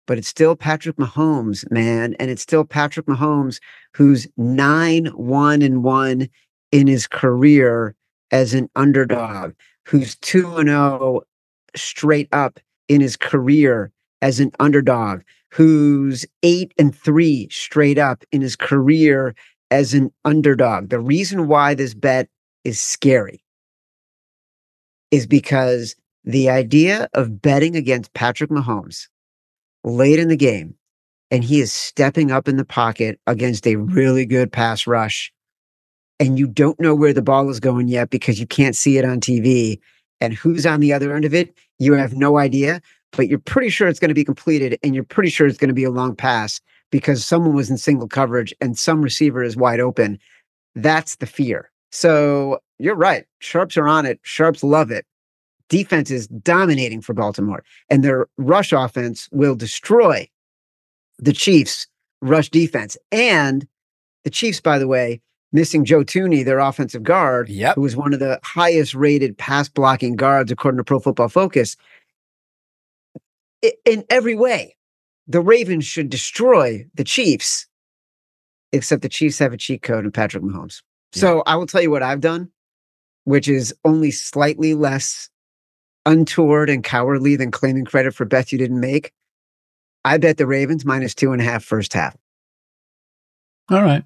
But 0.06 0.18
it's 0.18 0.28
still 0.28 0.54
Patrick 0.54 0.96
Mahomes, 0.98 1.68
man. 1.68 2.14
And 2.20 2.30
it's 2.30 2.42
still 2.42 2.64
Patrick 2.64 3.06
Mahomes 3.06 3.58
who's 3.92 4.28
nine, 4.36 5.06
one, 5.06 5.62
and 5.62 5.82
one 5.82 6.28
in 6.70 6.86
his 6.86 7.08
career 7.08 7.96
as 8.30 8.54
an 8.54 8.68
underdog, 8.76 9.54
who's 9.86 10.16
two 10.16 10.56
and 10.56 10.68
oh 10.68 11.22
straight 11.76 12.28
up 12.32 12.60
in 12.88 13.00
his 13.00 13.16
career 13.16 13.90
as 14.22 14.40
an 14.40 14.50
underdog, 14.58 15.22
who's 15.50 16.24
eight 16.42 16.72
and 16.78 16.94
three 16.94 17.48
straight 17.50 17.98
up 17.98 18.24
in 18.32 18.40
his 18.40 18.56
career 18.56 19.34
as 19.70 19.94
an 19.94 20.12
underdog. 20.24 20.88
The 20.88 21.00
reason 21.00 21.48
why 21.48 21.74
this 21.74 21.94
bet 21.94 22.28
is 22.64 22.80
scary 22.80 23.44
is 25.10 25.26
because 25.26 25.94
the 26.24 26.48
idea 26.48 27.08
of 27.12 27.42
betting 27.42 27.76
against 27.76 28.14
Patrick 28.14 28.50
Mahomes 28.50 29.08
late 29.84 30.18
in 30.18 30.28
the 30.28 30.36
game 30.36 30.74
and 31.30 31.44
he 31.44 31.60
is 31.60 31.72
stepping 31.72 32.30
up 32.30 32.48
in 32.48 32.56
the 32.56 32.64
pocket 32.64 33.20
against 33.26 33.66
a 33.66 33.76
really 33.76 34.24
good 34.24 34.52
pass 34.52 34.86
rush 34.86 35.32
and 36.20 36.38
you 36.38 36.46
don't 36.46 36.78
know 36.80 36.94
where 36.94 37.12
the 37.12 37.22
ball 37.22 37.48
is 37.50 37.60
going 37.60 37.88
yet 37.88 38.10
because 38.10 38.38
you 38.38 38.46
can't 38.46 38.76
see 38.76 38.98
it 38.98 39.04
on 39.04 39.20
TV 39.20 39.78
and 40.20 40.34
who's 40.34 40.66
on 40.66 40.80
the 40.80 40.92
other 40.92 41.14
end 41.14 41.24
of 41.24 41.34
it 41.34 41.56
you 41.78 41.92
have 41.94 42.14
no 42.14 42.38
idea 42.38 42.80
but 43.12 43.28
you're 43.28 43.38
pretty 43.38 43.68
sure 43.68 43.86
it's 43.86 44.00
going 44.00 44.08
to 44.08 44.14
be 44.14 44.24
completed 44.24 44.78
and 44.82 44.94
you're 44.94 45.04
pretty 45.04 45.30
sure 45.30 45.46
it's 45.46 45.58
going 45.58 45.68
to 45.68 45.74
be 45.74 45.84
a 45.84 45.90
long 45.90 46.16
pass 46.16 46.60
because 46.90 47.24
someone 47.24 47.54
was 47.54 47.70
in 47.70 47.76
single 47.76 48.08
coverage 48.08 48.54
and 48.60 48.78
some 48.78 49.02
receiver 49.02 49.42
is 49.42 49.56
wide 49.56 49.80
open 49.80 50.18
that's 50.74 51.16
the 51.16 51.26
fear 51.26 51.70
so 51.90 52.58
you're 52.78 52.96
right 52.96 53.26
sharps 53.38 53.76
are 53.76 53.88
on 53.88 54.06
it 54.06 54.18
sharps 54.22 54.62
love 54.62 54.90
it 54.90 55.06
defense 55.68 56.10
is 56.10 56.26
dominating 56.28 57.00
for 57.00 57.14
Baltimore, 57.14 57.64
and 57.90 58.04
their 58.04 58.26
rush 58.36 58.72
offense 58.72 59.28
will 59.32 59.54
destroy 59.54 60.28
the 61.18 61.32
Chiefs' 61.32 61.86
rush 62.20 62.48
defense. 62.48 62.96
And 63.12 63.66
the 64.24 64.30
Chiefs, 64.30 64.60
by 64.60 64.78
the 64.78 64.88
way, 64.88 65.20
missing 65.54 65.84
Joe 65.84 66.04
Thuney, 66.04 66.44
their 66.44 66.58
offensive 66.58 67.04
guard, 67.04 67.48
yep. 67.48 67.76
who 67.76 67.82
was 67.82 67.96
one 67.96 68.12
of 68.12 68.18
the 68.18 68.40
highest 68.42 68.92
rated 68.92 69.38
pass 69.38 69.68
blocking 69.68 70.16
guards 70.16 70.50
according 70.50 70.78
to 70.78 70.84
Pro 70.84 70.98
Football 70.98 71.28
Focus. 71.28 71.76
In 73.86 74.04
every 74.10 74.34
way, 74.34 74.76
the 75.28 75.40
Ravens 75.40 75.86
should 75.86 76.10
destroy 76.10 76.84
the 76.94 77.04
Chiefs, 77.04 77.66
except 78.72 79.02
the 79.02 79.08
Chiefs 79.08 79.38
have 79.38 79.52
a 79.52 79.56
cheat 79.56 79.80
code 79.82 80.04
in 80.04 80.10
Patrick 80.10 80.42
Mahomes. 80.42 80.82
So 81.12 81.44
I 81.46 81.54
will 81.54 81.66
tell 81.66 81.80
you 81.80 81.90
what 81.90 82.02
I've 82.02 82.20
done, 82.20 82.50
which 83.22 83.48
is 83.48 83.72
only 83.84 84.10
slightly 84.10 84.74
less 84.74 85.30
untoward 86.04 86.68
and 86.68 86.82
cowardly 86.82 87.36
than 87.36 87.52
claiming 87.52 87.84
credit 87.84 88.12
for 88.12 88.24
bets 88.24 88.50
you 88.50 88.58
didn't 88.58 88.80
make. 88.80 89.12
I 90.04 90.18
bet 90.18 90.36
the 90.36 90.46
Ravens 90.48 90.84
minus 90.84 91.14
two 91.14 91.32
and 91.32 91.40
a 91.40 91.44
half 91.44 91.64
first 91.64 91.92
half 91.94 92.16
All 93.70 93.82
right. 93.82 94.04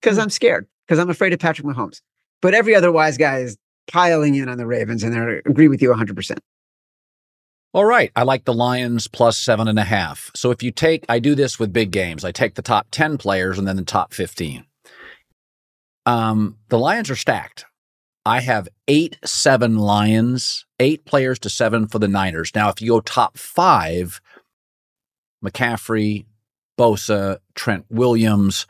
Because 0.00 0.18
I'm 0.18 0.30
scared 0.30 0.66
because 0.86 0.98
I'm 0.98 1.10
afraid 1.10 1.32
of 1.32 1.38
Patrick 1.38 1.66
Mahomes. 1.66 2.00
But 2.40 2.54
every 2.54 2.74
other 2.74 2.92
wise 2.92 3.16
guy 3.16 3.38
is 3.38 3.56
piling 3.88 4.34
in 4.34 4.48
on 4.48 4.58
the 4.58 4.66
Ravens 4.66 5.02
and 5.02 5.14
I 5.14 5.40
agree 5.46 5.68
with 5.68 5.82
you 5.82 5.90
100%. 5.90 6.38
All 7.74 7.84
right. 7.84 8.10
I 8.16 8.22
like 8.22 8.44
the 8.44 8.54
Lions 8.54 9.08
plus 9.08 9.36
seven 9.36 9.68
and 9.68 9.78
a 9.78 9.84
half. 9.84 10.30
So 10.34 10.50
if 10.50 10.62
you 10.62 10.70
take, 10.70 11.04
I 11.08 11.18
do 11.18 11.34
this 11.34 11.58
with 11.58 11.72
big 11.72 11.90
games. 11.90 12.24
I 12.24 12.32
take 12.32 12.54
the 12.54 12.62
top 12.62 12.86
10 12.90 13.18
players 13.18 13.58
and 13.58 13.68
then 13.68 13.76
the 13.76 13.82
top 13.82 14.14
15. 14.14 14.64
Um, 16.06 16.56
the 16.68 16.78
Lions 16.78 17.10
are 17.10 17.16
stacked. 17.16 17.66
I 18.24 18.40
have 18.40 18.68
eight, 18.88 19.18
seven 19.24 19.76
Lions, 19.76 20.66
eight 20.80 21.04
players 21.04 21.38
to 21.40 21.50
seven 21.50 21.86
for 21.86 21.98
the 21.98 22.08
Niners. 22.08 22.52
Now, 22.54 22.68
if 22.68 22.80
you 22.80 22.88
go 22.88 23.00
top 23.00 23.38
five, 23.38 24.20
McCaffrey, 25.44 26.26
Bosa, 26.78 27.38
Trent 27.54 27.86
Williams. 27.90 28.66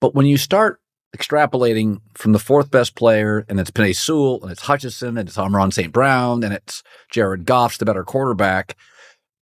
But 0.00 0.14
when 0.14 0.26
you 0.26 0.36
start 0.36 0.80
extrapolating 1.16 2.00
from 2.14 2.32
the 2.32 2.38
fourth 2.38 2.70
best 2.70 2.94
player, 2.94 3.44
and 3.48 3.58
it's 3.58 3.70
Penei 3.70 3.96
Sewell, 3.96 4.42
and 4.42 4.52
it's 4.52 4.62
Hutchinson, 4.62 5.16
and 5.16 5.28
it's 5.28 5.38
Amon 5.38 5.70
St. 5.70 5.92
Brown, 5.92 6.42
and 6.42 6.52
it's 6.52 6.82
Jared 7.10 7.46
Goff's 7.46 7.78
the 7.78 7.84
better 7.84 8.04
quarterback, 8.04 8.76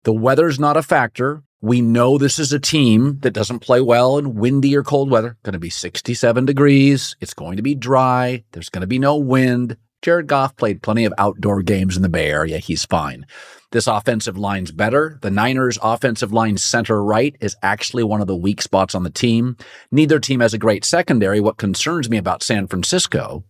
the 0.03 0.13
weather's 0.13 0.59
not 0.59 0.77
a 0.77 0.83
factor. 0.83 1.43
We 1.61 1.79
know 1.79 2.17
this 2.17 2.39
is 2.39 2.51
a 2.51 2.59
team 2.59 3.19
that 3.21 3.33
doesn't 3.33 3.59
play 3.59 3.81
well 3.81 4.17
in 4.17 4.33
windy 4.33 4.75
or 4.75 4.83
cold 4.83 5.11
weather. 5.11 5.37
Going 5.43 5.53
to 5.53 5.59
be 5.59 5.69
67 5.69 6.45
degrees. 6.45 7.15
It's 7.21 7.35
going 7.35 7.57
to 7.57 7.63
be 7.63 7.75
dry. 7.75 8.43
There's 8.51 8.69
going 8.69 8.81
to 8.81 8.87
be 8.87 8.97
no 8.97 9.15
wind. 9.15 9.77
Jared 10.01 10.25
Goff 10.25 10.57
played 10.57 10.81
plenty 10.81 11.05
of 11.05 11.13
outdoor 11.19 11.61
games 11.61 11.95
in 11.95 12.01
the 12.01 12.09
Bay 12.09 12.31
Area. 12.31 12.57
He's 12.57 12.85
fine. 12.85 13.27
This 13.71 13.87
offensive 13.87 14.37
line's 14.37 14.71
better. 14.71 15.17
The 15.21 15.31
Niners' 15.31 15.79
offensive 15.81 16.33
line 16.33 16.57
center 16.57 17.03
right 17.03 17.35
is 17.39 17.55
actually 17.63 18.03
one 18.03 18.21
of 18.21 18.27
the 18.27 18.35
weak 18.35 18.61
spots 18.61 18.93
on 18.95 19.03
the 19.03 19.09
team. 19.09 19.55
Neither 19.91 20.19
team 20.19 20.41
has 20.41 20.53
a 20.53 20.57
great 20.57 20.83
secondary. 20.83 21.39
What 21.39 21.57
concerns 21.57 22.09
me 22.09 22.17
about 22.17 22.43
San 22.43 22.67
Francisco 22.67 23.45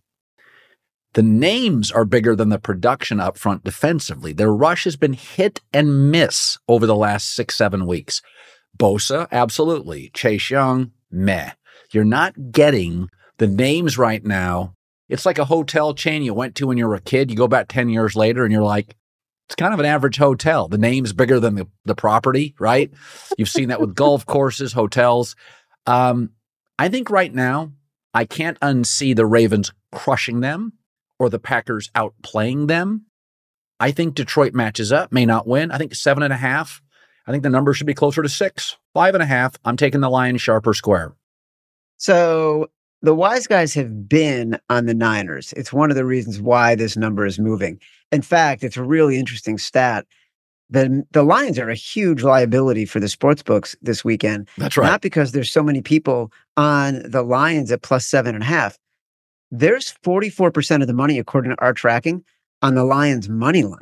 the 1.14 1.22
names 1.22 1.90
are 1.90 2.04
bigger 2.04 2.34
than 2.34 2.48
the 2.48 2.58
production 2.58 3.20
up 3.20 3.36
front 3.36 3.64
defensively. 3.64 4.32
Their 4.32 4.52
rush 4.52 4.84
has 4.84 4.96
been 4.96 5.12
hit 5.12 5.60
and 5.72 6.10
miss 6.10 6.58
over 6.68 6.86
the 6.86 6.96
last 6.96 7.34
six, 7.34 7.54
seven 7.54 7.86
weeks. 7.86 8.22
Bosa, 8.78 9.26
absolutely. 9.30 10.10
Chase 10.14 10.50
Young, 10.50 10.92
meh. 11.10 11.52
You're 11.92 12.04
not 12.04 12.52
getting 12.52 13.10
the 13.36 13.46
names 13.46 13.98
right 13.98 14.24
now. 14.24 14.74
It's 15.10 15.26
like 15.26 15.38
a 15.38 15.44
hotel 15.44 15.92
chain 15.92 16.22
you 16.22 16.32
went 16.32 16.54
to 16.56 16.66
when 16.66 16.78
you 16.78 16.88
were 16.88 16.94
a 16.94 17.00
kid. 17.00 17.30
You 17.30 17.36
go 17.36 17.48
back 17.48 17.68
10 17.68 17.90
years 17.90 18.16
later 18.16 18.44
and 18.44 18.52
you're 18.52 18.62
like, 18.62 18.96
it's 19.52 19.60
kind 19.60 19.74
of 19.74 19.80
an 19.80 19.86
average 19.86 20.16
hotel. 20.16 20.66
The 20.66 20.78
name's 20.78 21.12
bigger 21.12 21.38
than 21.38 21.56
the, 21.56 21.68
the 21.84 21.94
property, 21.94 22.54
right? 22.58 22.90
You've 23.36 23.50
seen 23.50 23.68
that 23.68 23.82
with 23.82 23.94
golf 23.94 24.24
courses, 24.24 24.72
hotels. 24.72 25.36
Um, 25.86 26.30
I 26.78 26.88
think 26.88 27.10
right 27.10 27.32
now, 27.32 27.72
I 28.14 28.24
can't 28.24 28.58
unsee 28.60 29.14
the 29.14 29.26
Ravens 29.26 29.70
crushing 29.92 30.40
them 30.40 30.72
or 31.18 31.28
the 31.28 31.38
Packers 31.38 31.90
outplaying 31.94 32.68
them. 32.68 33.04
I 33.78 33.90
think 33.90 34.14
Detroit 34.14 34.54
matches 34.54 34.90
up, 34.90 35.12
may 35.12 35.26
not 35.26 35.46
win. 35.46 35.70
I 35.70 35.76
think 35.76 35.94
seven 35.94 36.22
and 36.22 36.32
a 36.32 36.36
half. 36.36 36.80
I 37.26 37.30
think 37.30 37.42
the 37.42 37.50
number 37.50 37.74
should 37.74 37.86
be 37.86 37.92
closer 37.92 38.22
to 38.22 38.30
six. 38.30 38.78
Five 38.94 39.12
and 39.12 39.22
a 39.22 39.26
half. 39.26 39.56
I'm 39.66 39.76
taking 39.76 40.00
the 40.00 40.08
Lions 40.08 40.40
sharp 40.40 40.66
or 40.66 40.72
square. 40.72 41.12
So 41.98 42.70
the 43.02 43.14
wise 43.14 43.46
guys 43.46 43.74
have 43.74 44.08
been 44.08 44.58
on 44.70 44.86
the 44.86 44.94
Niners. 44.94 45.52
It's 45.58 45.74
one 45.74 45.90
of 45.90 45.96
the 45.96 46.06
reasons 46.06 46.40
why 46.40 46.74
this 46.74 46.96
number 46.96 47.26
is 47.26 47.38
moving. 47.38 47.80
In 48.12 48.22
fact, 48.22 48.62
it's 48.62 48.76
a 48.76 48.84
really 48.84 49.18
interesting 49.18 49.58
stat. 49.58 50.06
The, 50.70 51.04
the 51.10 51.22
Lions 51.22 51.58
are 51.58 51.68
a 51.68 51.74
huge 51.74 52.22
liability 52.22 52.84
for 52.84 53.00
the 53.00 53.08
sports 53.08 53.42
books 53.42 53.74
this 53.82 54.04
weekend. 54.04 54.48
That's 54.56 54.76
right. 54.76 54.86
Not 54.86 55.02
because 55.02 55.32
there's 55.32 55.50
so 55.50 55.62
many 55.62 55.82
people 55.82 56.32
on 56.56 57.02
the 57.04 57.22
Lions 57.22 57.72
at 57.72 57.82
plus 57.82 58.06
seven 58.06 58.34
and 58.34 58.44
a 58.44 58.46
half, 58.46 58.78
there's 59.50 59.94
44% 60.02 60.80
of 60.80 60.86
the 60.86 60.94
money, 60.94 61.18
according 61.18 61.50
to 61.50 61.60
our 61.62 61.74
tracking, 61.74 62.24
on 62.62 62.74
the 62.74 62.84
Lions' 62.84 63.28
money 63.28 63.64
line. 63.64 63.80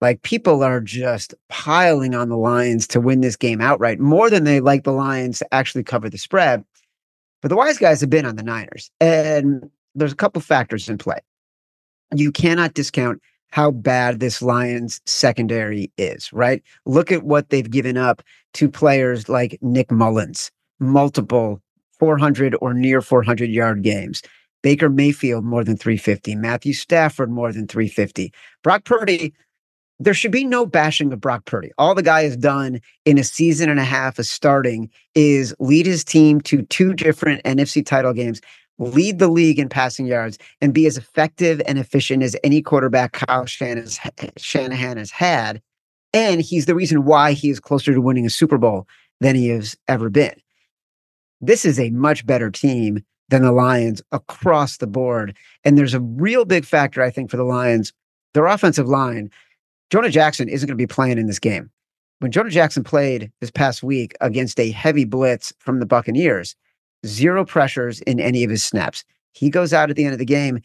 Like 0.00 0.22
people 0.22 0.62
are 0.62 0.80
just 0.80 1.34
piling 1.48 2.14
on 2.14 2.28
the 2.28 2.36
Lions 2.36 2.86
to 2.88 3.00
win 3.00 3.20
this 3.20 3.36
game 3.36 3.60
outright 3.60 3.98
more 4.00 4.30
than 4.30 4.44
they 4.44 4.60
like 4.60 4.84
the 4.84 4.92
Lions 4.92 5.40
to 5.40 5.54
actually 5.54 5.84
cover 5.84 6.08
the 6.08 6.16
spread. 6.16 6.64
But 7.42 7.48
the 7.48 7.56
wise 7.56 7.78
guys 7.78 8.00
have 8.00 8.10
been 8.10 8.24
on 8.24 8.36
the 8.36 8.42
Niners. 8.42 8.90
And 9.00 9.70
there's 9.94 10.12
a 10.12 10.16
couple 10.16 10.40
factors 10.40 10.88
in 10.88 10.96
play. 10.96 11.18
You 12.14 12.32
cannot 12.32 12.74
discount 12.74 13.20
how 13.50 13.70
bad 13.70 14.20
this 14.20 14.40
Lions 14.40 15.00
secondary 15.06 15.90
is, 15.98 16.32
right? 16.32 16.62
Look 16.86 17.10
at 17.12 17.24
what 17.24 17.50
they've 17.50 17.70
given 17.70 17.96
up 17.96 18.22
to 18.54 18.68
players 18.68 19.28
like 19.28 19.58
Nick 19.60 19.90
Mullens, 19.90 20.50
multiple 20.78 21.60
400 21.98 22.56
or 22.60 22.72
near 22.74 23.00
400 23.02 23.50
yard 23.50 23.82
games. 23.82 24.22
Baker 24.62 24.90
Mayfield 24.90 25.44
more 25.44 25.64
than 25.64 25.76
350, 25.76 26.34
Matthew 26.36 26.74
Stafford 26.74 27.30
more 27.30 27.52
than 27.52 27.66
350. 27.66 28.32
Brock 28.62 28.84
Purdy, 28.84 29.32
there 29.98 30.14
should 30.14 30.32
be 30.32 30.44
no 30.44 30.66
bashing 30.66 31.12
of 31.12 31.20
Brock 31.20 31.44
Purdy. 31.44 31.70
All 31.78 31.94
the 31.94 32.02
guy 32.02 32.22
has 32.22 32.36
done 32.36 32.80
in 33.04 33.18
a 33.18 33.24
season 33.24 33.68
and 33.68 33.80
a 33.80 33.84
half 33.84 34.18
of 34.18 34.26
starting 34.26 34.90
is 35.14 35.54
lead 35.60 35.86
his 35.86 36.04
team 36.04 36.40
to 36.42 36.62
two 36.62 36.94
different 36.94 37.42
NFC 37.44 37.84
title 37.84 38.12
games, 38.12 38.40
lead 38.80 39.18
the 39.20 39.28
league 39.28 39.58
in 39.58 39.68
passing 39.68 40.06
yards, 40.06 40.38
and 40.60 40.74
be 40.74 40.86
as 40.86 40.96
effective 40.98 41.62
and 41.66 41.78
efficient 41.78 42.22
as 42.22 42.36
any 42.42 42.60
quarterback 42.62 43.12
Kyle 43.12 43.46
Shanahan 43.46 44.96
has 44.96 45.10
had. 45.10 45.62
And 46.12 46.40
he's 46.40 46.66
the 46.66 46.74
reason 46.74 47.04
why 47.04 47.32
he 47.32 47.50
is 47.50 47.60
closer 47.60 47.94
to 47.94 48.00
winning 48.00 48.26
a 48.26 48.30
Super 48.30 48.58
Bowl 48.58 48.88
than 49.20 49.36
he 49.36 49.48
has 49.48 49.76
ever 49.86 50.10
been. 50.10 50.34
This 51.40 51.64
is 51.64 51.78
a 51.78 51.90
much 51.90 52.26
better 52.26 52.50
team 52.50 53.04
than 53.28 53.42
the 53.42 53.52
Lions 53.52 54.02
across 54.10 54.78
the 54.78 54.88
board. 54.88 55.36
And 55.62 55.78
there's 55.78 55.94
a 55.94 56.00
real 56.00 56.44
big 56.44 56.64
factor, 56.64 57.00
I 57.00 57.10
think, 57.10 57.30
for 57.30 57.36
the 57.36 57.44
Lions. 57.44 57.92
Their 58.34 58.46
offensive 58.46 58.88
line, 58.88 59.30
Jonah 59.90 60.10
Jackson 60.10 60.48
isn't 60.48 60.66
going 60.66 60.76
to 60.76 60.82
be 60.82 60.86
playing 60.86 61.18
in 61.18 61.26
this 61.26 61.38
game. 61.38 61.70
When 62.18 62.32
Jonah 62.32 62.50
Jackson 62.50 62.82
played 62.82 63.30
this 63.40 63.50
past 63.50 63.82
week 63.82 64.14
against 64.20 64.58
a 64.58 64.70
heavy 64.70 65.04
blitz 65.04 65.52
from 65.58 65.80
the 65.80 65.86
Buccaneers, 65.86 66.56
zero 67.06 67.44
pressures 67.44 68.00
in 68.02 68.20
any 68.20 68.44
of 68.44 68.50
his 68.50 68.64
snaps. 68.64 69.04
He 69.32 69.50
goes 69.50 69.72
out 69.72 69.90
at 69.90 69.96
the 69.96 70.04
end 70.04 70.12
of 70.12 70.18
the 70.18 70.24
game, 70.24 70.60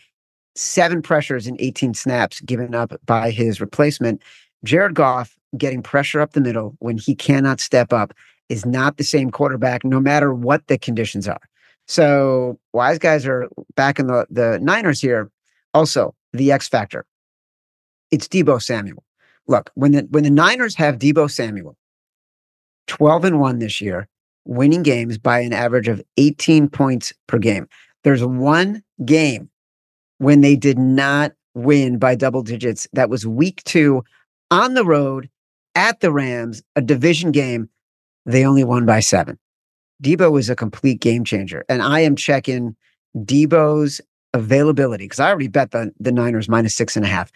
seven 0.56 1.02
pressures 1.02 1.48
in 1.48 1.56
18 1.60 1.94
snaps 1.94 2.42
given 2.42 2.74
up 2.74 2.94
by 3.06 3.32
his 3.32 3.62
replacement. 3.62 4.22
Jared 4.64 4.96
Goff 4.96 5.38
getting 5.58 5.82
pressure 5.82 6.20
up 6.20 6.34
the 6.34 6.42
middle 6.42 6.76
when 6.80 6.98
he 6.98 7.16
cannot 7.16 7.60
step 7.60 7.94
up 7.94 8.14
is 8.50 8.66
not 8.66 8.98
the 8.98 9.04
same 9.04 9.32
quarterback, 9.32 9.84
no 9.84 10.00
matter 10.00 10.34
what 10.34 10.68
the 10.68 10.78
conditions 10.78 11.28
are. 11.28 11.42
So 11.88 12.60
wise 12.74 13.00
guys 13.00 13.26
are 13.26 13.48
back 13.76 14.00
in 14.00 14.08
the, 14.08 14.26
the 14.30 14.60
Niners 14.62 15.00
here. 15.00 15.30
Also, 15.74 16.16
the 16.34 16.52
X 16.52 16.68
factor. 16.68 17.06
It's 18.12 18.28
Deebo 18.28 18.62
Samuel. 18.62 19.04
Look, 19.48 19.72
when 19.76 19.92
the 19.92 20.08
when 20.10 20.24
the 20.24 20.30
Niners 20.30 20.76
have 20.76 20.98
Deebo 20.98 21.30
Samuel, 21.30 21.76
12 22.88 23.26
and 23.26 23.40
1 23.40 23.60
this 23.60 23.82
year, 23.82 24.08
winning 24.46 24.84
games 24.84 25.18
by 25.18 25.40
an 25.40 25.54
average 25.54 25.88
of 25.88 26.02
18 26.18 26.70
points 26.70 27.14
per 27.28 27.38
game. 27.38 27.68
There's 28.04 28.24
one 28.24 28.84
game 29.04 29.50
when 30.20 30.42
they 30.42 30.56
did 30.56 30.78
not 30.78 31.34
win 31.56 31.98
by 31.98 32.16
double 32.16 32.44
digits. 32.44 32.88
That 32.94 33.10
was 33.10 33.26
week 33.26 33.64
two 33.64 34.04
on 34.52 34.76
the 34.76 34.86
road 34.86 35.30
at 35.74 36.00
the 36.00 36.12
Rams, 36.12 36.62
a 36.76 36.82
division 36.82 37.32
game. 37.32 37.70
They 38.26 38.46
only 38.46 38.64
won 38.64 38.86
by 38.86 39.00
seven. 39.00 39.38
Deebo 40.04 40.40
is 40.40 40.50
a 40.50 40.56
complete 40.56 41.00
game 41.00 41.24
changer. 41.24 41.64
And 41.70 41.82
I 41.82 42.02
am 42.02 42.16
checking 42.16 42.76
Deebo's 43.18 44.02
availability 44.34 45.06
because 45.06 45.20
I 45.20 45.30
already 45.30 45.48
bet 45.48 45.72
the, 45.72 45.92
the 46.00 46.12
Niners 46.12 46.50
minus 46.50 46.76
six 46.76 46.96
and 46.96 47.06
a 47.06 47.10
half. 47.10 47.32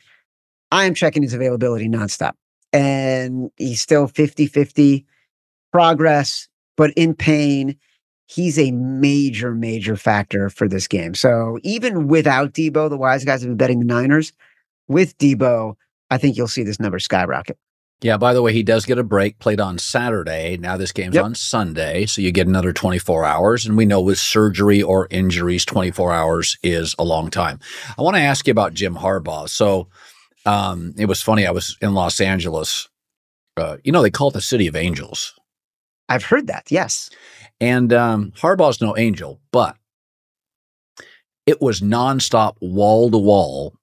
I 0.71 0.85
am 0.85 0.93
checking 0.93 1.23
his 1.23 1.33
availability 1.33 1.87
nonstop. 1.87 2.33
And 2.73 3.49
he's 3.57 3.81
still 3.81 4.07
50 4.07 4.45
50 4.45 5.05
progress, 5.71 6.47
but 6.79 6.91
in 6.91 7.13
pain. 7.13 7.75
He's 8.27 8.57
a 8.57 8.71
major, 8.71 9.53
major 9.53 9.97
factor 9.97 10.49
for 10.49 10.69
this 10.69 10.87
game. 10.87 11.13
So 11.13 11.59
even 11.61 12.07
without 12.07 12.53
Deebo, 12.53 12.89
the 12.89 12.97
wise 12.97 13.25
guys 13.25 13.41
have 13.41 13.49
been 13.49 13.57
betting 13.57 13.79
the 13.79 13.85
Niners. 13.85 14.31
With 14.87 15.17
Deebo, 15.17 15.75
I 16.09 16.17
think 16.17 16.37
you'll 16.37 16.47
see 16.47 16.63
this 16.63 16.79
number 16.79 16.99
skyrocket. 16.99 17.57
Yeah, 18.01 18.15
by 18.15 18.33
the 18.33 18.41
way, 18.41 18.53
he 18.53 18.63
does 18.63 18.85
get 18.85 18.97
a 18.97 19.03
break 19.03 19.39
played 19.39 19.59
on 19.59 19.77
Saturday. 19.77 20.55
Now 20.55 20.77
this 20.77 20.93
game's 20.93 21.15
yep. 21.15 21.25
on 21.25 21.35
Sunday, 21.35 22.05
so 22.05 22.21
you 22.21 22.31
get 22.31 22.47
another 22.47 22.71
24 22.71 23.25
hours. 23.25 23.65
And 23.65 23.75
we 23.75 23.85
know 23.85 23.99
with 23.99 24.17
surgery 24.17 24.81
or 24.81 25.07
injuries, 25.11 25.65
24 25.65 26.13
hours 26.13 26.57
is 26.63 26.95
a 26.97 27.03
long 27.03 27.29
time. 27.29 27.59
I 27.97 28.01
want 28.03 28.15
to 28.15 28.21
ask 28.21 28.47
you 28.47 28.51
about 28.51 28.73
Jim 28.73 28.95
Harbaugh. 28.95 29.49
So 29.49 29.89
um, 30.45 30.93
it 30.97 31.07
was 31.07 31.21
funny. 31.21 31.45
I 31.45 31.51
was 31.51 31.75
in 31.81 31.93
Los 31.93 32.21
Angeles. 32.21 32.87
Uh, 33.57 33.77
you 33.83 33.91
know, 33.91 34.01
they 34.01 34.11
call 34.11 34.29
it 34.29 34.33
the 34.33 34.41
City 34.41 34.67
of 34.67 34.77
Angels. 34.77 35.33
I've 36.09 36.25
heard 36.25 36.47
that, 36.47 36.71
yes. 36.71 37.09
And 37.61 37.93
um, 37.93 38.31
Harbaugh's 38.31 38.81
no 38.81 38.97
angel, 38.97 39.39
but 39.51 39.77
it 41.45 41.61
was 41.61 41.81
nonstop, 41.81 42.55
wall 42.61 43.09
to 43.11 43.17
wall 43.17 43.75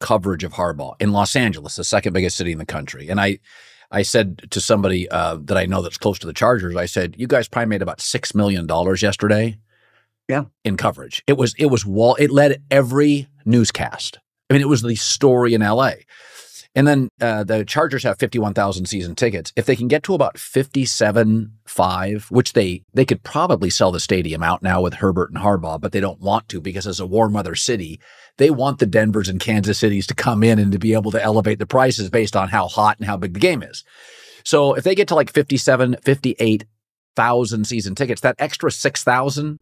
coverage 0.00 0.44
of 0.44 0.52
Harbaugh 0.52 0.94
in 1.00 1.12
Los 1.12 1.34
Angeles, 1.34 1.76
the 1.76 1.84
second 1.84 2.12
biggest 2.12 2.36
city 2.36 2.52
in 2.52 2.58
the 2.58 2.66
country. 2.66 3.08
And 3.08 3.20
I, 3.20 3.38
I 3.90 4.02
said 4.02 4.50
to 4.50 4.60
somebody 4.60 5.08
uh, 5.08 5.38
that 5.42 5.56
I 5.56 5.66
know 5.66 5.82
that's 5.82 5.98
close 5.98 6.18
to 6.20 6.26
the 6.26 6.32
Chargers, 6.32 6.76
I 6.76 6.86
said, 6.86 7.14
"You 7.18 7.26
guys 7.26 7.48
probably 7.48 7.70
made 7.70 7.82
about 7.82 8.00
six 8.00 8.34
million 8.34 8.66
dollars 8.66 9.02
yesterday." 9.02 9.58
Yeah, 10.28 10.44
in 10.62 10.76
coverage, 10.76 11.22
it 11.26 11.38
was 11.38 11.54
it 11.58 11.66
was 11.66 11.86
wall. 11.86 12.14
It 12.16 12.30
led 12.30 12.62
every 12.70 13.28
newscast. 13.46 14.18
I 14.50 14.54
mean, 14.54 14.60
it 14.60 14.68
was 14.68 14.82
the 14.82 14.94
story 14.94 15.54
in 15.54 15.62
L.A. 15.62 16.04
And 16.78 16.86
then 16.86 17.08
uh, 17.20 17.42
the 17.42 17.64
Chargers 17.64 18.04
have 18.04 18.20
51,000 18.20 18.86
season 18.86 19.16
tickets. 19.16 19.52
If 19.56 19.66
they 19.66 19.74
can 19.74 19.88
get 19.88 20.04
to 20.04 20.14
about 20.14 20.38
57, 20.38 21.52
5, 21.66 22.26
which 22.30 22.52
they, 22.52 22.84
they 22.94 23.04
could 23.04 23.24
probably 23.24 23.68
sell 23.68 23.90
the 23.90 23.98
stadium 23.98 24.44
out 24.44 24.62
now 24.62 24.80
with 24.80 24.94
Herbert 24.94 25.30
and 25.30 25.40
Harbaugh, 25.40 25.80
but 25.80 25.90
they 25.90 25.98
don't 25.98 26.20
want 26.20 26.48
to 26.50 26.60
because 26.60 26.86
as 26.86 27.00
a 27.00 27.06
warm 27.06 27.32
weather 27.32 27.56
city, 27.56 27.98
they 28.36 28.48
want 28.48 28.78
the 28.78 28.86
Denvers 28.86 29.28
and 29.28 29.40
Kansas 29.40 29.76
Cities 29.76 30.06
to 30.06 30.14
come 30.14 30.44
in 30.44 30.60
and 30.60 30.70
to 30.70 30.78
be 30.78 30.92
able 30.92 31.10
to 31.10 31.20
elevate 31.20 31.58
the 31.58 31.66
prices 31.66 32.10
based 32.10 32.36
on 32.36 32.48
how 32.48 32.68
hot 32.68 32.96
and 32.98 33.08
how 33.08 33.16
big 33.16 33.34
the 33.34 33.40
game 33.40 33.64
is. 33.64 33.82
So 34.44 34.74
if 34.74 34.84
they 34.84 34.94
get 34.94 35.08
to 35.08 35.16
like 35.16 35.32
57, 35.32 35.96
58, 36.04 36.64
thousand 37.18 37.64
season 37.64 37.96
tickets, 37.96 38.20
that 38.20 38.36
extra 38.38 38.70
six 38.70 39.02
thousand 39.02 39.58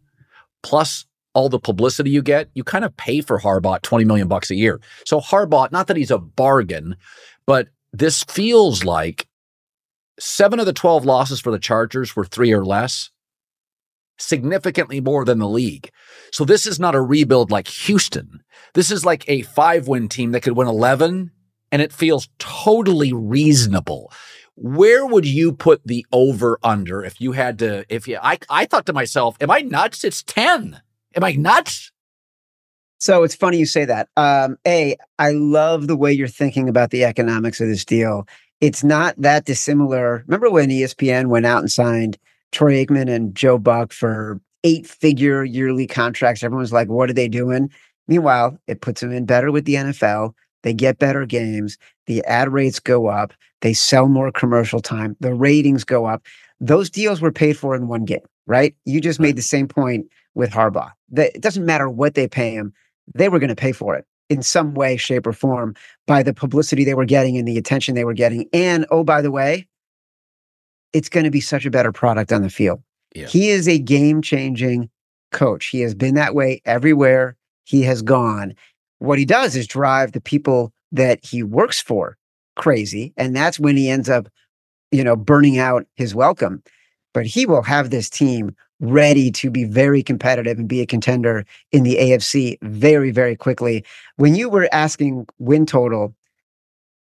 plus 0.62 1.06
all 1.36 1.50
the 1.50 1.58
publicity 1.58 2.08
you 2.08 2.22
get, 2.22 2.48
you 2.54 2.64
kind 2.64 2.82
of 2.82 2.96
pay 2.96 3.20
for 3.20 3.38
Harbaugh 3.38 3.82
20 3.82 4.06
million 4.06 4.26
bucks 4.26 4.50
a 4.50 4.54
year. 4.54 4.80
So 5.04 5.20
Harbaugh, 5.20 5.70
not 5.70 5.86
that 5.86 5.98
he's 5.98 6.10
a 6.10 6.16
bargain, 6.16 6.96
but 7.46 7.68
this 7.92 8.24
feels 8.24 8.84
like 8.84 9.28
seven 10.18 10.58
of 10.58 10.64
the 10.64 10.72
12 10.72 11.04
losses 11.04 11.38
for 11.38 11.52
the 11.52 11.58
Chargers 11.58 12.16
were 12.16 12.24
three 12.24 12.52
or 12.52 12.64
less, 12.64 13.10
significantly 14.16 14.98
more 14.98 15.26
than 15.26 15.38
the 15.38 15.46
league. 15.46 15.90
So 16.32 16.46
this 16.46 16.66
is 16.66 16.80
not 16.80 16.94
a 16.94 17.02
rebuild 17.02 17.50
like 17.50 17.68
Houston. 17.68 18.42
This 18.72 18.90
is 18.90 19.04
like 19.04 19.28
a 19.28 19.42
five 19.42 19.86
win 19.88 20.08
team 20.08 20.32
that 20.32 20.40
could 20.40 20.56
win 20.56 20.68
11, 20.68 21.32
and 21.70 21.82
it 21.82 21.92
feels 21.92 22.30
totally 22.38 23.12
reasonable. 23.12 24.10
Where 24.54 25.04
would 25.04 25.26
you 25.26 25.52
put 25.52 25.82
the 25.84 26.06
over 26.12 26.58
under 26.62 27.04
if 27.04 27.20
you 27.20 27.32
had 27.32 27.58
to? 27.58 27.84
If 27.90 28.08
you, 28.08 28.18
I, 28.22 28.38
I 28.48 28.64
thought 28.64 28.86
to 28.86 28.94
myself, 28.94 29.36
am 29.42 29.50
I 29.50 29.60
nuts? 29.60 30.02
It's 30.02 30.22
10. 30.22 30.80
Am 31.16 31.24
I 31.24 31.32
nuts? 31.32 31.90
So 32.98 33.22
it's 33.22 33.34
funny 33.34 33.58
you 33.58 33.66
say 33.66 33.84
that. 33.86 34.08
Um, 34.16 34.56
a, 34.66 34.96
I 35.18 35.30
love 35.30 35.86
the 35.86 35.96
way 35.96 36.12
you're 36.12 36.28
thinking 36.28 36.68
about 36.68 36.90
the 36.90 37.04
economics 37.04 37.60
of 37.60 37.68
this 37.68 37.84
deal. 37.84 38.26
It's 38.60 38.84
not 38.84 39.14
that 39.18 39.44
dissimilar. 39.46 40.24
Remember 40.26 40.50
when 40.50 40.68
ESPN 40.68 41.26
went 41.26 41.46
out 41.46 41.60
and 41.60 41.70
signed 41.70 42.18
Troy 42.52 42.84
Aikman 42.84 43.10
and 43.10 43.34
Joe 43.34 43.58
Buck 43.58 43.92
for 43.92 44.40
eight 44.64 44.86
figure 44.86 45.44
yearly 45.44 45.86
contracts? 45.86 46.42
Everyone's 46.42 46.72
like, 46.72 46.88
what 46.88 47.10
are 47.10 47.14
they 47.14 47.28
doing? 47.28 47.70
Meanwhile, 48.08 48.58
it 48.66 48.80
puts 48.82 49.00
them 49.00 49.12
in 49.12 49.24
better 49.24 49.50
with 49.50 49.64
the 49.64 49.74
NFL. 49.74 50.32
They 50.62 50.72
get 50.72 50.98
better 50.98 51.26
games. 51.26 51.76
The 52.06 52.24
ad 52.24 52.52
rates 52.52 52.80
go 52.80 53.06
up. 53.06 53.32
They 53.62 53.72
sell 53.72 54.08
more 54.08 54.32
commercial 54.32 54.80
time. 54.80 55.16
The 55.20 55.34
ratings 55.34 55.84
go 55.84 56.06
up. 56.06 56.24
Those 56.60 56.88
deals 56.90 57.20
were 57.20 57.32
paid 57.32 57.58
for 57.58 57.74
in 57.74 57.88
one 57.88 58.04
game, 58.04 58.20
right? 58.46 58.74
You 58.84 59.00
just 59.00 59.20
made 59.20 59.36
the 59.36 59.42
same 59.42 59.68
point 59.68 60.06
with 60.36 60.50
Harbaugh. 60.50 60.92
That 61.10 61.34
it 61.34 61.40
doesn't 61.40 61.66
matter 61.66 61.90
what 61.90 62.14
they 62.14 62.28
pay 62.28 62.52
him, 62.52 62.72
they 63.12 63.28
were 63.28 63.40
going 63.40 63.48
to 63.48 63.56
pay 63.56 63.72
for 63.72 63.96
it 63.96 64.04
in 64.28 64.42
some 64.42 64.74
way, 64.74 64.96
shape, 64.96 65.26
or 65.26 65.32
form 65.32 65.74
by 66.06 66.22
the 66.22 66.34
publicity 66.34 66.84
they 66.84 66.94
were 66.94 67.04
getting 67.04 67.36
and 67.36 67.48
the 67.48 67.58
attention 67.58 67.94
they 67.94 68.04
were 68.04 68.14
getting. 68.14 68.48
And 68.52 68.86
oh, 68.90 69.02
by 69.02 69.22
the 69.22 69.30
way, 69.30 69.66
it's 70.92 71.08
going 71.08 71.24
to 71.24 71.30
be 71.30 71.40
such 71.40 71.66
a 71.66 71.70
better 71.70 71.92
product 71.92 72.32
on 72.32 72.42
the 72.42 72.50
field. 72.50 72.82
Yeah. 73.14 73.26
He 73.26 73.50
is 73.50 73.66
a 73.66 73.78
game 73.78 74.22
changing 74.22 74.90
coach. 75.32 75.66
He 75.66 75.80
has 75.80 75.94
been 75.94 76.14
that 76.14 76.34
way 76.34 76.60
everywhere 76.64 77.36
he 77.64 77.82
has 77.82 78.02
gone. 78.02 78.54
What 78.98 79.18
he 79.18 79.24
does 79.24 79.56
is 79.56 79.66
drive 79.66 80.12
the 80.12 80.20
people 80.20 80.72
that 80.92 81.24
he 81.24 81.42
works 81.42 81.80
for 81.80 82.16
crazy. 82.56 83.12
And 83.16 83.34
that's 83.34 83.58
when 83.60 83.76
he 83.76 83.90
ends 83.90 84.08
up, 84.08 84.28
you 84.90 85.04
know, 85.04 85.16
burning 85.16 85.58
out 85.58 85.86
his 85.94 86.14
welcome. 86.14 86.62
But 87.16 87.24
he 87.24 87.46
will 87.46 87.62
have 87.62 87.88
this 87.88 88.10
team 88.10 88.54
ready 88.78 89.30
to 89.30 89.50
be 89.50 89.64
very 89.64 90.02
competitive 90.02 90.58
and 90.58 90.68
be 90.68 90.82
a 90.82 90.86
contender 90.86 91.46
in 91.72 91.82
the 91.82 91.96
AFC 91.96 92.58
very, 92.60 93.10
very 93.10 93.34
quickly. 93.34 93.86
When 94.16 94.34
you 94.34 94.50
were 94.50 94.68
asking 94.70 95.26
win 95.38 95.64
total, 95.64 96.14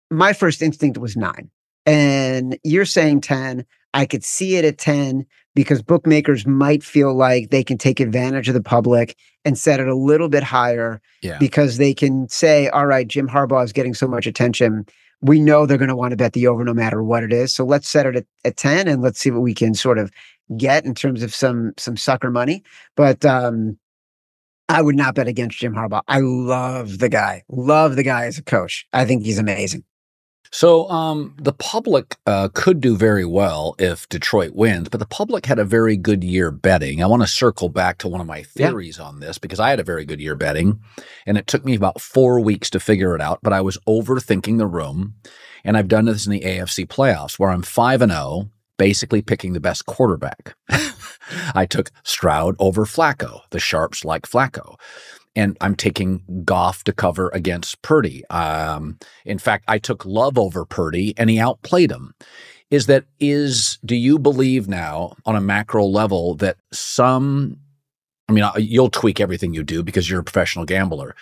my 0.10 0.32
first 0.32 0.62
instinct 0.62 0.98
was 0.98 1.18
nine. 1.18 1.50
And 1.86 2.58
you're 2.64 2.86
saying 2.86 3.20
10. 3.20 3.66
I 3.94 4.06
could 4.06 4.24
see 4.24 4.56
it 4.56 4.64
at 4.64 4.78
10 4.78 5.26
because 5.56 5.82
bookmakers 5.82 6.48
might 6.48 6.86
feel 6.86 7.14
like 7.14 7.50
they 7.50 7.66
can 7.66 7.78
take 7.78 8.00
advantage 8.00 8.48
of 8.48 8.54
the 8.54 8.64
public 8.64 9.18
and 9.44 9.58
set 9.58 9.82
it 9.82 9.90
a 9.90 9.96
little 9.96 10.30
bit 10.30 10.44
higher 10.44 11.02
Yeah. 11.22 11.38
because 11.38 11.76
they 11.76 11.94
can 11.94 12.30
say, 12.30 12.70
all 12.70 12.86
right, 12.86 13.10
Jim 13.10 13.28
Harbaugh 13.28 13.66
is 13.66 13.74
getting 13.74 13.94
so 13.94 14.08
much 14.08 14.26
attention. 14.26 14.86
We 15.22 15.40
know 15.40 15.66
they're 15.66 15.78
going 15.78 15.90
to 15.90 15.96
want 15.96 16.12
to 16.12 16.18
bet 16.18 16.34
the 16.34 16.48
over 16.48 16.64
no 16.64 16.74
matter 16.74 17.04
what 17.04 17.24
it 17.24 17.34
is. 17.34 17.52
So 17.52 17.66
let's 17.66 17.88
set 17.88 18.06
it 18.06 18.16
at, 18.16 18.26
at 18.46 18.58
10 18.58 18.88
and 18.88 19.02
let's 19.02 19.20
see 19.20 19.32
what 19.32 19.42
we 19.42 19.54
can 19.54 19.74
sort 19.74 19.98
of 19.98 20.12
get 20.56 20.86
in 20.86 20.94
terms 20.94 21.24
of 21.24 21.34
some 21.34 21.74
some 21.78 21.98
sucker 21.98 22.32
money. 22.32 22.64
But 22.96 23.26
um 23.26 23.78
I 24.70 24.82
would 24.82 24.96
not 24.96 25.16
bet 25.16 25.28
against 25.28 25.58
Jim 25.60 25.74
Harbaugh. 25.74 26.02
I 26.08 26.20
love 26.20 27.00
the 27.00 27.10
guy. 27.10 27.44
Love 27.50 27.96
the 27.96 28.04
guy 28.04 28.26
as 28.26 28.38
a 28.38 28.44
coach. 28.44 28.86
I 28.92 29.06
think 29.06 29.24
he's 29.24 29.40
amazing. 29.40 29.84
So 30.52 30.90
um, 30.90 31.36
the 31.38 31.54
public 31.54 32.16
uh, 32.26 32.50
could 32.54 32.80
do 32.82 32.96
very 32.96 33.26
well 33.26 33.76
if 33.78 34.08
Detroit 34.10 34.54
wins, 34.56 34.90
but 34.90 35.00
the 35.00 35.06
public 35.06 35.46
had 35.46 35.60
a 35.60 35.66
very 35.66 35.98
good 35.98 36.24
year 36.24 36.52
betting. 36.52 37.04
I 37.04 37.08
want 37.08 37.22
to 37.22 37.28
circle 37.28 37.70
back 37.70 37.98
to 38.00 38.08
one 38.08 38.22
of 38.22 38.28
my 38.28 38.38
Yeah. 38.38 38.44
theories 38.70 39.00
on 39.00 39.20
this 39.20 39.38
because 39.38 39.60
I 39.60 39.70
had 39.70 39.80
a 39.80 39.84
very 39.84 40.06
good 40.06 40.20
year 40.22 40.36
betting, 40.36 40.80
and 41.26 41.38
it 41.38 41.48
took 41.48 41.66
me 41.66 41.76
about 41.76 42.02
four 42.02 42.40
weeks 42.40 42.70
to 42.72 42.80
figure 42.80 43.14
it 43.16 43.22
out. 43.22 43.40
But 43.44 43.54
I 43.54 43.62
was 43.62 43.78
overthinking 43.88 44.58
the 44.58 44.68
room, 44.68 45.16
and 45.64 45.78
I've 45.78 45.88
done 45.90 46.06
this 46.06 46.26
in 46.26 46.32
the 46.32 46.42
AFC 46.42 46.86
playoffs 46.88 47.38
where 47.38 47.50
I'm 47.50 47.62
five 47.64 48.02
and 48.02 48.12
zero, 48.12 48.50
basically 48.78 49.22
picking 49.22 49.54
the 49.54 49.60
best 49.60 49.86
quarterback. 49.86 50.56
I 51.54 51.66
took 51.66 51.92
Stroud 52.04 52.56
over 52.58 52.86
Flacco. 52.86 53.42
The 53.50 53.60
sharps 53.60 54.06
like 54.06 54.24
Flacco 54.24 54.76
and 55.38 55.56
I'm 55.62 55.76
taking 55.76 56.24
Goff 56.44 56.84
to 56.86 56.92
cover 56.92 57.30
against 57.30 57.84
Purdy. 57.84 58.26
Um, 58.30 58.98
in 59.24 59.38
fact, 59.38 59.66
I 59.68 59.78
took 59.78 60.04
Love 60.04 60.38
over 60.38 60.66
Purdy, 60.66 61.14
and 61.16 61.30
he 61.30 61.40
outplayed 61.40 61.92
him. 61.92 62.16
Is 62.72 62.88
that 62.88 63.06
is? 63.20 63.78
Do 63.86 63.96
you 63.96 64.18
believe 64.18 64.68
now 64.68 65.14
on 65.26 65.36
a 65.36 65.42
macro 65.42 65.86
level 65.86 66.34
that 66.36 66.58
some? 66.74 67.60
I 68.28 68.34
mean, 68.34 68.44
you'll 68.58 68.90
tweak 68.90 69.22
everything 69.22 69.54
you 69.54 69.64
do 69.64 69.84
because 69.84 70.10
you're 70.10 70.20
a 70.20 70.24
professional 70.24 70.66
gambler, 70.66 71.16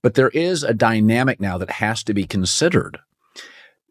but 0.00 0.14
there 0.14 0.30
is 0.30 0.62
a 0.62 0.72
dynamic 0.72 1.38
now 1.38 1.58
that 1.58 1.70
has 1.70 2.02
to 2.04 2.14
be 2.14 2.24
considered. 2.24 2.98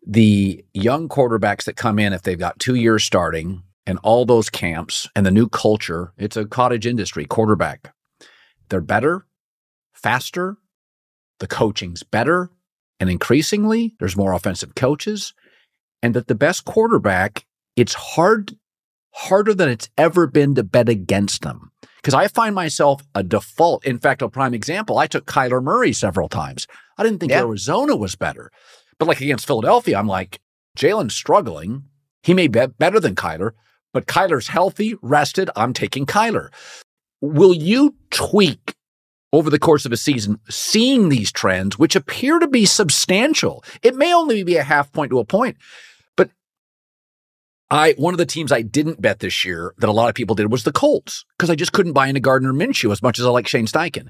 The 0.07 0.63
young 0.73 1.09
quarterbacks 1.09 1.65
that 1.65 1.75
come 1.75 1.99
in, 1.99 2.13
if 2.13 2.23
they've 2.23 2.39
got 2.39 2.59
two 2.59 2.75
years 2.75 3.03
starting, 3.03 3.61
and 3.85 3.99
all 4.01 4.25
those 4.25 4.49
camps 4.49 5.07
and 5.15 5.25
the 5.25 5.31
new 5.31 5.47
culture, 5.47 6.13
it's 6.17 6.37
a 6.37 6.45
cottage 6.45 6.87
industry. 6.87 7.25
Quarterback, 7.25 7.93
they're 8.69 8.81
better 8.81 9.25
faster, 10.05 10.57
the 11.39 11.47
coaching's 11.47 12.03
better, 12.03 12.51
and 12.99 13.09
increasingly 13.09 13.95
there's 13.97 14.15
more 14.15 14.33
offensive 14.33 14.75
coaches, 14.75 15.33
and 16.03 16.13
that 16.13 16.27
the 16.27 16.35
best 16.35 16.63
quarterback, 16.63 17.43
it's 17.75 17.95
hard 17.95 18.55
harder 19.15 19.55
than 19.55 19.67
it's 19.67 19.89
ever 19.97 20.27
been 20.27 20.53
to 20.53 20.63
bet 20.63 20.89
against 20.89 21.41
them. 21.41 21.71
Because 21.97 22.13
I 22.13 22.27
find 22.27 22.53
myself 22.53 23.01
a 23.15 23.23
default. 23.23 23.83
In 23.83 23.97
fact, 23.97 24.21
a 24.21 24.29
prime 24.29 24.53
example, 24.53 24.99
I 24.99 25.07
took 25.07 25.25
Kyler 25.25 25.63
Murray 25.63 25.91
several 25.91 26.29
times. 26.29 26.67
I 26.99 27.03
didn't 27.03 27.19
think 27.19 27.31
Yeah. 27.31 27.39
Arizona 27.39 27.95
was 27.95 28.15
better. 28.15 28.51
But 28.99 29.07
like 29.07 29.21
against 29.21 29.47
Philadelphia, 29.47 29.97
I'm 29.97 30.05
like, 30.07 30.39
Jalen's 30.77 31.15
struggling. 31.15 31.85
He 32.21 32.35
may 32.35 32.47
bet 32.47 32.77
better 32.77 32.99
than 32.99 33.15
Kyler, 33.15 33.51
but 33.91 34.05
Kyler's 34.05 34.49
healthy, 34.49 34.95
rested. 35.01 35.49
I'm 35.55 35.73
taking 35.73 36.05
Kyler. 36.05 36.49
Will 37.21 37.55
you 37.55 37.95
tweak 38.11 38.75
over 39.35 39.49
the 39.49 39.59
course 39.59 39.85
of 39.85 39.91
a 39.91 39.97
season, 39.97 40.39
seeing 40.49 41.09
these 41.09 41.29
trends, 41.31 41.77
which 41.77 41.95
appear 41.95 42.39
to 42.39 42.47
be 42.47 42.65
substantial. 42.65 43.63
It 43.83 43.95
may 43.95 44.13
only 44.13 44.43
be 44.43 44.55
a 44.55 44.63
half 44.63 44.91
point 44.93 45.09
to 45.11 45.19
a 45.19 45.25
point, 45.25 45.57
but 46.15 46.29
I 47.69 47.93
one 47.97 48.13
of 48.13 48.17
the 48.17 48.25
teams 48.25 48.51
I 48.51 48.61
didn't 48.61 49.01
bet 49.01 49.19
this 49.19 49.43
year 49.43 49.73
that 49.79 49.89
a 49.89 49.91
lot 49.91 50.07
of 50.09 50.15
people 50.15 50.35
did 50.35 50.51
was 50.51 50.63
the 50.63 50.71
Colts 50.71 51.25
because 51.37 51.49
I 51.49 51.55
just 51.55 51.73
couldn't 51.73 51.93
buy 51.93 52.07
into 52.07 52.21
Gardner 52.21 52.53
Minshew 52.53 52.91
as 52.91 53.01
much 53.01 53.19
as 53.19 53.25
I 53.25 53.29
like 53.29 53.47
Shane 53.47 53.67
Steichen. 53.67 54.07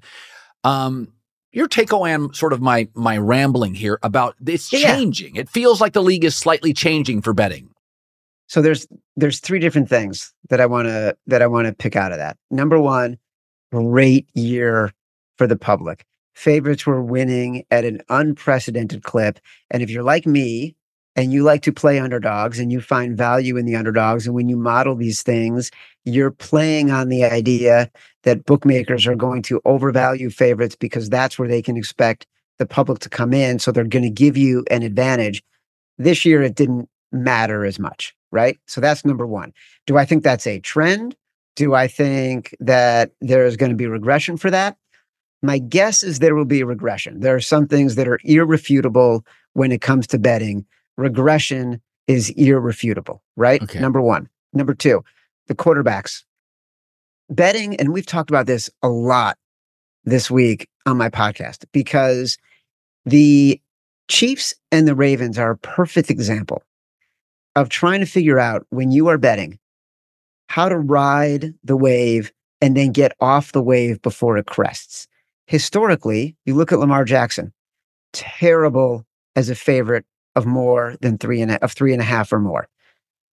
Um, 0.64 1.08
your 1.52 1.68
take 1.68 1.92
on 1.92 2.34
sort 2.34 2.54
of 2.54 2.62
my 2.62 2.88
my 2.94 3.18
rambling 3.18 3.74
here 3.74 3.98
about 4.04 4.36
it's 4.46 4.72
Yeah. 4.72 4.96
changing. 4.96 5.38
It 5.38 5.50
feels 5.50 5.82
like 5.82 5.94
the 5.94 6.04
league 6.04 6.24
is 6.26 6.36
slightly 6.36 6.72
changing 6.74 7.22
for 7.24 7.34
betting. 7.34 7.70
So 8.48 8.62
there's 8.62 8.86
there's 9.16 9.40
three 9.40 9.58
different 9.60 9.90
things 9.90 10.34
that 10.50 10.62
I 10.62 10.68
want 10.68 10.88
to 10.88 11.18
that 11.28 11.42
I 11.42 11.48
want 11.48 11.66
to 11.66 11.74
pick 11.74 11.96
out 11.96 12.12
of 12.12 12.20
that. 12.20 12.38
Number 12.52 12.80
one, 12.80 13.18
great 13.72 14.28
year 14.36 14.92
for 15.38 15.48
the 15.48 15.56
public. 15.56 16.06
Favorites 16.34 16.86
were 16.86 17.02
winning 17.02 17.64
at 17.72 17.86
an 17.86 18.02
unprecedented 18.10 19.04
clip. 19.04 19.40
And 19.72 19.82
if 19.82 19.90
you're 19.90 20.04
like 20.04 20.26
me 20.26 20.76
and 21.16 21.32
you 21.32 21.44
like 21.44 21.62
to 21.62 21.72
play 21.72 21.98
underdogs 21.98 22.60
and 22.60 22.72
you 22.72 22.82
find 22.82 23.18
value 23.18 23.56
in 23.56 23.66
the 23.66 23.76
underdogs, 23.76 24.26
and 24.26 24.36
when 24.36 24.50
you 24.50 24.58
model 24.58 24.96
these 24.96 25.24
things, 25.24 25.72
you're 26.04 26.32
playing 26.32 26.92
on 26.92 27.08
the 27.10 27.24
idea 27.24 27.90
that 28.24 28.46
bookmakers 28.46 29.08
are 29.08 29.16
going 29.16 29.42
to 29.44 29.62
overvalue 29.64 30.30
favorites 30.30 30.76
because 30.76 31.10
that's 31.10 31.40
where 31.40 31.48
they 31.48 31.62
can 31.62 31.78
expect 31.78 32.28
the 32.58 32.66
public 32.66 33.00
to 33.00 33.10
come 33.10 33.34
in. 33.34 33.60
So 33.60 33.72
they're 33.72 33.86
going 33.86 34.04
to 34.04 34.10
give 34.10 34.36
you 34.36 34.66
an 34.70 34.84
advantage. 34.84 35.42
This 35.98 36.26
year, 36.26 36.42
it 36.42 36.56
didn't 36.56 36.90
matter 37.14 37.66
as 37.66 37.80
much, 37.80 38.14
right? 38.32 38.58
So 38.68 38.82
that's 38.82 39.06
number 39.06 39.26
one. 39.26 39.54
Do 39.88 39.98
I 39.98 40.06
think 40.06 40.24
that's 40.24 40.48
a 40.48 40.60
trend? 40.60 41.16
Do 41.56 41.74
I 41.74 41.88
think 41.88 42.54
that 42.60 43.12
there 43.22 43.46
is 43.46 43.56
going 43.56 43.70
to 43.70 43.78
be 43.78 43.88
regression 43.88 44.36
for 44.36 44.52
that? 44.52 44.76
My 45.46 45.60
guess 45.60 46.04
is 46.04 46.20
there 46.20 46.36
will 46.36 46.46
be 46.46 46.62
a 46.62 46.66
regression. 46.66 47.20
There 47.20 47.36
are 47.36 47.42
some 47.42 47.68
things 47.68 47.96
that 47.96 48.08
are 48.08 48.20
irrefutable 48.24 49.26
when 49.54 49.72
it 49.72 49.82
comes 49.82 50.08
to 50.08 50.20
betting. 50.20 50.66
Regression 50.98 51.82
is 52.08 52.30
irrefutable, 52.32 53.22
right? 53.36 53.62
Okay. 53.62 53.80
Number 53.80 54.02
one. 54.02 54.30
Number 54.54 54.74
two, 54.74 55.04
the 55.48 55.56
quarterbacks. 55.56 56.24
Betting, 57.30 57.76
and 57.76 57.92
we've 57.92 58.06
talked 58.06 58.30
about 58.30 58.46
this 58.46 58.70
a 58.82 58.88
lot 58.88 59.38
this 60.04 60.32
week 60.32 60.70
on 60.86 60.98
my 60.98 61.10
podcast 61.10 61.66
because 61.72 62.38
the 63.06 63.62
Chiefs 64.08 64.54
and 64.72 64.88
the 64.88 64.96
Ravens 64.96 65.38
are 65.38 65.52
a 65.52 65.58
perfect 65.58 66.10
example 66.10 66.64
of 67.56 67.70
trying 67.70 68.00
to 68.00 68.06
figure 68.06 68.40
out 68.40 68.66
when 68.70 68.92
you 68.92 69.08
are 69.08 69.18
betting 69.18 69.60
how 70.48 70.70
to 70.70 70.78
ride 70.78 71.54
the 71.64 71.76
wave 71.76 72.32
and 72.62 72.78
then 72.78 72.92
get 72.92 73.14
off 73.20 73.52
the 73.52 73.64
wave 73.64 74.02
before 74.02 74.38
it 74.38 74.46
crests. 74.46 75.08
Historically, 75.48 76.36
you 76.46 76.56
look 76.56 76.72
at 76.72 76.80
Lamar 76.80 77.06
Jackson, 77.06 77.54
terrible 78.14 79.06
as 79.36 79.50
a 79.50 79.56
favorite 79.56 80.06
of 80.36 80.46
more 80.46 80.96
than 81.02 81.18
three 81.18 81.42
and 81.42 81.52
a, 81.52 81.64
of 81.64 81.72
three 81.72 81.94
and 81.94 82.02
a 82.02 82.06
half 82.06 82.32
or 82.34 82.40
more. 82.40 82.68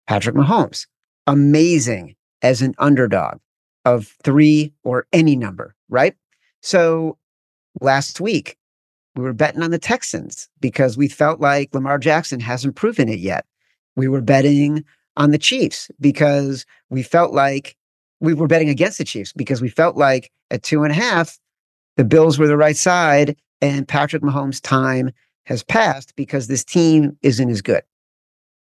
Patrick 0.08 0.36
Mahomes, 0.36 0.88
amazing 1.28 2.16
as 2.42 2.62
an 2.62 2.74
underdog 2.78 3.38
of 3.86 4.14
three 4.24 4.74
or 4.84 5.08
any 5.14 5.36
number, 5.36 5.76
right? 5.90 6.16
So 6.62 7.18
last 7.80 8.20
week, 8.20 8.58
we 9.16 9.24
were 9.24 9.34
betting 9.34 9.62
on 9.62 9.72
the 9.72 9.80
Texans 9.80 10.48
because 10.60 10.98
we 10.98 11.08
felt 11.08 11.40
like 11.40 11.74
Lamar 11.74 11.98
Jackson 11.98 12.40
hasn't 12.40 12.76
proven 12.76 13.10
it 13.10 13.20
yet. 13.20 13.46
We 13.96 14.08
were 14.08 14.22
betting 14.22 14.86
on 15.18 15.32
the 15.32 15.38
Chiefs 15.38 15.90
because 16.00 16.66
we 16.90 17.04
felt 17.04 17.34
like 17.34 17.76
we 18.20 18.34
were 18.34 18.48
betting 18.48 18.70
against 18.70 18.98
the 18.98 19.04
Chiefs 19.04 19.34
because 19.34 19.62
we 19.62 19.70
felt 19.70 19.98
like 19.98 20.32
at 20.50 20.64
two 20.64 20.84
and 20.84 20.92
a 20.92 20.96
half, 20.96 21.38
the 21.98 22.04
Bills 22.04 22.40
were 22.40 22.48
the 22.48 22.58
right 22.58 22.78
side 22.78 23.36
and 23.62 23.88
Patrick 23.88 24.24
Mahomes' 24.24 24.62
time 24.62 25.12
has 25.46 25.64
passed 25.64 26.16
because 26.16 26.48
this 26.48 26.64
team 26.64 27.18
isn't 27.22 27.50
as 27.50 27.62
good. 27.62 27.84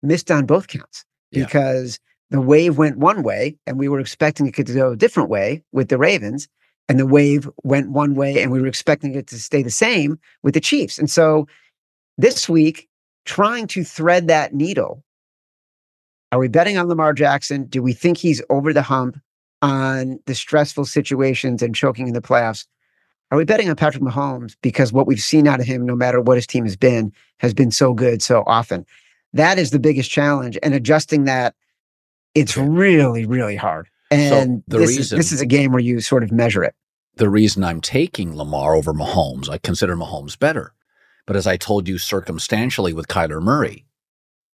Missed 0.02 0.30
on 0.30 0.46
both 0.46 0.68
counts 0.68 1.04
Yeah. 1.30 1.44
because 1.44 1.98
the 2.30 2.40
wave 2.40 2.78
went 2.78 2.98
one 2.98 3.22
way 3.22 3.56
and 3.66 3.78
we 3.78 3.88
were 3.88 4.00
expecting 4.00 4.46
it 4.46 4.54
to 4.54 4.64
go 4.64 4.92
a 4.92 4.96
different 4.96 5.28
way 5.28 5.62
with 5.72 5.88
the 5.88 5.98
Ravens. 5.98 6.48
And 6.88 6.98
the 6.98 7.06
wave 7.06 7.48
went 7.62 7.90
one 7.90 8.14
way 8.14 8.42
and 8.42 8.50
we 8.50 8.60
were 8.60 8.66
expecting 8.66 9.14
it 9.14 9.28
to 9.28 9.38
stay 9.38 9.62
the 9.62 9.70
same 9.70 10.18
with 10.42 10.54
the 10.54 10.60
Chiefs. 10.60 10.98
And 10.98 11.08
so 11.08 11.46
this 12.18 12.48
week, 12.48 12.88
trying 13.26 13.66
to 13.68 13.84
thread 13.84 14.26
that 14.28 14.54
needle, 14.54 15.04
are 16.32 16.38
we 16.38 16.48
betting 16.48 16.78
on 16.78 16.88
Lamar 16.88 17.12
Jackson? 17.12 17.64
Do 17.64 17.82
we 17.82 17.92
think 17.92 18.16
he's 18.16 18.42
over 18.50 18.72
the 18.72 18.82
hump 18.82 19.20
on 19.62 20.18
the 20.26 20.34
stressful 20.34 20.84
situations 20.84 21.62
and 21.62 21.74
choking 21.74 22.08
in 22.08 22.14
the 22.14 22.20
playoffs? 22.22 22.66
Are 23.30 23.38
we 23.38 23.44
betting 23.44 23.68
on 23.68 23.76
Patrick 23.76 24.02
Mahomes 24.02 24.56
because 24.60 24.92
what 24.92 25.06
we've 25.06 25.20
seen 25.20 25.46
out 25.46 25.60
of 25.60 25.66
him, 25.66 25.86
no 25.86 25.94
matter 25.94 26.20
what 26.20 26.36
his 26.36 26.46
team 26.46 26.64
has 26.64 26.76
been, 26.76 27.12
has 27.38 27.54
been 27.54 27.70
so 27.70 27.94
good 27.94 28.22
so 28.22 28.42
often? 28.46 28.84
That 29.32 29.58
is 29.58 29.70
the 29.70 29.78
biggest 29.78 30.10
challenge. 30.10 30.58
And 30.62 30.74
adjusting 30.74 31.24
that, 31.24 31.54
it's 32.34 32.56
really, 32.56 33.26
really 33.26 33.56
hard. 33.56 33.88
And 34.10 34.64
the 34.66 34.78
this, 34.78 34.90
is, 34.90 34.96
reason- 34.98 35.18
this 35.18 35.32
is 35.32 35.40
a 35.40 35.46
game 35.46 35.70
where 35.70 35.80
you 35.80 36.00
sort 36.00 36.24
of 36.24 36.32
measure 36.32 36.64
it. 36.64 36.74
the 37.16 37.28
reason 37.30 37.62
I'm 37.62 37.80
taking 37.80 38.36
Lamar 38.36 38.74
over 38.74 38.92
Mahomes, 38.92 39.48
I 39.48 39.58
consider 39.58 39.94
Mahomes 39.96 40.36
better. 40.38 40.72
But 41.26 41.36
as 41.36 41.46
I 41.46 41.56
told 41.56 41.86
you 41.86 41.98
circumstantially 41.98 42.92
with 42.92 43.06
Kyler 43.06 43.40
Murray, 43.40 43.84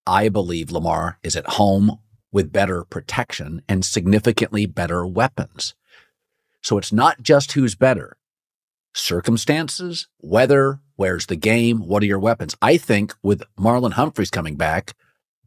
I 0.06 0.28
believe 0.28 0.70
Lamar 0.70 1.18
is 1.22 1.36
at 1.36 1.46
home 1.52 1.98
with 2.30 2.52
better 2.52 2.84
protection 2.84 3.62
and 3.68 3.84
significantly 3.84 4.66
better 4.66 5.06
weapons. 5.06 5.74
So 6.60 6.76
it's 6.76 6.92
not 6.92 7.22
just 7.22 7.52
who's 7.52 7.74
better. 7.74 8.18
Circumstances, 8.96 10.08
weather, 10.22 10.80
where's 10.96 11.26
the 11.26 11.36
game, 11.36 11.86
what 11.86 12.02
are 12.02 12.06
your 12.06 12.18
weapons? 12.18 12.56
I 12.62 12.76
think 12.78 13.12
with 13.22 13.42
Marlon 13.58 13.92
Humphreys 13.92 14.30
coming 14.30 14.56
back, 14.56 14.94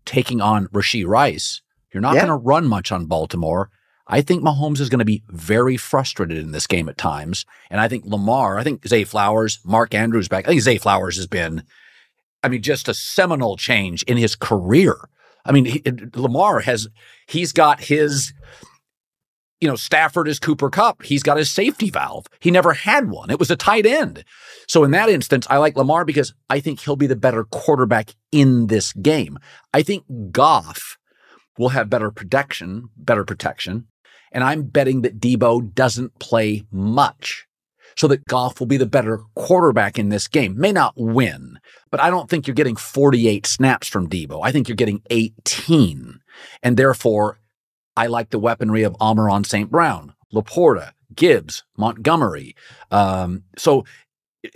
taking 0.06 0.40
on 0.40 0.68
Rasheed 0.68 1.08
Rice, 1.08 1.62
you're 1.92 2.00
not 2.02 2.14
Yeah. 2.14 2.28
going 2.28 2.40
to 2.40 2.46
run 2.46 2.68
much 2.68 2.92
on 2.92 3.06
Baltimore. 3.08 3.72
I 4.08 4.22
think 4.22 4.44
Mahomes 4.44 4.80
is 4.80 4.88
going 4.90 5.00
to 5.00 5.06
be 5.06 5.24
very 5.30 5.78
frustrated 5.78 6.38
in 6.38 6.52
this 6.52 6.68
game 6.68 6.88
at 6.90 6.98
times. 6.98 7.46
And 7.72 7.82
I 7.82 7.88
think 7.88 8.06
Lamar, 8.06 8.60
I 8.60 8.64
think 8.64 8.88
Zay 8.88 9.04
Flowers, 9.04 9.60
Mark 9.66 9.94
Andrews 9.94 10.28
back. 10.28 10.46
I 10.46 10.50
think 10.52 10.62
Zay 10.62 10.78
Flowers 10.78 11.16
has 11.18 11.28
been, 11.28 11.64
I 12.44 12.50
mean, 12.50 12.62
just 12.62 12.88
a 12.88 12.94
seminal 12.94 13.58
change 13.58 14.04
in 14.04 14.18
his 14.18 14.36
career. 14.36 15.10
I 15.44 15.52
mean, 15.52 15.66
he, 15.66 15.82
Lamar 16.16 16.60
has, 16.62 16.88
he's 17.28 17.52
got 17.52 17.82
his, 17.82 18.32
you 19.62 19.68
know, 19.68 19.76
Stafford 19.76 20.28
is 20.28 20.40
Cooper 20.40 20.70
Kupp. 20.70 21.04
He's 21.04 21.24
got 21.24 21.38
his 21.38 21.52
safety 21.52 21.90
valve. 21.90 22.28
He 22.40 22.52
never 22.52 22.74
had 22.74 23.10
one. 23.10 23.30
It 23.30 23.40
was 23.40 23.52
a 23.52 23.56
tight 23.56 23.86
end. 23.86 24.24
So 24.68 24.84
in 24.84 24.92
that 24.92 25.10
instance, 25.10 25.46
I 25.50 25.58
like 25.58 25.76
Lamar 25.76 26.06
because 26.06 26.34
I 26.50 26.60
think 26.60 26.80
he'll 26.80 26.96
be 26.96 27.08
the 27.08 27.16
better 27.16 27.44
quarterback 27.44 28.16
in 28.32 28.68
this 28.68 28.94
game. 28.94 29.38
I 29.74 29.82
think 29.82 30.06
Goff 30.32 30.98
will 31.58 31.70
have 31.70 31.90
better 31.90 32.10
protection, 32.10 32.90
better 32.96 33.26
protection. 33.26 33.88
And 34.32 34.44
I'm 34.44 34.64
betting 34.64 35.02
that 35.02 35.20
Deebo 35.20 35.74
doesn't 35.74 36.20
play 36.20 36.64
much 36.72 37.48
so 37.98 38.08
that 38.08 38.26
Goff 38.26 38.60
will 38.60 38.68
be 38.68 38.78
the 38.78 38.86
better 38.86 39.20
quarterback 39.36 40.00
in 40.00 40.10
this 40.10 40.28
game. 40.28 40.58
May 40.58 40.72
not 40.72 40.94
win, 40.96 41.60
but 41.92 42.00
I 42.00 42.10
don't 42.10 42.30
think 42.30 42.48
you're 42.48 42.54
getting 42.54 42.78
48 42.78 43.46
snaps 43.46 43.88
from 43.88 44.08
Deebo. 44.08 44.40
I 44.42 44.52
think 44.52 44.70
you're 44.70 44.76
getting 44.76 45.02
18. 45.10 46.20
And 46.64 46.78
therefore, 46.78 47.39
I 48.00 48.08
like 48.08 48.30
the 48.30 48.40
weaponry 48.40 48.84
of 48.84 48.96
Amon-Ra 49.02 49.42
St. 49.42 49.70
Brown, 49.70 50.14
LaPorta, 50.34 50.94
Gibbs, 51.14 51.66
Montgomery. 51.76 52.56
Um, 52.92 53.44
so, 53.58 53.84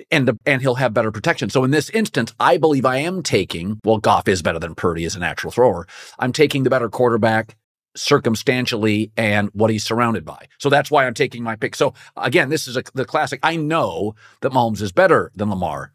and 0.09 0.39
and 0.45 0.61
he'll 0.61 0.75
have 0.75 0.93
better 0.93 1.11
protection. 1.11 1.49
So 1.49 1.65
in 1.65 1.71
this 1.71 1.89
instance, 1.89 2.33
I 2.39 2.55
believe 2.55 2.85
I 2.85 2.99
am 2.99 3.21
taking. 3.21 3.81
Well, 3.83 3.97
Goff 3.97 4.29
is 4.29 4.41
better 4.41 4.59
than 4.59 4.75
Purdy 4.75 5.03
as 5.03 5.17
a 5.17 5.19
natural 5.19 5.51
thrower. 5.51 5.85
I'm 6.19 6.31
taking 6.31 6.63
the 6.63 6.69
better 6.69 6.87
quarterback 6.87 7.57
circumstantially 7.97 9.11
and 9.17 9.49
what 9.51 9.69
he's 9.69 9.83
surrounded 9.83 10.23
by. 10.23 10.47
So 10.57 10.69
that's 10.69 10.89
why 10.89 11.05
I'm 11.05 11.13
taking 11.13 11.43
my 11.43 11.57
pick. 11.57 11.75
So 11.75 11.93
again, 12.15 12.47
this 12.47 12.65
is 12.65 12.77
a, 12.77 12.83
the 12.93 13.03
classic. 13.03 13.41
I 13.43 13.57
know 13.57 14.15
that 14.39 14.53
Mahomes 14.53 14.81
is 14.81 14.93
better 14.93 15.33
than 15.35 15.49
Lamar. 15.49 15.91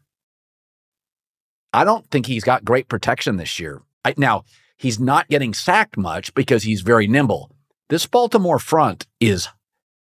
I 1.73 1.83
don't 1.83 2.07
think 2.11 2.27
he's 2.27 2.43
got 2.43 2.63
great 2.63 2.89
protection 2.89 3.37
this 3.37 3.59
year. 3.59 3.81
I, 4.05 4.13
now, 4.17 4.43
he's 4.79 4.99
not 4.99 5.27
getting 5.27 5.53
sacked 5.53 5.97
much 5.97 6.33
because 6.33 6.63
he's 6.63 6.81
very 6.81 7.05
nimble. 7.05 7.51
This 7.89 8.07
Baltimore 8.07 8.57
front 8.59 9.05
is 9.19 9.47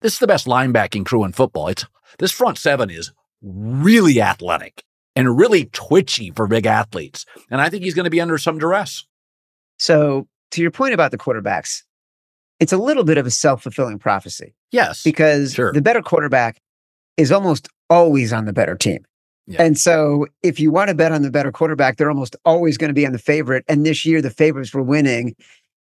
this 0.01 0.15
is 0.15 0.19
the 0.19 0.27
best 0.27 0.47
linebacking 0.47 1.05
crew 1.05 1.25
in 1.25 1.33
football. 1.33 1.69
It's 1.69 1.85
this 2.19 2.33
front 2.33 2.57
seven 2.57 2.89
is 2.89 3.13
really 3.43 4.21
athletic 4.21 4.85
and 5.17 5.37
really 5.37 5.67
twitchy 5.67 6.31
for 6.31 6.47
big 6.47 6.65
athletes. 6.67 7.27
And 7.51 7.61
I 7.61 7.69
think 7.69 7.83
he's 7.85 7.95
going 7.95 8.05
to 8.05 8.11
be 8.11 8.21
under 8.21 8.39
some 8.39 8.59
duress. 8.59 9.05
So, 9.79 10.29
to 10.53 10.63
your 10.63 10.71
point 10.71 10.95
about 10.95 11.11
the 11.11 11.19
quarterbacks, 11.19 11.83
it's 12.59 12.73
a 12.73 12.77
little 12.79 13.05
bit 13.05 13.19
of 13.19 13.27
a 13.27 13.31
self 13.31 13.63
fulfilling 13.63 13.99
prophecy 13.99 14.55
Yes. 14.71 15.03
because 15.03 15.55
Sure. 15.55 15.73
the 15.73 15.83
better 15.83 16.03
quarterback 16.03 16.61
is 17.17 17.33
almost 17.33 17.69
always 17.89 18.33
on 18.33 18.45
the 18.45 18.53
better 18.53 18.77
team. 18.77 19.05
Yeah. 19.51 19.63
And 19.63 19.77
so, 19.77 20.27
if 20.45 20.61
you 20.61 20.71
want 20.71 20.91
to 20.91 20.95
bet 20.95 21.11
on 21.11 21.23
the 21.23 21.31
better 21.31 21.51
quarterback, 21.51 21.97
they're 21.97 22.09
almost 22.09 22.37
always 22.45 22.79
going 22.79 22.89
to 22.91 22.95
be 22.95 23.05
on 23.05 23.11
the 23.11 23.19
favorite. 23.19 23.65
And 23.67 23.85
this 23.85 24.07
year, 24.07 24.23
the 24.23 24.31
favorites 24.31 24.73
were 24.73 24.83
winning 24.83 25.35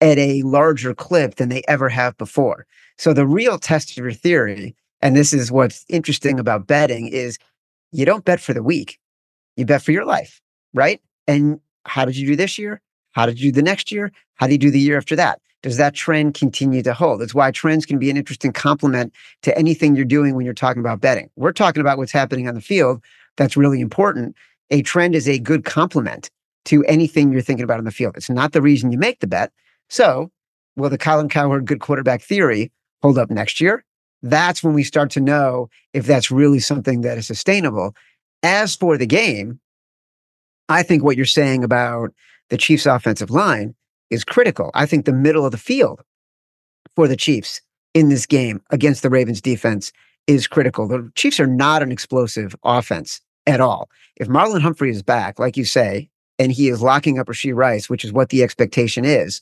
at 0.02 0.18
a 0.18 0.42
larger 0.42 0.94
clip 0.94 1.36
than 1.36 1.48
they 1.48 1.62
ever 1.66 1.88
have 1.88 2.18
before. 2.18 2.66
So, 2.98 3.14
the 3.14 3.26
real 3.26 3.58
test 3.58 3.92
of 3.92 3.96
your 3.96 4.12
theory, 4.12 4.76
and 5.00 5.16
this 5.16 5.32
is 5.32 5.50
what's 5.50 5.86
interesting 5.88 6.38
about 6.38 6.66
betting, 6.66 7.08
is 7.08 7.38
you 7.92 8.04
don't 8.04 8.26
bet 8.26 8.40
for 8.40 8.52
the 8.52 8.62
week, 8.62 8.98
you 9.56 9.64
bet 9.64 9.80
for 9.80 9.92
your 9.92 10.04
life, 10.04 10.42
right? 10.74 11.00
And 11.26 11.58
how 11.86 12.04
did 12.04 12.18
you 12.18 12.26
do 12.26 12.36
this 12.36 12.58
year? 12.58 12.82
How 13.12 13.24
did 13.24 13.40
you 13.40 13.50
do 13.50 13.56
the 13.56 13.62
next 13.62 13.90
year? 13.90 14.12
How 14.34 14.48
do 14.48 14.52
you 14.52 14.58
do 14.58 14.70
the 14.70 14.78
year 14.78 14.98
after 14.98 15.16
that? 15.16 15.40
Does 15.62 15.78
that 15.78 15.94
trend 15.94 16.34
continue 16.34 16.82
to 16.82 16.92
hold? 16.92 17.22
That's 17.22 17.34
why 17.34 17.50
trends 17.52 17.86
can 17.86 17.98
be 17.98 18.10
an 18.10 18.18
interesting 18.18 18.52
complement 18.52 19.14
to 19.42 19.56
anything 19.56 19.96
you're 19.96 20.04
doing 20.04 20.34
when 20.34 20.44
you're 20.44 20.54
talking 20.54 20.80
about 20.80 21.00
betting. 21.00 21.30
We're 21.36 21.52
talking 21.52 21.80
about 21.80 21.96
what's 21.96 22.12
happening 22.12 22.46
on 22.48 22.54
the 22.54 22.60
field. 22.60 23.02
That's 23.36 23.56
really 23.56 23.80
important. 23.80 24.36
A 24.70 24.82
trend 24.82 25.14
is 25.14 25.28
a 25.28 25.38
good 25.38 25.64
complement 25.64 26.30
to 26.66 26.84
anything 26.84 27.32
you're 27.32 27.42
thinking 27.42 27.64
about 27.64 27.78
in 27.78 27.84
the 27.84 27.90
field. 27.90 28.16
It's 28.16 28.30
not 28.30 28.52
the 28.52 28.62
reason 28.62 28.92
you 28.92 28.98
make 28.98 29.20
the 29.20 29.26
bet. 29.26 29.52
So, 29.88 30.30
will 30.76 30.90
the 30.90 30.98
Colin 30.98 31.28
Cowherd 31.28 31.66
good 31.66 31.80
quarterback 31.80 32.22
theory 32.22 32.72
hold 33.02 33.18
up 33.18 33.30
next 33.30 33.60
year? 33.60 33.84
That's 34.22 34.62
when 34.62 34.74
we 34.74 34.82
start 34.82 35.10
to 35.12 35.20
know 35.20 35.68
if 35.92 36.06
that's 36.06 36.30
really 36.30 36.58
something 36.58 37.02
that 37.02 37.18
is 37.18 37.26
sustainable. 37.26 37.94
As 38.42 38.74
for 38.74 38.98
the 38.98 39.06
game, 39.06 39.60
I 40.68 40.82
think 40.82 41.04
what 41.04 41.16
you're 41.16 41.26
saying 41.26 41.62
about 41.62 42.12
the 42.50 42.56
Chiefs' 42.56 42.86
offensive 42.86 43.30
line 43.30 43.74
is 44.10 44.24
critical. 44.24 44.70
I 44.74 44.86
think 44.86 45.04
the 45.04 45.12
middle 45.12 45.44
of 45.44 45.52
the 45.52 45.58
field 45.58 46.00
for 46.96 47.06
the 47.06 47.16
Chiefs 47.16 47.60
in 47.94 48.08
this 48.08 48.26
game 48.26 48.60
against 48.70 49.02
the 49.02 49.10
Ravens 49.10 49.40
defense 49.40 49.92
is 50.26 50.46
critical. 50.46 50.88
The 50.88 51.10
Chiefs 51.14 51.38
are 51.38 51.46
not 51.46 51.82
an 51.82 51.92
explosive 51.92 52.56
offense 52.64 53.20
at 53.46 53.60
all. 53.60 53.88
If 54.16 54.28
Marlon 54.28 54.60
Humphrey 54.60 54.90
is 54.90 55.02
back, 55.02 55.38
like 55.38 55.56
you 55.56 55.64
say, 55.64 56.08
and 56.38 56.52
he 56.52 56.68
is 56.68 56.82
locking 56.82 57.18
up 57.18 57.28
Rasheed 57.28 57.54
Rice, 57.54 57.88
which 57.88 58.04
is 58.04 58.12
what 58.12 58.28
the 58.28 58.42
expectation 58.42 59.04
is, 59.04 59.40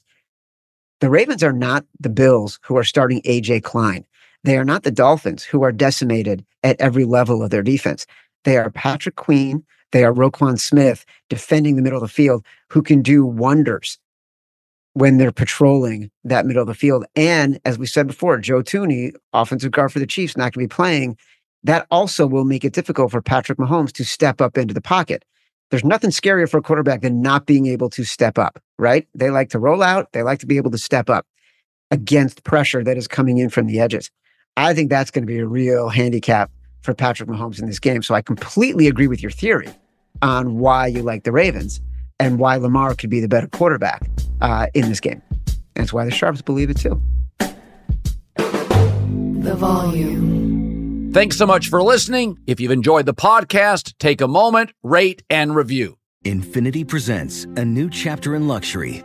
the 1.00 1.10
Ravens 1.10 1.42
are 1.42 1.52
not 1.52 1.84
the 2.00 2.08
Bills 2.08 2.58
who 2.62 2.76
are 2.76 2.84
starting 2.84 3.20
AJ 3.22 3.62
Klein. 3.62 4.04
They 4.44 4.56
are 4.56 4.64
not 4.64 4.82
the 4.82 4.90
Dolphins 4.90 5.42
who 5.42 5.62
are 5.62 5.72
decimated 5.72 6.44
at 6.62 6.80
every 6.80 7.04
level 7.04 7.42
of 7.42 7.50
their 7.50 7.62
defense. 7.62 8.06
They 8.44 8.56
are 8.56 8.70
Patrick 8.70 9.16
Queen. 9.16 9.64
They 9.92 10.04
are 10.04 10.12
Roquan 10.12 10.58
Smith 10.58 11.04
defending 11.30 11.76
the 11.76 11.82
middle 11.82 11.98
of 11.98 12.02
the 12.02 12.08
field 12.08 12.44
who 12.68 12.82
can 12.82 13.02
do 13.02 13.24
wonders 13.24 13.98
when 14.94 15.18
they're 15.18 15.32
patrolling 15.32 16.10
that 16.24 16.46
middle 16.46 16.62
of 16.62 16.68
the 16.68 16.74
field. 16.74 17.04
And 17.16 17.60
as 17.64 17.78
we 17.78 17.86
said 17.86 18.06
before, 18.06 18.38
Joe 18.38 18.62
Thuney, 18.62 19.12
offensive 19.32 19.72
guard 19.72 19.92
for 19.92 19.98
the 19.98 20.06
Chiefs, 20.06 20.36
not 20.36 20.52
going 20.52 20.66
to 20.66 20.68
be 20.68 20.74
playing. 20.74 21.16
That 21.64 21.86
also 21.90 22.26
will 22.26 22.44
make 22.44 22.64
it 22.64 22.72
difficult 22.72 23.10
for 23.10 23.20
Patrick 23.22 23.58
Mahomes 23.58 23.92
to 23.92 24.04
step 24.04 24.40
up 24.40 24.56
into 24.56 24.74
the 24.74 24.80
pocket. 24.80 25.24
There's 25.70 25.84
nothing 25.84 26.10
scarier 26.10 26.48
for 26.48 26.58
a 26.58 26.62
quarterback 26.62 27.00
than 27.00 27.22
not 27.22 27.46
being 27.46 27.66
able 27.66 27.90
to 27.90 28.04
step 28.04 28.38
up, 28.38 28.62
right? 28.78 29.08
They 29.14 29.30
like 29.30 29.48
to 29.50 29.58
roll 29.58 29.82
out, 29.82 30.12
they 30.12 30.22
like 30.22 30.38
to 30.40 30.46
be 30.46 30.56
able 30.58 30.70
to 30.70 30.78
step 30.78 31.10
up. 31.10 31.26
against 31.90 32.44
pressure 32.44 32.82
that 32.84 32.96
is 32.96 33.06
coming 33.06 33.38
in 33.38 33.48
from 33.50 33.66
the 33.66 33.78
edges. 33.80 34.10
I 34.56 34.74
think 34.74 34.90
that's 34.90 35.10
going 35.10 35.22
to 35.22 35.26
be 35.26 35.38
a 35.38 35.46
real 35.46 35.88
handicap 35.88 36.50
for 36.82 36.94
Patrick 36.94 37.28
Mahomes 37.28 37.60
in 37.60 37.66
this 37.66 37.78
game. 37.78 38.02
So 38.02 38.14
I 38.14 38.22
completely 38.22 38.88
agree 38.88 39.06
with 39.06 39.22
your 39.22 39.30
theory 39.30 39.68
on 40.22 40.58
why 40.58 40.86
you 40.88 41.02
like 41.02 41.24
the 41.24 41.32
Ravens 41.32 41.80
and 42.20 42.38
why 42.38 42.56
Lamar 42.56 42.94
could 42.94 43.10
be 43.10 43.20
the 43.20 43.28
better 43.28 43.48
quarterback 43.48 44.08
uh, 44.40 44.66
in 44.74 44.88
this 44.88 45.00
game. 45.00 45.22
That's 45.74 45.92
why 45.92 46.04
the 46.04 46.10
Sharps 46.10 46.42
believe 46.42 46.70
it 46.70 46.78
too. 46.78 47.00
The 48.36 49.54
volume. 49.56 50.53
Thanks 51.14 51.36
so 51.36 51.46
much 51.46 51.68
for 51.68 51.80
listening. 51.80 52.40
If 52.44 52.58
you've 52.58 52.72
enjoyed 52.72 53.06
the 53.06 53.14
podcast, 53.14 53.92
take 54.00 54.20
a 54.20 54.26
moment, 54.26 54.70
rate, 54.82 55.22
and 55.30 55.54
review. 55.54 55.98
Infiniti 56.24 56.88
presents 56.88 57.44
a 57.44 57.64
new 57.64 57.88
chapter 57.88 58.34
in 58.34 58.48
luxury, 58.48 59.04